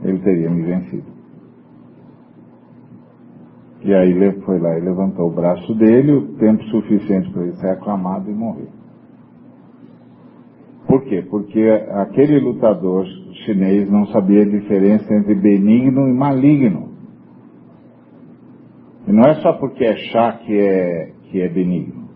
ele 0.04 0.20
teria 0.20 0.52
me 0.52 0.62
vencido. 0.62 1.13
E 3.84 3.94
aí 3.94 4.12
ele 4.12 4.42
foi 4.42 4.60
lá 4.60 4.78
e 4.78 4.82
levantou 4.82 5.28
o 5.28 5.34
braço 5.34 5.76
dele, 5.76 6.14
o 6.14 6.36
tempo 6.38 6.64
suficiente 6.66 7.30
para 7.32 7.44
ele 7.44 7.56
ser 7.58 7.70
aclamado 7.70 8.32
e 8.32 8.34
morrer. 8.34 8.70
Por 10.88 11.04
quê? 11.04 11.26
Porque 11.30 11.62
aquele 11.92 12.40
lutador 12.40 13.06
chinês 13.46 13.90
não 13.90 14.06
sabia 14.08 14.44
a 14.44 14.50
diferença 14.50 15.14
entre 15.14 15.36
benigno 15.36 16.08
e 16.08 16.14
maligno. 16.14 16.94
E 19.08 19.12
não 19.12 19.24
é 19.24 19.36
só 19.42 19.54
porque 19.54 19.84
é 19.84 19.96
chá 19.96 20.34
que 20.34 20.58
é, 20.58 21.12
que 21.24 21.42
é 21.42 21.50
benigno. 21.50 22.08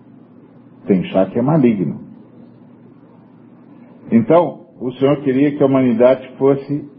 Tem 0.86 1.04
chá 1.06 1.26
que 1.26 1.38
é 1.38 1.42
maligno. 1.42 2.00
Então, 4.10 4.68
o 4.80 4.92
Senhor 4.94 5.22
queria 5.22 5.58
que 5.58 5.62
a 5.62 5.66
humanidade 5.66 6.30
fosse 6.38 6.90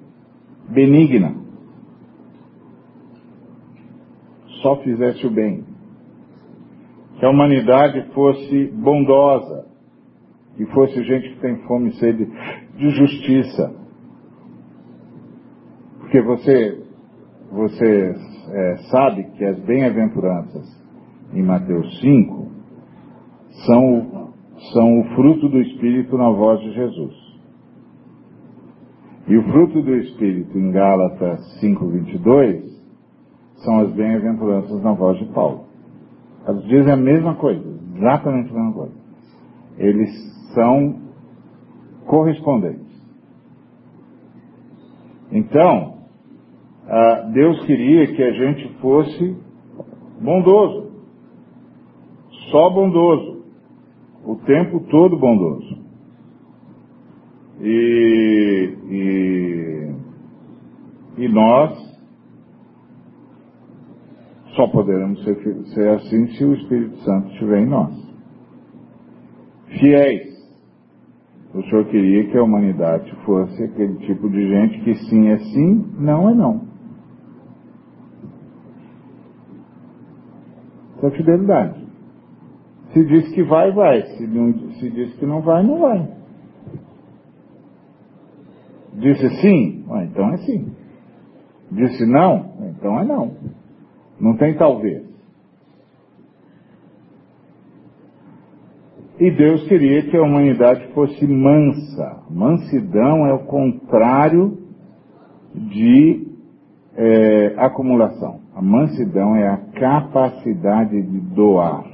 benigna. 0.68 1.47
Só 4.62 4.76
fizesse 4.82 5.26
o 5.26 5.30
bem. 5.30 5.64
Que 7.18 7.26
a 7.26 7.30
humanidade 7.30 8.12
fosse 8.12 8.66
bondosa 8.74 9.68
que 10.58 10.66
fosse 10.66 11.04
gente 11.04 11.34
que 11.34 11.40
tem 11.40 11.56
fome 11.68 11.90
e 11.90 11.92
sede 11.94 12.28
de 12.76 12.90
justiça. 12.90 13.72
Porque 16.00 16.20
você, 16.20 16.84
você 17.52 18.14
é, 18.50 18.76
sabe 18.90 19.22
que 19.36 19.44
as 19.44 19.56
bem-aventuranças 19.60 20.66
em 21.32 21.44
Mateus 21.44 22.00
5 22.00 22.50
são, 23.66 24.32
são 24.72 25.00
o 25.00 25.04
fruto 25.14 25.48
do 25.48 25.60
Espírito 25.60 26.18
na 26.18 26.30
voz 26.30 26.60
de 26.60 26.72
Jesus. 26.72 27.14
E 29.28 29.36
o 29.36 29.42
fruto 29.44 29.80
do 29.80 29.94
Espírito 29.94 30.58
em 30.58 30.72
Gálatas 30.72 31.38
5,22 31.62 32.77
são 33.64 33.80
as 33.80 33.92
bem-aventuranças 33.92 34.82
na 34.82 34.92
voz 34.92 35.18
de 35.18 35.26
Paulo. 35.32 35.66
Elas 36.46 36.64
dizem 36.64 36.92
a 36.92 36.96
mesma 36.96 37.34
coisa, 37.34 37.62
exatamente 37.96 38.50
a 38.50 38.54
mesma 38.54 38.72
coisa. 38.72 38.94
Eles 39.76 40.10
são 40.54 41.00
correspondentes. 42.06 42.86
Então, 45.30 45.98
Deus 47.32 47.64
queria 47.66 48.06
que 48.14 48.22
a 48.22 48.32
gente 48.32 48.68
fosse 48.80 49.36
bondoso, 50.20 50.90
só 52.50 52.70
bondoso, 52.70 53.44
o 54.24 54.36
tempo 54.36 54.80
todo 54.90 55.18
bondoso. 55.18 55.78
E, 57.60 58.76
e, 58.88 59.94
e 61.24 61.28
nós 61.28 61.87
só 64.58 64.66
poderemos 64.66 65.22
ser, 65.22 65.36
ser 65.66 65.88
assim 65.90 66.26
se 66.32 66.44
o 66.44 66.52
Espírito 66.52 66.96
Santo 67.04 67.28
estiver 67.28 67.60
em 67.60 67.66
nós. 67.66 67.94
Fiéis 69.78 70.36
o 71.54 71.62
Senhor 71.62 71.84
queria 71.86 72.28
que 72.28 72.36
a 72.36 72.42
humanidade 72.42 73.10
fosse 73.24 73.62
aquele 73.62 73.94
tipo 74.06 74.28
de 74.28 74.48
gente 74.48 74.80
que 74.80 74.94
sim 75.06 75.28
é 75.28 75.38
sim, 75.38 75.94
não 75.98 76.28
é 76.28 76.34
não. 76.34 76.68
Isso 80.96 81.06
é 81.06 81.10
fidelidade. 81.12 81.86
Se 82.92 83.04
diz 83.04 83.32
que 83.32 83.42
vai, 83.44 83.72
vai. 83.72 84.02
Se, 84.02 84.26
não, 84.26 84.52
se 84.72 84.90
diz 84.90 85.14
que 85.14 85.24
não 85.24 85.40
vai, 85.40 85.62
não 85.62 85.78
vai. 85.78 86.08
Disse 88.94 89.30
sim? 89.40 89.84
Ah, 89.90 90.04
então 90.04 90.28
é 90.34 90.36
sim. 90.38 90.72
Disse 91.70 92.04
não? 92.04 92.52
Então 92.70 92.98
é 92.98 93.04
não. 93.04 93.32
Não 94.20 94.36
tem 94.36 94.54
talvez. 94.56 95.06
E 99.20 99.30
Deus 99.32 99.66
queria 99.66 100.08
que 100.08 100.16
a 100.16 100.22
humanidade 100.22 100.86
fosse 100.92 101.26
mansa. 101.26 102.22
Mansidão 102.30 103.26
é 103.26 103.34
o 103.34 103.46
contrário 103.46 104.58
de 105.54 106.28
é, 106.94 107.54
acumulação. 107.56 108.40
A 108.54 108.62
mansidão 108.62 109.34
é 109.36 109.48
a 109.48 109.56
capacidade 109.56 111.02
de 111.02 111.20
doar. 111.34 111.84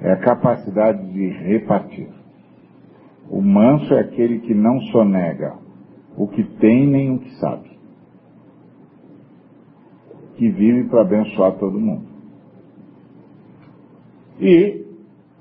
É 0.00 0.12
a 0.12 0.16
capacidade 0.16 1.12
de 1.12 1.28
repartir. 1.28 2.08
O 3.30 3.40
manso 3.40 3.92
é 3.94 4.00
aquele 4.00 4.40
que 4.40 4.54
não 4.54 4.80
sonega 4.92 5.62
o 6.16 6.28
que 6.28 6.44
tem 6.58 6.86
nem 6.86 7.14
o 7.14 7.18
que 7.18 7.30
sabe. 7.36 7.70
Que 10.36 10.48
vive 10.48 10.88
para 10.88 11.02
abençoar 11.02 11.52
todo 11.58 11.78
mundo. 11.78 12.06
E 14.40 14.84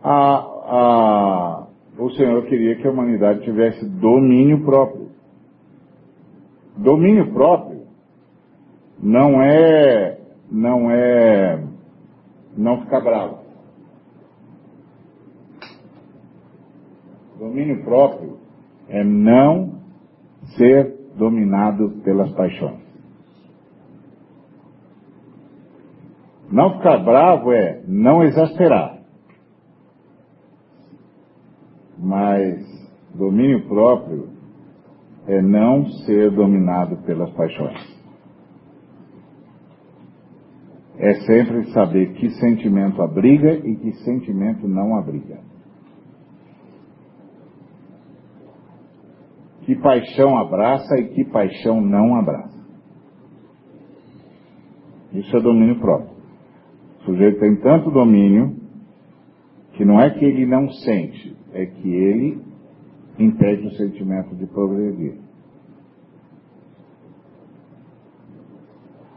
a, 0.03 0.11
a, 0.13 1.67
o 1.97 2.09
Senhor 2.11 2.45
queria 2.45 2.75
que 2.75 2.87
a 2.87 2.91
humanidade 2.91 3.41
tivesse 3.41 3.87
domínio 3.87 4.63
próprio. 4.63 5.09
Domínio 6.77 7.31
próprio 7.33 7.81
não 9.01 9.41
é 9.41 10.19
não 10.51 10.91
é 10.91 11.63
não 12.57 12.81
ficar 12.81 13.01
bravo. 13.01 13.39
Domínio 17.39 17.83
próprio 17.83 18.37
é 18.87 19.03
não 19.03 19.79
ser 20.57 20.95
dominado 21.17 22.01
pelas 22.03 22.31
paixões. 22.33 22.80
Não 26.51 26.77
ficar 26.77 26.97
bravo 26.97 27.53
é 27.53 27.81
não 27.87 28.23
exasperar. 28.23 28.99
Mas 31.97 32.59
domínio 33.15 33.67
próprio 33.67 34.29
é 35.27 35.41
não 35.41 35.85
ser 36.05 36.31
dominado 36.31 36.97
pelas 37.03 37.31
paixões. 37.31 38.01
É 40.97 41.13
sempre 41.21 41.71
saber 41.71 42.13
que 42.13 42.29
sentimento 42.31 43.01
abriga 43.01 43.53
e 43.53 43.75
que 43.77 43.93
sentimento 44.03 44.67
não 44.67 44.97
abriga. 44.97 45.39
Que 49.61 49.75
paixão 49.75 50.37
abraça 50.37 50.99
e 50.99 51.09
que 51.09 51.23
paixão 51.25 51.79
não 51.79 52.15
abraça. 52.15 52.59
Isso 55.13 55.35
é 55.35 55.41
domínio 55.41 55.79
próprio. 55.79 56.20
O 57.01 57.05
sujeito 57.05 57.39
tem 57.39 57.55
tanto 57.57 57.89
domínio 57.89 58.55
que 59.73 59.83
não 59.83 59.99
é 59.99 60.11
que 60.11 60.23
ele 60.23 60.45
não 60.45 60.69
sente, 60.69 61.35
é 61.51 61.65
que 61.65 61.89
ele 61.89 62.41
impede 63.17 63.67
o 63.67 63.71
sentimento 63.71 64.35
de 64.35 64.45
progredir. 64.45 65.15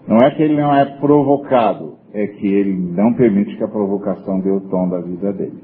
Não 0.08 0.16
é 0.18 0.34
que 0.34 0.42
ele 0.42 0.60
não 0.60 0.74
é 0.74 0.98
provocado, 0.98 1.96
é 2.12 2.26
que 2.26 2.46
ele 2.46 2.74
não 2.74 3.14
permite 3.14 3.56
que 3.56 3.64
a 3.64 3.68
provocação 3.68 4.40
dê 4.40 4.50
o 4.50 4.60
tom 4.68 4.88
da 4.88 5.00
vida 5.00 5.32
dele. 5.32 5.62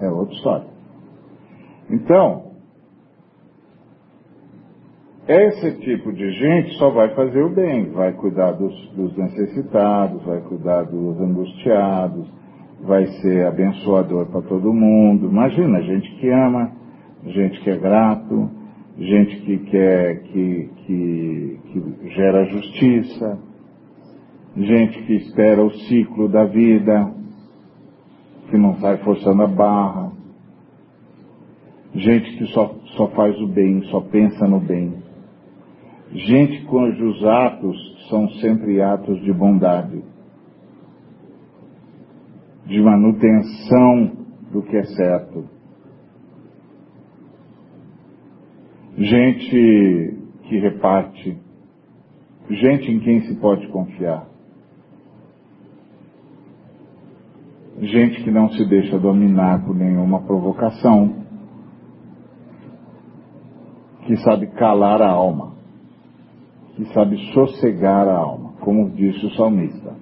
É 0.00 0.08
outra 0.10 0.34
história. 0.34 0.66
Então, 1.90 2.51
esse 5.28 5.78
tipo 5.80 6.12
de 6.12 6.30
gente 6.32 6.74
só 6.78 6.90
vai 6.90 7.14
fazer 7.14 7.42
o 7.42 7.54
bem, 7.54 7.90
vai 7.90 8.12
cuidar 8.12 8.52
dos, 8.52 8.74
dos 8.90 9.16
necessitados, 9.16 10.22
vai 10.24 10.40
cuidar 10.40 10.82
dos 10.82 11.20
angustiados, 11.20 12.28
vai 12.82 13.06
ser 13.06 13.46
abençoador 13.46 14.26
para 14.26 14.42
todo 14.42 14.72
mundo. 14.72 15.28
Imagina, 15.28 15.80
gente 15.82 16.10
que 16.16 16.28
ama, 16.28 16.72
gente 17.26 17.60
que 17.60 17.70
é 17.70 17.78
grato, 17.78 18.50
gente 18.98 19.36
que 19.42 19.58
quer, 19.58 20.22
que, 20.22 20.70
que, 20.86 21.60
que 21.66 22.08
gera 22.10 22.44
justiça, 22.46 23.38
gente 24.56 25.02
que 25.04 25.14
espera 25.14 25.64
o 25.64 25.70
ciclo 25.70 26.28
da 26.28 26.44
vida, 26.44 27.14
que 28.50 28.58
não 28.58 28.74
sai 28.80 28.98
forçando 28.98 29.42
a 29.42 29.46
barra, 29.46 30.12
gente 31.94 32.36
que 32.36 32.46
só, 32.48 32.74
só 32.96 33.06
faz 33.08 33.38
o 33.40 33.46
bem, 33.46 33.82
só 33.84 34.00
pensa 34.00 34.48
no 34.48 34.58
bem, 34.58 35.02
gente 36.12 36.64
cujos 36.66 37.24
atos 37.24 38.08
são 38.08 38.28
sempre 38.40 38.80
atos 38.82 39.20
de 39.22 39.32
bondade, 39.32 40.02
de 42.66 42.80
manutenção 42.80 44.12
do 44.52 44.62
que 44.62 44.76
é 44.76 44.84
certo. 44.84 45.48
Gente 48.96 50.18
que 50.42 50.58
reparte, 50.58 51.38
gente 52.50 52.90
em 52.90 53.00
quem 53.00 53.22
se 53.22 53.34
pode 53.36 53.66
confiar. 53.68 54.26
Gente 57.80 58.22
que 58.22 58.30
não 58.30 58.50
se 58.50 58.64
deixa 58.66 58.98
dominar 58.98 59.64
por 59.64 59.74
nenhuma 59.74 60.22
provocação, 60.22 61.24
que 64.06 64.16
sabe 64.18 64.46
calar 64.48 65.00
a 65.00 65.10
alma, 65.10 65.54
que 66.76 66.84
sabe 66.92 67.16
sossegar 67.32 68.08
a 68.08 68.16
alma, 68.16 68.52
como 68.60 68.90
disse 68.90 69.26
o 69.26 69.30
salmista. 69.30 69.94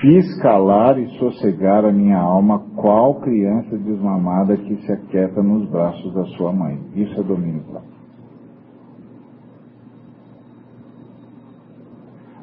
Fiz 0.00 0.24
calar 0.40 0.98
e 0.98 1.06
sossegar 1.18 1.84
a 1.84 1.92
minha 1.92 2.18
alma, 2.18 2.60
qual 2.74 3.20
criança 3.20 3.76
desmamada 3.76 4.56
que 4.56 4.76
se 4.76 4.92
aquieta 4.92 5.42
nos 5.42 5.68
braços 5.68 6.14
da 6.14 6.24
sua 6.36 6.52
mãe. 6.52 6.80
Isso 6.94 7.20
é 7.20 7.22
domínio 7.22 7.62
próprio. 7.64 8.00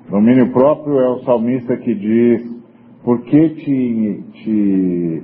Domínio 0.09 0.53
próprio 0.53 0.99
é 0.99 1.09
o 1.09 1.24
salmista 1.24 1.76
que 1.78 1.95
diz: 1.95 2.63
Por 3.03 3.24
que 3.24 3.49
te, 3.49 4.24
te 4.34 5.24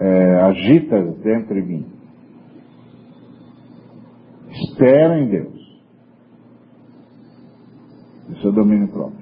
é, 0.00 0.40
agitas 0.42 1.16
dentro 1.18 1.54
de 1.54 1.62
mim. 1.62 1.99
Espera 4.80 5.20
em 5.20 5.28
Deus. 5.28 5.82
Isso 8.30 8.48
é 8.48 8.50
domínio 8.50 8.88
próprio. 8.88 9.20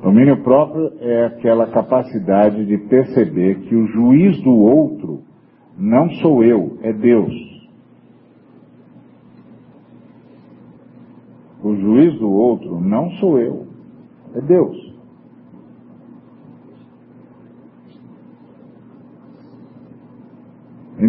Domínio 0.00 0.44
próprio 0.44 0.92
é 1.00 1.26
aquela 1.26 1.66
capacidade 1.72 2.64
de 2.66 2.78
perceber 2.86 3.62
que 3.62 3.74
o 3.74 3.88
juiz 3.88 4.40
do 4.44 4.52
outro 4.52 5.22
não 5.76 6.08
sou 6.20 6.44
eu, 6.44 6.78
é 6.82 6.92
Deus. 6.92 7.34
O 11.64 11.74
juiz 11.74 12.16
do 12.20 12.30
outro 12.30 12.78
não 12.78 13.10
sou 13.12 13.40
eu, 13.40 13.66
é 14.36 14.40
Deus. 14.40 14.73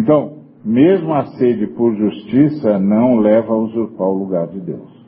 Então, 0.06 0.44
mesmo 0.64 1.12
a 1.12 1.26
sede 1.36 1.66
por 1.66 1.92
justiça 1.96 2.78
não 2.78 3.16
leva 3.16 3.52
a 3.52 3.56
usurpar 3.56 4.06
o 4.06 4.18
lugar 4.18 4.46
de 4.46 4.60
Deus. 4.60 5.04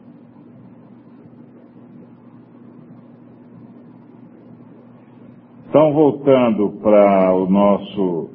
Então, 5.68 5.92
voltando 5.92 6.80
para 6.82 7.32
o 7.32 7.48
nosso 7.48 8.30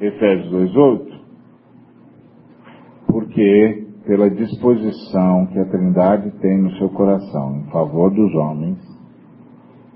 Efésios 0.00 0.74
2,8, 0.74 1.20
porque 3.06 3.86
pela 4.04 4.28
disposição 4.28 5.46
que 5.52 5.58
a 5.60 5.66
Trindade 5.66 6.32
tem 6.40 6.62
no 6.62 6.72
seu 6.78 6.88
coração 6.88 7.58
em 7.58 7.70
favor 7.70 8.10
dos 8.10 8.34
homens, 8.34 8.78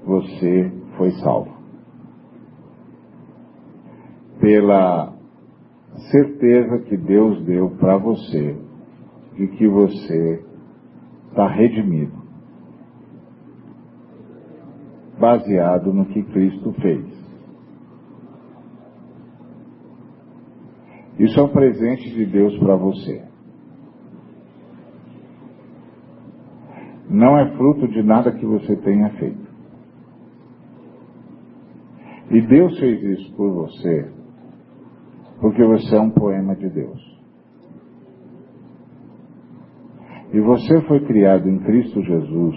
você 0.07 0.73
foi 0.97 1.11
salvo. 1.15 1.51
Pela 4.41 5.19
certeza 6.11 6.79
que 6.81 6.97
Deus 6.97 7.45
deu 7.45 7.71
para 7.71 7.97
você 7.97 8.57
de 9.35 9.49
que 9.49 9.67
você 9.69 10.45
está 11.29 11.49
redimido, 11.49 12.21
baseado 15.19 15.93
no 15.93 16.07
que 16.07 16.23
Cristo 16.25 16.73
fez. 16.81 17.21
Isso 21.19 21.39
é 21.39 21.43
um 21.43 21.53
presente 21.53 22.11
de 22.15 22.25
Deus 22.27 22.59
para 22.59 22.77
você. 22.77 23.23
Não 27.09 27.39
é 27.39 27.57
fruto 27.57 27.89
de 27.89 28.03
nada 28.03 28.33
que 28.33 28.47
você 28.47 28.77
tenha 28.77 29.11
feito. 29.19 29.51
E 32.31 32.41
Deus 32.41 32.79
fez 32.79 33.03
isso 33.03 33.35
por 33.35 33.53
você, 33.53 34.20
porque 35.41 35.65
você 35.65 35.97
é 35.97 36.01
um 36.01 36.11
poema 36.11 36.55
de 36.55 36.69
Deus. 36.69 37.21
E 40.33 40.41
você 40.41 40.81
foi 40.83 41.01
criado 41.07 41.49
em 41.49 41.59
Cristo 41.61 42.03
Jesus 42.03 42.57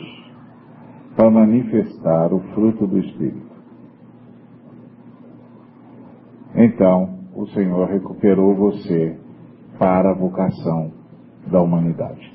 para 1.16 1.32
manifestar 1.32 2.34
o 2.34 2.40
fruto 2.54 2.86
do 2.86 3.00
Espírito. 3.00 3.54
Então, 6.56 7.20
o 7.36 7.48
Senhor 7.48 7.88
recuperou 7.88 8.56
você 8.56 9.18
para 9.80 10.12
a 10.12 10.14
vocação 10.14 10.92
da 11.52 11.62
humanidade. 11.62 12.32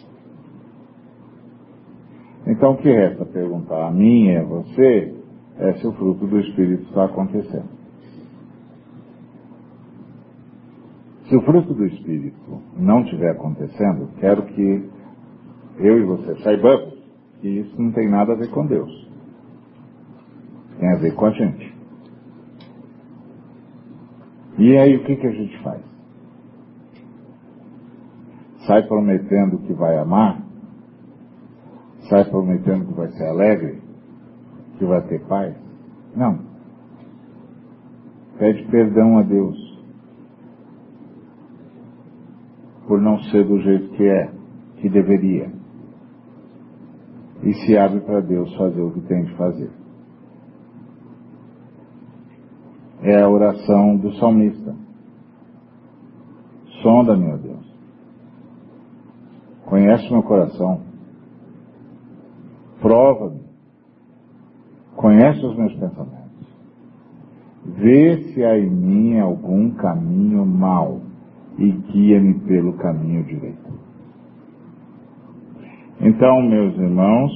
Então, 2.46 2.72
o 2.72 2.76
que 2.78 2.90
resta 2.90 3.24
perguntar 3.26 3.88
a 3.88 3.90
mim 3.92 4.26
e 4.26 4.36
a 4.36 4.42
você 4.42 5.14
é 5.59 5.72
se 5.74 5.86
o 5.86 5.92
fruto 5.92 6.26
do 6.26 6.40
Espírito 6.40 6.84
está 6.84 7.05
acontecendo. 7.05 7.78
Se 11.29 11.37
o 11.37 11.43
fruto 11.43 11.74
do 11.74 11.85
Espírito 11.85 12.62
não 12.74 13.03
estiver 13.03 13.33
acontecendo, 13.33 14.09
quero 14.18 14.47
que 14.47 14.91
eu 15.76 15.99
e 15.99 16.05
você 16.05 16.43
saibamos 16.43 16.95
que 17.41 17.49
isso 17.49 17.81
não 17.81 17.93
tem 17.93 18.09
nada 18.09 18.33
a 18.33 18.37
ver 18.37 18.51
com 18.51 18.66
Deus. 18.66 18.91
Tem 20.79 20.91
a 20.91 20.97
ver 20.97 21.14
com 21.14 21.26
a 21.26 21.31
gente. 21.31 21.76
E 24.57 24.76
aí 24.79 24.97
o 24.97 25.05
que, 25.05 25.16
que 25.16 25.26
a 25.26 25.33
gente 25.33 25.62
faz? 25.62 25.83
Sai 28.66 28.87
prometendo 28.89 29.59
que 29.59 29.74
vai 29.74 29.99
amar? 29.99 30.43
Sai 32.09 32.24
prometendo 32.24 32.87
que 32.87 32.95
vai 32.95 33.09
ser 33.12 33.29
alegre? 33.29 33.83
Que 34.79 34.85
vai 34.87 35.03
ter 35.03 35.20
paz? 35.26 35.55
Não. 36.16 36.39
Pede 38.39 38.64
perdão 38.70 39.18
a 39.18 39.22
Deus 39.22 39.68
por 42.89 43.01
não 43.01 43.18
ser 43.24 43.47
do 43.47 43.61
jeito 43.61 43.91
que 43.91 44.03
é, 44.03 44.32
que 44.78 44.89
deveria. 44.89 45.53
E 47.45 47.53
se 47.53 47.78
abre 47.78 48.01
para 48.01 48.20
Deus 48.20 48.53
fazer 48.57 48.80
o 48.80 48.91
que 48.91 49.01
tem 49.03 49.24
de 49.24 49.36
fazer. 49.36 49.70
é 53.03 53.22
a 53.22 53.28
oração 53.28 53.97
do 53.97 54.12
salmista. 54.14 54.74
Sonda, 56.82 57.16
meu 57.16 57.39
Deus. 57.39 57.66
Conhece 59.66 60.11
meu 60.11 60.22
coração. 60.22 60.82
Prova-me. 62.80 63.41
Conhece 64.97 65.45
os 65.45 65.57
meus 65.57 65.72
pensamentos. 65.74 66.28
Vê 67.64 68.32
se 68.32 68.45
há 68.45 68.59
em 68.59 68.70
mim 68.70 69.18
algum 69.18 69.70
caminho 69.72 70.45
mau 70.45 71.01
e 71.59 71.70
guia-me 71.70 72.34
pelo 72.40 72.74
caminho 72.74 73.24
direito. 73.24 73.78
Então, 76.00 76.40
meus 76.42 76.74
irmãos, 76.76 77.32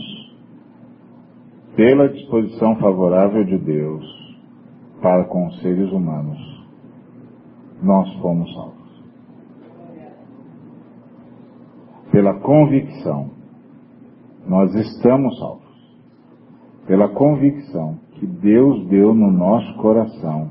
pela 1.74 2.08
disposição 2.08 2.76
favorável 2.76 3.44
de 3.44 3.58
Deus, 3.58 4.04
para 5.00 5.24
com 5.24 5.48
os 5.48 5.60
seres 5.60 5.90
humanos, 5.90 6.38
nós 7.82 8.12
fomos 8.20 8.52
salvos. 8.54 9.02
Pela 12.12 12.34
convicção, 12.34 13.30
nós 14.46 14.72
estamos 14.74 15.36
salvos. 15.38 15.62
Pela 16.86 17.08
convicção 17.08 17.98
que 18.12 18.26
Deus 18.26 18.86
deu 18.86 19.12
no 19.14 19.32
nosso 19.32 19.74
coração 19.78 20.50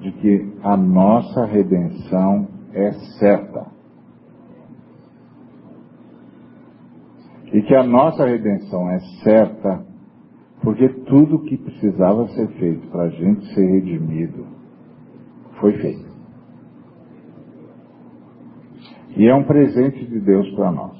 de 0.00 0.12
que 0.12 0.52
a 0.62 0.76
nossa 0.76 1.46
redenção 1.46 2.46
é 2.76 2.92
certa. 3.18 3.66
E 7.52 7.62
que 7.62 7.74
a 7.74 7.82
nossa 7.82 8.26
redenção 8.26 8.90
é 8.90 9.00
certa 9.22 9.86
porque 10.62 10.88
tudo 10.88 11.44
que 11.44 11.56
precisava 11.56 12.28
ser 12.28 12.48
feito 12.58 12.88
para 12.88 13.04
a 13.04 13.08
gente 13.08 13.46
ser 13.54 13.64
redimido 13.66 14.46
foi 15.60 15.72
feito. 15.78 16.06
E 19.16 19.26
é 19.26 19.34
um 19.34 19.44
presente 19.44 20.04
de 20.06 20.20
Deus 20.20 20.50
para 20.54 20.72
nós. 20.72 20.96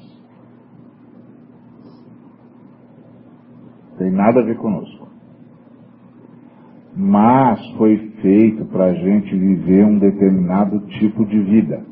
Tem 3.97 4.11
nada 4.11 4.39
a 4.39 4.45
ver 4.45 4.57
conosco. 4.57 5.07
Mas 6.95 7.59
foi 7.77 8.06
feito 8.21 8.65
para 8.65 8.85
a 8.85 8.93
gente 8.93 9.35
viver 9.35 9.85
um 9.85 9.99
determinado 9.99 10.79
tipo 10.99 11.25
de 11.25 11.39
vida. 11.39 11.83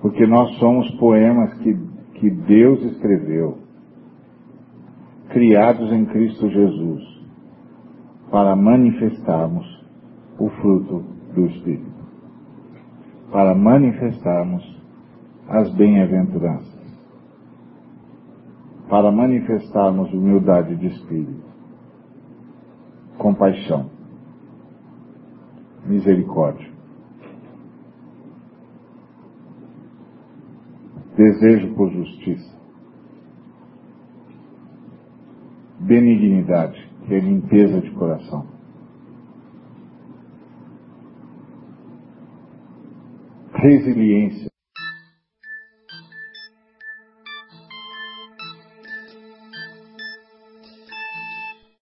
Porque 0.00 0.26
nós 0.26 0.58
somos 0.58 0.90
poemas 0.96 1.54
que, 1.58 1.76
que 2.14 2.30
Deus 2.30 2.82
escreveu 2.84 3.62
criados 5.32 5.90
em 5.90 6.04
Cristo 6.06 6.48
Jesus, 6.50 7.02
para 8.30 8.54
manifestarmos 8.54 9.66
o 10.38 10.48
fruto 10.48 11.04
do 11.34 11.46
Espírito, 11.46 11.90
para 13.30 13.54
manifestarmos 13.54 14.62
as 15.48 15.72
bem-aventuranças, 15.74 16.82
para 18.88 19.10
manifestarmos 19.10 20.12
humildade 20.12 20.76
de 20.76 20.88
espírito, 20.88 21.41
compaixão, 23.18 23.90
misericórdia, 25.84 26.70
desejo 31.16 31.74
por 31.74 31.90
justiça, 31.90 32.52
benignidade, 35.80 36.90
que 37.06 37.14
é 37.14 37.18
limpeza 37.20 37.80
de 37.80 37.90
coração. 37.92 38.46
Resiliência, 43.54 44.51